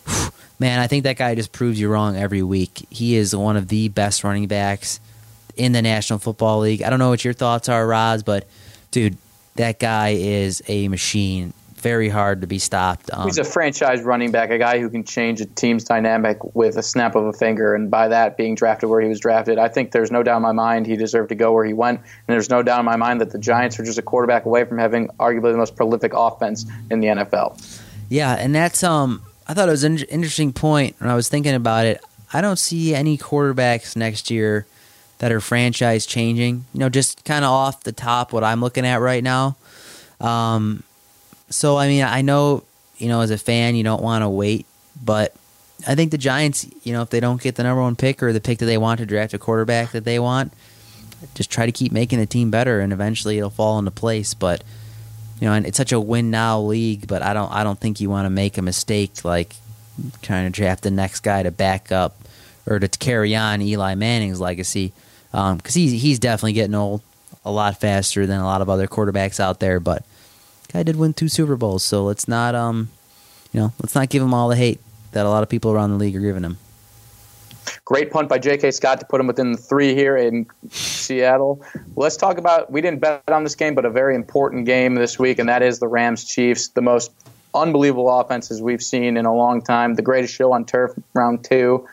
Man, 0.60 0.80
I 0.80 0.88
think 0.88 1.04
that 1.04 1.18
guy 1.18 1.36
just 1.36 1.52
proves 1.52 1.78
you 1.80 1.90
wrong 1.90 2.16
every 2.16 2.42
week. 2.42 2.88
He 2.90 3.16
is 3.16 3.36
one 3.36 3.58
of 3.58 3.68
the 3.68 3.90
best 3.90 4.24
running 4.24 4.48
backs 4.48 5.02
in 5.58 5.74
the 5.74 5.82
National 5.82 6.18
Football 6.18 6.60
League. 6.60 6.82
I 6.82 6.90
don't 6.90 7.00
know 7.00 7.10
what 7.10 7.26
your 7.26 7.34
thoughts 7.34 7.68
are, 7.68 7.86
Roz, 7.86 8.24
but 8.24 8.48
dude, 8.92 9.18
that 9.56 9.80
guy 9.80 10.10
is 10.10 10.62
a 10.68 10.88
machine. 10.88 11.54
Very 11.86 12.10
hard 12.10 12.42
to 12.42 12.48
be 12.48 12.58
stopped. 12.58 13.12
Um, 13.14 13.28
He's 13.28 13.38
a 13.38 13.44
franchise 13.44 14.02
running 14.02 14.32
back, 14.32 14.50
a 14.50 14.58
guy 14.58 14.80
who 14.80 14.90
can 14.90 15.04
change 15.04 15.40
a 15.40 15.46
team's 15.46 15.84
dynamic 15.84 16.40
with 16.56 16.78
a 16.78 16.82
snap 16.82 17.14
of 17.14 17.26
a 17.28 17.32
finger, 17.32 17.76
and 17.76 17.92
by 17.92 18.08
that 18.08 18.38
being 18.38 18.56
drafted 18.56 18.90
where 18.90 19.02
he 19.02 19.08
was 19.08 19.20
drafted, 19.20 19.60
I 19.60 19.68
think 19.68 19.92
there's 19.92 20.10
no 20.10 20.24
doubt 20.24 20.38
in 20.38 20.42
my 20.42 20.52
mind 20.52 20.88
he 20.88 20.96
deserved 20.96 21.30
to 21.30 21.36
go 21.36 21.52
where 21.52 21.64
he 21.64 21.74
went, 21.74 22.00
and 22.00 22.34
there's 22.34 22.50
no 22.50 22.64
doubt 22.64 22.80
in 22.80 22.86
my 22.86 22.96
mind 22.96 23.22
that 23.22 23.30
the 23.30 23.38
Giants 23.38 23.80
are 23.80 23.84
just 23.84 24.00
a 24.00 24.02
quarterback 24.02 24.46
away 24.46 24.66
from 24.66 24.80
having 24.80 25.10
arguably 25.20 25.52
the 25.52 25.60
most 25.60 25.76
prolific 25.76 26.14
offense 26.16 26.66
in 26.90 27.02
the 27.02 27.08
NFL. 27.08 27.80
Yeah, 28.10 28.34
and 28.34 28.56
that's 28.56 28.84
um. 28.84 29.22
I 29.48 29.54
thought 29.54 29.68
it 29.68 29.74
was 29.74 29.84
an 29.84 30.00
interesting 30.00 30.54
point 30.54 30.96
when 30.98 31.12
I 31.12 31.14
was 31.14 31.30
thinking 31.30 31.54
about 31.54 31.86
it. 31.86 32.04
I 32.34 32.42
don't 32.42 32.58
see 32.58 32.96
any 32.96 33.16
quarterbacks 33.16 33.96
next 33.96 34.32
year 34.32 34.66
that 35.20 35.32
are 35.32 35.40
franchise 35.40 36.08
changing. 36.08 36.66
You 36.74 36.80
know, 36.80 36.90
just 36.90 37.24
kind 37.26 37.46
of 37.46 37.52
off 37.52 37.84
the 37.84 37.92
top, 37.92 38.34
what 38.34 38.44
I'm 38.44 38.60
looking 38.60 38.88
at 38.88 39.02
right 39.02 39.24
now. 39.24 39.56
Um, 40.20 40.82
so 41.50 41.78
I 41.78 41.88
mean, 41.88 42.04
I 42.04 42.22
know 42.22 42.64
you 42.98 43.08
know 43.08 43.22
as 43.22 43.32
a 43.32 43.38
fan 43.38 43.76
you 43.76 43.84
don't 43.84 44.02
want 44.02 44.24
to 44.24 44.30
wait, 44.30 44.66
but 45.04 45.36
I 45.88 45.96
think 45.96 46.12
the 46.12 46.18
Giants, 46.18 46.68
you 46.84 46.94
know, 46.94 47.02
if 47.02 47.10
they 47.10 47.20
don't 47.20 47.42
get 47.42 47.56
the 47.56 47.64
number 47.64 47.82
one 47.82 47.96
pick 47.96 48.24
or 48.24 48.34
the 48.34 48.42
pick 48.42 48.60
that 48.60 48.66
they 48.66 48.78
want 48.78 49.00
to 49.00 49.06
draft 49.06 49.34
a 49.34 49.38
quarterback 49.38 49.92
that 49.92 50.06
they 50.06 50.20
want, 50.20 50.54
just 51.34 51.50
try 51.50 51.66
to 51.66 51.72
keep 51.72 51.92
making 51.92 52.20
the 52.20 52.26
team 52.26 52.52
better, 52.52 52.80
and 52.80 52.94
eventually 52.94 53.38
it'll 53.38 53.50
fall 53.50 53.78
into 53.80 53.92
place. 53.92 54.34
But 54.34 54.64
you 55.40 55.48
know, 55.48 55.54
and 55.54 55.66
it's 55.66 55.78
such 55.78 55.92
a 55.92 56.00
win 56.00 56.32
now 56.32 56.60
league, 56.62 57.08
but 57.08 57.22
I 57.22 57.34
don't 57.34 57.52
I 57.52 57.64
don't 57.64 57.80
think 57.80 58.00
you 58.00 58.10
want 58.10 58.26
to 58.26 58.30
make 58.30 58.58
a 58.58 58.62
mistake 58.62 59.24
like 59.24 59.56
trying 60.22 60.46
to 60.46 60.50
draft 60.50 60.84
the 60.84 60.92
next 60.92 61.22
guy 61.22 61.44
to 61.44 61.52
back 61.52 61.92
up 61.92 62.16
or 62.66 62.80
to 62.80 62.88
carry 62.88 63.36
on 63.36 63.62
Eli 63.62 63.96
Manning's 63.96 64.42
legacy 64.42 64.92
um, 65.34 65.58
because 65.58 65.76
he's 65.76 66.02
he's 66.02 66.20
definitely 66.20 66.54
getting 66.54 66.76
old 66.76 67.02
a 67.44 67.52
lot 67.52 67.80
faster 67.80 68.26
than 68.26 68.40
a 68.40 68.46
lot 68.46 68.62
of 68.62 68.70
other 68.70 68.88
quarterbacks 68.88 69.40
out 69.40 69.60
there. 69.60 69.80
But 69.80 70.04
guy 70.76 70.84
did 70.84 70.98
win 70.98 71.14
two 71.14 71.30
Super 71.30 71.56
Bowls, 71.56 71.84
so 71.84 72.04
let's 72.04 72.28
not 72.28 72.54
um 72.56 72.90
you 73.54 73.60
know 73.60 73.74
let's 73.82 73.96
not 73.96 74.10
give 74.10 74.22
him 74.22 74.34
all 74.34 74.50
the 74.50 74.56
hate 74.56 74.80
that 75.12 75.26
a 75.26 75.30
lot 75.30 75.44
of 75.44 75.50
people 75.50 75.72
around 75.72 75.92
the 75.92 75.98
league 75.98 76.16
are 76.16 76.22
giving 76.22 76.44
him. 76.44 76.58
Great 77.86 78.12
punt 78.12 78.30
by 78.30 78.38
J.K. 78.38 78.72
Scott 78.72 79.00
to 79.00 79.06
put 79.06 79.20
him 79.20 79.28
within 79.28 79.54
the 79.54 79.58
three 79.58 79.96
here 79.96 80.18
in 80.18 80.46
Seattle. 80.70 81.64
Let's 81.96 82.18
talk 82.18 82.38
about, 82.38 82.72
we 82.72 82.82
didn't 82.82 83.00
bet 83.00 83.24
on 83.28 83.44
this 83.44 83.56
game, 83.56 83.74
but 83.74 83.86
a 83.86 83.90
very 83.90 84.16
important 84.16 84.66
game 84.66 84.96
this 84.96 85.18
week, 85.18 85.40
and 85.40 85.50
that 85.50 85.64
is 85.64 85.80
the 85.80 85.88
Rams 85.88 86.24
Chiefs, 86.26 86.70
the 86.70 86.82
most 86.82 87.12
unbelievable 87.56 88.20
offenses 88.20 88.62
we've 88.62 88.84
seen 88.84 89.18
in 89.18 89.26
a 89.26 89.34
long 89.34 89.62
time. 89.62 89.96
The 89.96 90.04
greatest 90.04 90.34
show 90.34 90.52
on 90.52 90.66
turf, 90.66 90.92
round 91.14 91.44
two. 91.44 91.88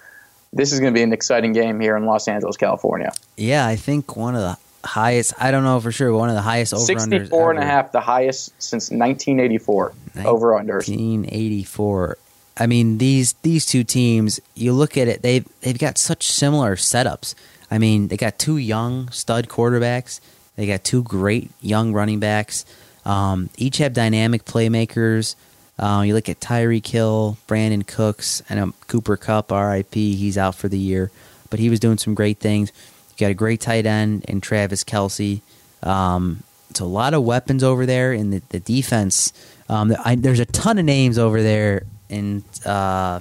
This 0.53 0.73
is 0.73 0.81
going 0.81 0.93
to 0.93 0.99
be 0.99 1.03
an 1.03 1.13
exciting 1.13 1.53
game 1.53 1.81
here 1.81 1.97
in 1.97 2.05
Los 2.05 2.29
Angeles, 2.29 2.57
California. 2.57 3.13
Yeah, 3.37 3.67
I 3.67 3.77
think 3.77 4.17
one 4.17 4.35
of 4.35 4.43
the 4.43 4.59
highest. 4.85 5.35
I 5.39 5.51
don't 5.51 5.65
know 5.65 5.81
for 5.81 5.93
sure. 5.93 6.13
One 6.13 6.29
of 6.29 6.35
the 6.35 6.43
highest 6.43 6.75
over 6.75 6.83
unders. 6.83 7.01
64 7.01 7.51
and 7.51 7.59
a 7.61 7.65
half, 7.65 7.93
the 7.93 8.01
highest 8.01 8.53
since 8.63 8.91
1984 8.91 9.93
over 10.25 10.53
unders. 10.53 10.89
1984. 10.89 12.19
I 12.57 12.67
mean 12.67 12.99
these 12.99 13.33
these 13.43 13.65
two 13.65 13.85
teams. 13.85 14.41
You 14.55 14.73
look 14.73 14.97
at 14.97 15.09
it; 15.09 15.23
they've 15.23 15.47
they've 15.61 15.79
got 15.79 15.99
such 15.99 16.27
similar 16.27 16.77
setups. 16.77 17.35
I 17.71 17.79
mean, 17.79 18.09
they 18.09 18.19
got 18.19 18.39
two 18.39 18.59
young 18.59 19.11
stud 19.11 19.49
quarterbacks. 19.49 20.21
They 20.57 20.67
got 20.67 20.85
two 20.85 21.03
great 21.03 21.51
young 21.63 21.95
running 21.95 22.21
backs. 22.21 22.67
Um, 23.07 23.49
each 23.57 23.79
have 23.79 23.95
dynamic 23.95 24.45
playmakers. 24.45 25.35
Uh, 25.79 26.03
you 26.07 26.13
look 26.13 26.29
at 26.29 26.39
Tyreek 26.39 26.87
Hill, 26.87 27.39
Brandin 27.49 27.87
Cooks, 27.87 28.43
and 28.51 28.61
um, 28.61 28.75
Cooper 28.89 29.17
Kupp, 29.17 29.51
RIP. 29.51 29.95
He's 29.95 30.37
out 30.37 30.55
for 30.55 30.69
the 30.69 30.79
year, 30.79 31.11
but 31.49 31.59
he 31.59 31.71
was 31.71 31.81
doing 31.81 31.97
some 31.97 32.15
great 32.15 32.39
things. 32.39 32.71
You 33.13 33.27
got 33.27 33.31
a 33.31 33.35
great 33.35 33.61
tight 33.61 33.87
end 33.87 34.25
in 34.25 34.41
Travis 34.41 34.85
Kelce. 34.85 35.41
Um, 35.83 36.43
it's 36.71 36.81
a 36.81 36.87
lot 36.87 37.13
of 37.13 37.23
weapons 37.23 37.63
over 37.63 37.85
there 37.85 38.13
in 38.13 38.31
the, 38.31 38.43
the 38.49 38.61
defense. 38.61 39.33
Um, 39.69 39.95
I, 40.05 40.15
there's 40.15 40.41
a 40.41 40.47
ton 40.47 40.79
of 40.79 40.85
names 40.85 41.19
over 41.19 41.43
there 41.43 41.85
in 42.09 42.45
uh, 42.65 43.21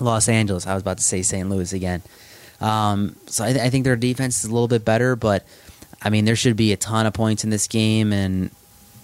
Los 0.00 0.28
Angeles. 0.28 0.66
I 0.66 0.74
was 0.74 0.82
about 0.82 0.98
to 0.98 1.02
say 1.02 1.22
St. 1.22 1.48
Louis 1.48 1.72
again. 1.72 2.02
Um, 2.60 3.16
so 3.26 3.44
I, 3.44 3.48
I, 3.48 3.70
think 3.70 3.84
their 3.84 3.96
defense 3.96 4.38
is 4.38 4.50
a 4.50 4.52
little 4.52 4.68
bit 4.68 4.84
better, 4.84 5.14
but 5.14 5.44
I 6.00 6.10
mean 6.10 6.24
there 6.24 6.36
should 6.36 6.56
be 6.56 6.72
a 6.72 6.76
ton 6.76 7.04
of 7.06 7.12
points 7.12 7.44
in 7.44 7.50
this 7.50 7.66
game, 7.66 8.12
and 8.12 8.50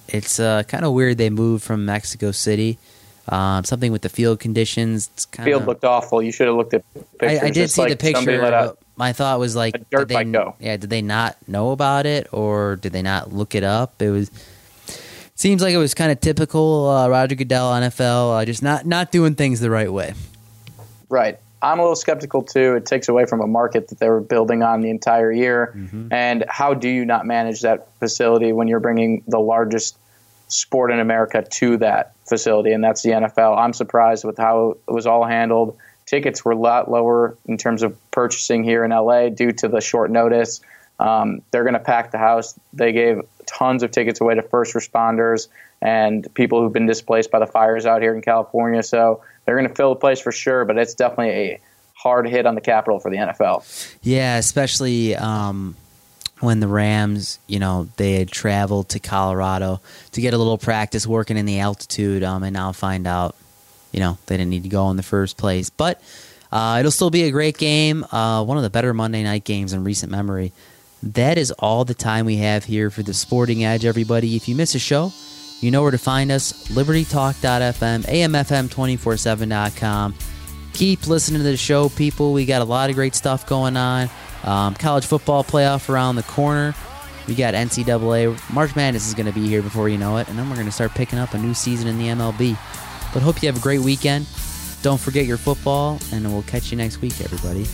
it's 0.08 0.40
uh, 0.40 0.62
kind 0.62 0.84
of 0.84 0.92
weird 0.92 1.18
they 1.18 1.28
moved 1.28 1.62
from 1.62 1.84
Mexico 1.84 2.30
City. 2.30 2.78
Um, 3.28 3.64
something 3.64 3.92
with 3.92 4.02
the 4.02 4.08
field 4.08 4.40
conditions. 4.40 5.10
Kinda, 5.30 5.50
field 5.50 5.66
looked 5.66 5.84
awful. 5.84 6.22
You 6.22 6.32
should 6.32 6.46
have 6.46 6.56
looked 6.56 6.74
at 6.74 6.82
pictures. 6.94 7.42
I, 7.42 7.46
I 7.46 7.50
did 7.50 7.70
see 7.70 7.82
like 7.82 7.90
the 7.90 7.96
picture. 7.96 8.74
My 8.96 9.12
thought 9.12 9.38
was 9.38 9.56
like, 9.56 9.74
dirt 9.90 10.08
did 10.08 10.18
they, 10.18 10.24
go. 10.24 10.54
Yeah, 10.60 10.76
did 10.76 10.90
they 10.90 11.02
not 11.02 11.36
know 11.48 11.70
about 11.70 12.06
it, 12.06 12.28
or 12.32 12.76
did 12.76 12.92
they 12.92 13.02
not 13.02 13.32
look 13.32 13.54
it 13.54 13.64
up? 13.64 14.00
It 14.02 14.10
was 14.10 14.30
seems 15.34 15.62
like 15.62 15.74
it 15.74 15.78
was 15.78 15.94
kind 15.94 16.12
of 16.12 16.20
typical 16.20 16.88
uh, 16.88 17.08
Roger 17.08 17.34
Goodell 17.34 17.72
NFL, 17.72 18.42
uh, 18.42 18.44
just 18.44 18.62
not 18.62 18.86
not 18.86 19.10
doing 19.10 19.34
things 19.34 19.60
the 19.60 19.70
right 19.70 19.92
way. 19.92 20.14
Right. 21.08 21.38
I'm 21.62 21.78
a 21.78 21.82
little 21.82 21.96
skeptical 21.96 22.42
too. 22.42 22.74
It 22.74 22.86
takes 22.86 23.08
away 23.08 23.24
from 23.24 23.40
a 23.40 23.46
market 23.46 23.88
that 23.88 24.00
they 24.00 24.08
were 24.08 24.20
building 24.20 24.62
on 24.62 24.80
the 24.80 24.90
entire 24.90 25.30
year. 25.30 25.72
Mm-hmm. 25.76 26.12
And 26.12 26.44
how 26.48 26.74
do 26.74 26.88
you 26.88 27.04
not 27.04 27.24
manage 27.24 27.60
that 27.60 27.86
facility 27.98 28.52
when 28.52 28.66
you're 28.66 28.80
bringing 28.80 29.22
the 29.28 29.38
largest 29.38 29.96
sport 30.48 30.90
in 30.90 30.98
America 30.98 31.46
to 31.48 31.76
that 31.76 32.14
facility? 32.26 32.72
And 32.72 32.82
that's 32.82 33.02
the 33.02 33.10
NFL. 33.10 33.56
I'm 33.56 33.72
surprised 33.72 34.24
with 34.24 34.38
how 34.38 34.76
it 34.88 34.90
was 34.90 35.06
all 35.06 35.24
handled. 35.24 35.76
Tickets 36.06 36.44
were 36.44 36.52
a 36.52 36.56
lot 36.56 36.90
lower 36.90 37.36
in 37.46 37.56
terms 37.56 37.82
of 37.82 37.96
purchasing 38.10 38.64
here 38.64 38.84
in 38.84 38.90
LA 38.90 39.28
due 39.28 39.52
to 39.52 39.68
the 39.68 39.80
short 39.80 40.10
notice. 40.10 40.60
Um, 41.00 41.42
they're 41.50 41.64
going 41.64 41.74
to 41.74 41.80
pack 41.80 42.10
the 42.10 42.18
house. 42.18 42.58
They 42.72 42.92
gave 42.92 43.22
tons 43.46 43.82
of 43.82 43.90
tickets 43.90 44.20
away 44.20 44.34
to 44.34 44.42
first 44.42 44.74
responders 44.74 45.48
and 45.80 46.32
people 46.34 46.60
who've 46.60 46.72
been 46.72 46.86
displaced 46.86 47.30
by 47.30 47.40
the 47.40 47.46
fires 47.46 47.86
out 47.86 48.02
here 48.02 48.14
in 48.14 48.22
California. 48.22 48.82
So 48.82 49.22
they're 49.44 49.56
going 49.56 49.68
to 49.68 49.74
fill 49.74 49.94
the 49.94 50.00
place 50.00 50.20
for 50.20 50.30
sure, 50.30 50.64
but 50.64 50.78
it's 50.78 50.94
definitely 50.94 51.32
a 51.32 51.60
hard 51.94 52.28
hit 52.28 52.46
on 52.46 52.54
the 52.54 52.60
capital 52.60 53.00
for 53.00 53.10
the 53.10 53.16
NFL. 53.16 53.96
Yeah, 54.02 54.36
especially 54.36 55.16
um, 55.16 55.76
when 56.40 56.60
the 56.60 56.68
Rams, 56.68 57.38
you 57.46 57.58
know, 57.58 57.88
they 57.96 58.14
had 58.14 58.30
traveled 58.30 58.88
to 58.90 59.00
Colorado 59.00 59.80
to 60.12 60.20
get 60.20 60.34
a 60.34 60.38
little 60.38 60.58
practice 60.58 61.06
working 61.06 61.36
in 61.36 61.46
the 61.46 61.60
altitude, 61.60 62.22
um, 62.22 62.42
and 62.42 62.52
now 62.52 62.72
find 62.72 63.06
out, 63.06 63.36
you 63.92 64.00
know, 64.00 64.18
they 64.26 64.36
didn't 64.36 64.50
need 64.50 64.64
to 64.64 64.68
go 64.68 64.90
in 64.90 64.96
the 64.96 65.02
first 65.02 65.36
place. 65.36 65.70
But 65.70 66.02
uh, 66.50 66.78
it'll 66.80 66.90
still 66.90 67.10
be 67.10 67.24
a 67.24 67.30
great 67.30 67.56
game, 67.56 68.04
uh, 68.04 68.44
one 68.44 68.56
of 68.56 68.62
the 68.62 68.70
better 68.70 68.92
Monday 68.92 69.22
night 69.22 69.44
games 69.44 69.72
in 69.72 69.84
recent 69.84 70.10
memory. 70.10 70.52
That 71.02 71.38
is 71.38 71.50
all 71.52 71.84
the 71.84 71.94
time 71.94 72.26
we 72.26 72.36
have 72.36 72.64
here 72.64 72.90
for 72.90 73.02
the 73.02 73.14
Sporting 73.14 73.64
Edge, 73.64 73.84
everybody. 73.84 74.36
If 74.36 74.48
you 74.48 74.54
miss 74.54 74.74
a 74.74 74.78
show, 74.78 75.12
you 75.60 75.70
know 75.70 75.82
where 75.82 75.90
to 75.90 75.98
find 75.98 76.30
us 76.30 76.68
libertytalk.fm, 76.68 78.04
amfm247.com. 78.04 80.14
Keep 80.74 81.06
listening 81.06 81.40
to 81.40 81.44
the 81.44 81.56
show, 81.56 81.88
people. 81.90 82.32
We 82.32 82.46
got 82.46 82.62
a 82.62 82.64
lot 82.64 82.88
of 82.88 82.96
great 82.96 83.14
stuff 83.14 83.46
going 83.46 83.76
on. 83.76 84.08
Um, 84.44 84.74
college 84.74 85.06
football 85.06 85.44
playoff 85.44 85.88
around 85.88 86.16
the 86.16 86.22
corner. 86.24 86.74
We 87.28 87.34
got 87.34 87.54
NCAA. 87.54 88.52
March 88.52 88.74
Madness 88.74 89.06
is 89.06 89.14
going 89.14 89.26
to 89.26 89.32
be 89.32 89.46
here 89.46 89.62
before 89.62 89.88
you 89.88 89.98
know 89.98 90.16
it, 90.16 90.28
and 90.28 90.38
then 90.38 90.48
we're 90.48 90.56
going 90.56 90.66
to 90.66 90.72
start 90.72 90.92
picking 90.92 91.18
up 91.18 91.34
a 91.34 91.38
new 91.38 91.54
season 91.54 91.88
in 91.88 91.98
the 91.98 92.06
MLB. 92.06 92.56
But 93.12 93.22
hope 93.22 93.42
you 93.42 93.48
have 93.48 93.58
a 93.58 93.60
great 93.60 93.80
weekend. 93.80 94.26
Don't 94.82 95.00
forget 95.00 95.26
your 95.26 95.36
football, 95.36 95.98
and 96.12 96.32
we'll 96.32 96.42
catch 96.42 96.70
you 96.70 96.76
next 96.76 97.00
week, 97.00 97.20
everybody. 97.20 97.66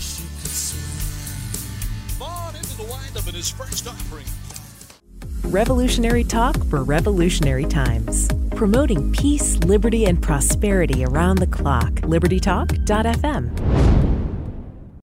Revolutionary 5.45 6.25
talk 6.25 6.63
for 6.65 6.85
revolutionary 6.85 7.65
times. 7.65 8.29
Promoting 8.51 9.13
peace, 9.13 9.57
liberty, 9.59 10.05
and 10.05 10.21
prosperity 10.21 11.05
around 11.05 11.39
the 11.39 11.47
clock. 11.47 11.93
LibertyTalk.fm. 12.03 14.18